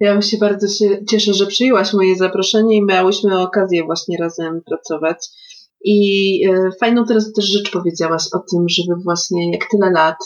Ja 0.00 0.22
się 0.22 0.38
bardzo 0.38 0.68
się 0.68 1.04
cieszę, 1.10 1.34
że 1.34 1.46
przyjęłaś 1.46 1.92
moje 1.92 2.16
zaproszenie 2.16 2.76
i 2.76 2.84
miałyśmy 2.84 3.40
okazję 3.40 3.84
właśnie 3.84 4.16
razem 4.18 4.60
pracować. 4.66 5.28
I 5.84 6.40
e, 6.48 6.70
fajną 6.80 7.04
teraz 7.04 7.32
też 7.32 7.44
rzecz 7.44 7.70
powiedziałaś 7.70 8.22
o 8.32 8.38
tym, 8.38 8.68
żeby 8.68 9.02
właśnie 9.04 9.52
jak 9.52 9.66
tyle 9.70 9.90
lat 9.90 10.16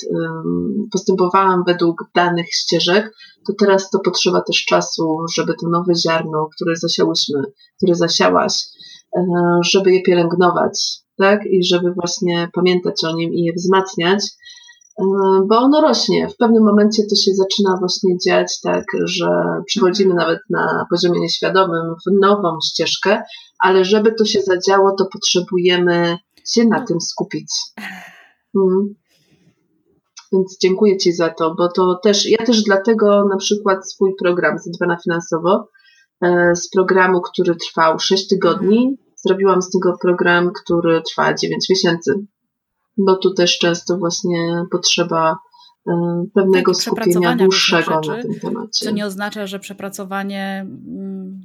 postępowałam 0.92 1.64
według 1.66 2.05
danych 2.14 2.46
ścieżek, 2.55 3.12
to 3.46 3.53
teraz 3.61 3.90
to 3.90 3.98
potrzeba 3.98 4.42
też 4.42 4.64
czasu, 4.64 5.16
żeby 5.36 5.55
to 5.61 5.68
nowe 5.68 5.94
ziarno, 5.94 6.48
które 6.57 6.76
zasiałyśmy, 6.76 7.42
które 7.76 7.94
zasiałaś, 7.94 8.53
żeby 9.64 9.92
je 9.92 10.02
pielęgnować, 10.02 11.02
tak? 11.18 11.46
I 11.46 11.64
żeby 11.64 11.92
właśnie 11.92 12.48
pamiętać 12.52 13.04
o 13.04 13.16
nim 13.16 13.34
i 13.34 13.42
je 13.42 13.52
wzmacniać, 13.52 14.24
e, 14.98 15.04
bo 15.46 15.58
ono 15.58 15.80
rośnie. 15.80 16.28
W 16.28 16.36
pewnym 16.36 16.64
momencie 16.64 17.02
to 17.10 17.16
się 17.16 17.30
zaczyna 17.34 17.76
właśnie 17.80 18.18
dziać 18.18 18.60
tak, 18.60 18.84
że 19.04 19.26
przychodzimy 19.66 20.14
nawet 20.14 20.38
na 20.50 20.86
poziomie 20.90 21.20
nieświadomym 21.20 21.94
w 22.06 22.20
nową 22.20 22.58
ścieżkę, 22.64 23.22
ale 23.58 23.84
żeby 23.84 24.14
to 24.18 24.24
się 24.24 24.40
zadziało, 24.40 24.94
to 24.98 25.06
potrzebujemy 25.12 26.18
się 26.48 26.64
na 26.64 26.86
tym 26.86 27.00
skupić. 27.00 27.52
Hmm. 28.52 28.94
Więc 30.32 30.58
dziękuję 30.62 30.96
Ci 30.96 31.12
za 31.12 31.30
to, 31.30 31.54
bo 31.54 31.68
to 31.68 32.00
też, 32.02 32.30
ja 32.30 32.46
też 32.46 32.62
dlatego 32.62 33.24
na 33.30 33.36
przykład 33.36 33.90
swój 33.90 34.14
program 34.22 34.58
Zadbana 34.58 34.96
Finansowo, 35.04 35.68
e, 36.22 36.56
z 36.56 36.70
programu, 36.70 37.20
który 37.20 37.56
trwał 37.56 37.98
6 37.98 38.28
tygodni, 38.28 38.98
zrobiłam 39.26 39.62
z 39.62 39.70
tego 39.70 39.98
program, 40.02 40.50
który 40.52 41.02
trwa 41.02 41.34
9 41.34 41.70
miesięcy, 41.70 42.14
bo 42.98 43.16
tu 43.16 43.34
też 43.34 43.58
często 43.58 43.98
właśnie 43.98 44.64
potrzeba 44.70 45.38
e, 45.88 46.24
pewnego 46.34 46.74
skupienia 46.74 47.36
dłuższego 47.36 48.00
na 48.06 48.22
tym 48.22 48.40
temacie. 48.40 48.68
Co 48.70 48.90
nie 48.90 49.06
oznacza, 49.06 49.46
że 49.46 49.58
przepracowanie 49.58 50.66
mm, 50.88 51.40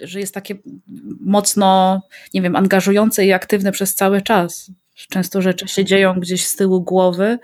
że 0.00 0.20
jest 0.20 0.34
takie 0.34 0.54
mocno, 1.20 2.00
nie 2.34 2.42
wiem, 2.42 2.56
angażujące 2.56 3.26
i 3.26 3.32
aktywne 3.32 3.72
przez 3.72 3.94
cały 3.94 4.22
czas. 4.22 4.70
Często 5.08 5.42
rzeczy 5.42 5.68
się 5.68 5.84
dzieją 5.84 6.20
gdzieś 6.20 6.46
z 6.46 6.56
tyłu 6.56 6.82
głowy 6.82 7.38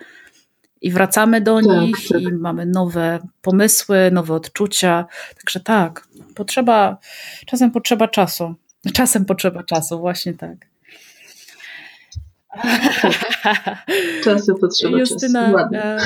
i 0.80 0.90
wracamy 0.90 1.40
do 1.40 1.60
tak, 1.62 1.80
nich 1.80 2.08
tak. 2.08 2.22
i 2.22 2.32
mamy 2.32 2.66
nowe 2.66 3.18
pomysły, 3.42 4.10
nowe 4.12 4.34
odczucia. 4.34 5.06
Także 5.36 5.60
tak, 5.60 6.08
potrzeba, 6.34 6.98
czasem 7.46 7.70
potrzeba 7.70 8.08
czasu. 8.08 8.54
Czasem 8.92 9.24
potrzeba 9.24 9.62
czasu, 9.62 9.98
właśnie 9.98 10.34
tak. 10.34 10.56
Czasem 14.24 14.54
potrzeba 14.60 14.98
Justyna, 14.98 15.52
czasu. 15.52 15.74
E, 15.74 15.98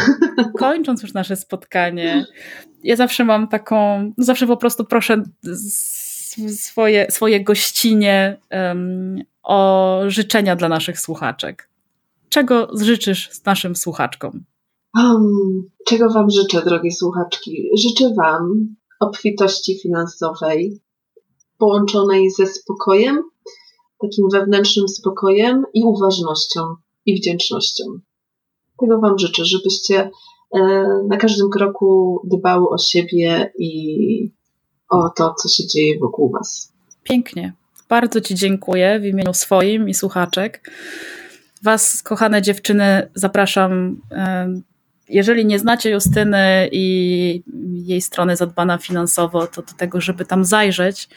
kończąc 0.58 1.02
już 1.02 1.14
nasze 1.14 1.36
spotkanie, 1.36 2.26
ja 2.84 2.96
zawsze 2.96 3.24
mam 3.24 3.48
taką, 3.48 4.12
zawsze 4.18 4.46
po 4.46 4.56
prostu 4.56 4.84
proszę 4.84 5.22
swoje, 6.56 7.10
swoje 7.10 7.44
gościnie 7.44 8.40
um, 8.50 9.22
o 9.42 10.00
życzenia 10.06 10.56
dla 10.56 10.68
naszych 10.68 11.00
słuchaczek. 11.00 11.68
Czego 12.28 12.68
życzysz 12.80 13.30
naszym 13.46 13.76
słuchaczkom? 13.76 14.44
Um, 14.94 15.62
czego 15.86 16.12
Wam 16.12 16.30
życzę, 16.30 16.62
drogie 16.64 16.92
słuchaczki? 16.92 17.68
Życzę 17.78 18.14
Wam 18.16 18.76
obfitości 19.00 19.78
finansowej, 19.82 20.80
połączonej 21.58 22.30
ze 22.30 22.46
spokojem, 22.46 23.22
takim 24.00 24.28
wewnętrznym 24.32 24.88
spokojem 24.88 25.64
i 25.74 25.84
uważnością 25.84 26.60
i 27.06 27.20
wdzięcznością. 27.20 27.84
Tego 28.80 29.00
Wam 29.00 29.18
życzę, 29.18 29.44
żebyście 29.44 30.10
e, 30.54 30.60
na 31.08 31.16
każdym 31.16 31.50
kroku 31.50 32.20
dbały 32.24 32.68
o 32.68 32.78
siebie 32.78 33.52
i 33.58 34.32
o 34.90 35.10
to, 35.16 35.34
co 35.34 35.48
się 35.48 35.66
dzieje 35.66 35.98
wokół 35.98 36.30
Was. 36.30 36.72
Pięknie. 37.02 37.52
Bardzo 37.88 38.20
Ci 38.20 38.34
dziękuję 38.34 39.00
w 39.00 39.04
imieniu 39.04 39.34
swoim 39.34 39.88
i 39.88 39.94
słuchaczek. 39.94 40.70
Was, 41.62 42.02
kochane 42.02 42.42
dziewczyny, 42.42 43.10
zapraszam. 43.14 44.00
Jeżeli 45.08 45.46
nie 45.46 45.58
znacie 45.58 45.90
Justyny 45.90 46.68
i 46.72 47.42
jej 47.72 48.00
strony 48.00 48.36
zadbana 48.36 48.78
finansowo, 48.78 49.46
to 49.46 49.62
do 49.62 49.72
tego, 49.72 50.00
żeby 50.00 50.24
tam 50.24 50.44
zajrzeć. 50.44 51.08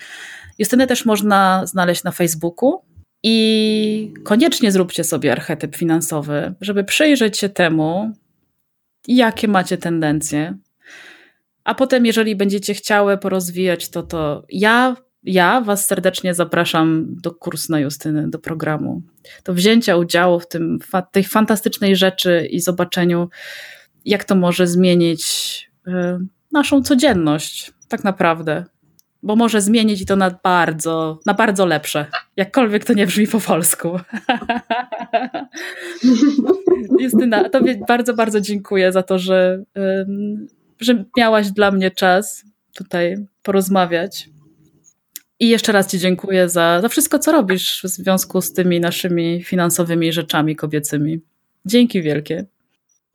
Justynę 0.59 0.87
też 0.87 1.05
można 1.05 1.65
znaleźć 1.65 2.03
na 2.03 2.11
Facebooku. 2.11 2.81
I 3.23 4.13
koniecznie 4.23 4.71
zróbcie 4.71 5.03
sobie 5.03 5.31
archetyp 5.31 5.75
finansowy, 5.75 6.53
żeby 6.61 6.83
przyjrzeć 6.83 7.37
się 7.37 7.49
temu, 7.49 8.11
jakie 9.07 9.47
macie 9.47 9.77
tendencje, 9.77 10.57
a 11.63 11.75
potem, 11.75 12.05
jeżeli 12.05 12.35
będziecie 12.35 12.73
chciały 12.73 13.17
porozwijać 13.17 13.89
to, 13.89 14.03
to 14.03 14.45
ja, 14.49 14.95
ja 15.23 15.61
Was 15.61 15.87
serdecznie 15.87 16.33
zapraszam 16.33 17.05
do 17.09 17.31
kursu 17.31 17.71
na 17.71 17.79
Justyny, 17.79 18.29
do 18.29 18.39
programu, 18.39 19.01
do 19.43 19.53
wzięcia 19.53 19.97
udziału 19.97 20.39
w 20.39 20.47
tym, 20.47 20.79
tej 21.11 21.23
fantastycznej 21.23 21.95
rzeczy 21.95 22.47
i 22.51 22.59
zobaczeniu, 22.59 23.29
jak 24.05 24.23
to 24.23 24.35
może 24.35 24.67
zmienić 24.67 25.21
y, 25.87 25.91
naszą 26.51 26.81
codzienność, 26.81 27.71
tak 27.87 28.03
naprawdę. 28.03 28.65
Bo 29.23 29.35
może 29.35 29.61
zmienić 29.61 30.01
i 30.01 30.05
to 30.05 30.15
na 30.15 30.39
bardzo, 30.43 31.19
na 31.25 31.33
bardzo 31.33 31.65
lepsze. 31.65 32.05
Jakkolwiek 32.37 32.85
to 32.85 32.93
nie 32.93 33.07
brzmi 33.07 33.27
po 33.27 33.39
polsku. 33.39 33.99
Justyna, 36.99 37.49
Tobie 37.49 37.79
bardzo, 37.87 38.13
bardzo 38.13 38.41
dziękuję 38.41 38.91
za 38.91 39.03
to, 39.03 39.19
że 39.19 39.63
że 40.81 41.05
miałaś 41.17 41.51
dla 41.51 41.71
mnie 41.71 41.91
czas 41.91 42.45
tutaj 42.75 43.17
porozmawiać. 43.43 44.29
I 45.39 45.49
jeszcze 45.49 45.71
raz 45.71 45.91
Ci 45.91 45.99
dziękuję 45.99 46.49
za, 46.49 46.81
za 46.81 46.89
wszystko, 46.89 47.19
co 47.19 47.31
robisz 47.31 47.81
w 47.83 47.87
związku 47.87 48.41
z 48.41 48.53
tymi 48.53 48.79
naszymi 48.79 49.43
finansowymi 49.43 50.13
rzeczami 50.13 50.55
kobiecymi. 50.55 51.19
Dzięki 51.65 52.01
wielkie. 52.01 52.45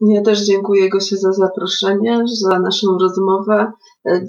Ja 0.01 0.21
też 0.21 0.45
dziękuję 0.45 0.89
Gosie 0.89 1.17
za 1.17 1.31
zaproszenie, 1.33 2.23
za 2.41 2.59
naszą 2.59 2.97
rozmowę. 2.97 3.71
E, 4.05 4.25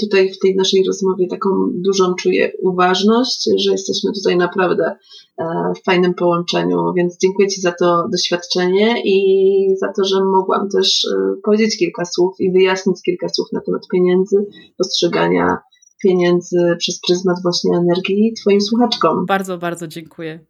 tutaj 0.00 0.32
w 0.32 0.38
tej 0.38 0.56
naszej 0.56 0.84
rozmowie 0.86 1.26
taką 1.26 1.50
dużą 1.74 2.14
czuję 2.14 2.52
uważność, 2.62 3.50
że 3.56 3.72
jesteśmy 3.72 4.12
tutaj 4.12 4.36
naprawdę 4.36 4.96
e, 5.38 5.44
w 5.80 5.84
fajnym 5.84 6.14
połączeniu, 6.14 6.92
więc 6.96 7.18
dziękuję 7.18 7.48
Ci 7.48 7.60
za 7.60 7.72
to 7.72 8.08
doświadczenie 8.12 9.02
i 9.04 9.76
za 9.76 9.92
to, 9.96 10.04
że 10.04 10.24
mogłam 10.24 10.68
też 10.68 11.04
e, 11.04 11.34
powiedzieć 11.42 11.78
kilka 11.78 12.04
słów 12.04 12.36
i 12.40 12.52
wyjaśnić 12.52 13.02
kilka 13.02 13.28
słów 13.28 13.48
na 13.52 13.60
temat 13.60 13.82
pieniędzy, 13.92 14.46
postrzegania 14.78 15.58
pieniędzy 16.02 16.76
przez 16.78 17.00
pryzmat 17.06 17.36
właśnie 17.42 17.76
energii 17.76 18.34
Twoim 18.40 18.60
słuchaczkom. 18.60 19.26
Bardzo, 19.26 19.58
bardzo 19.58 19.88
dziękuję. 19.88 20.40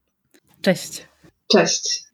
Cześć. 0.63 1.09
Cześć. 1.47 2.12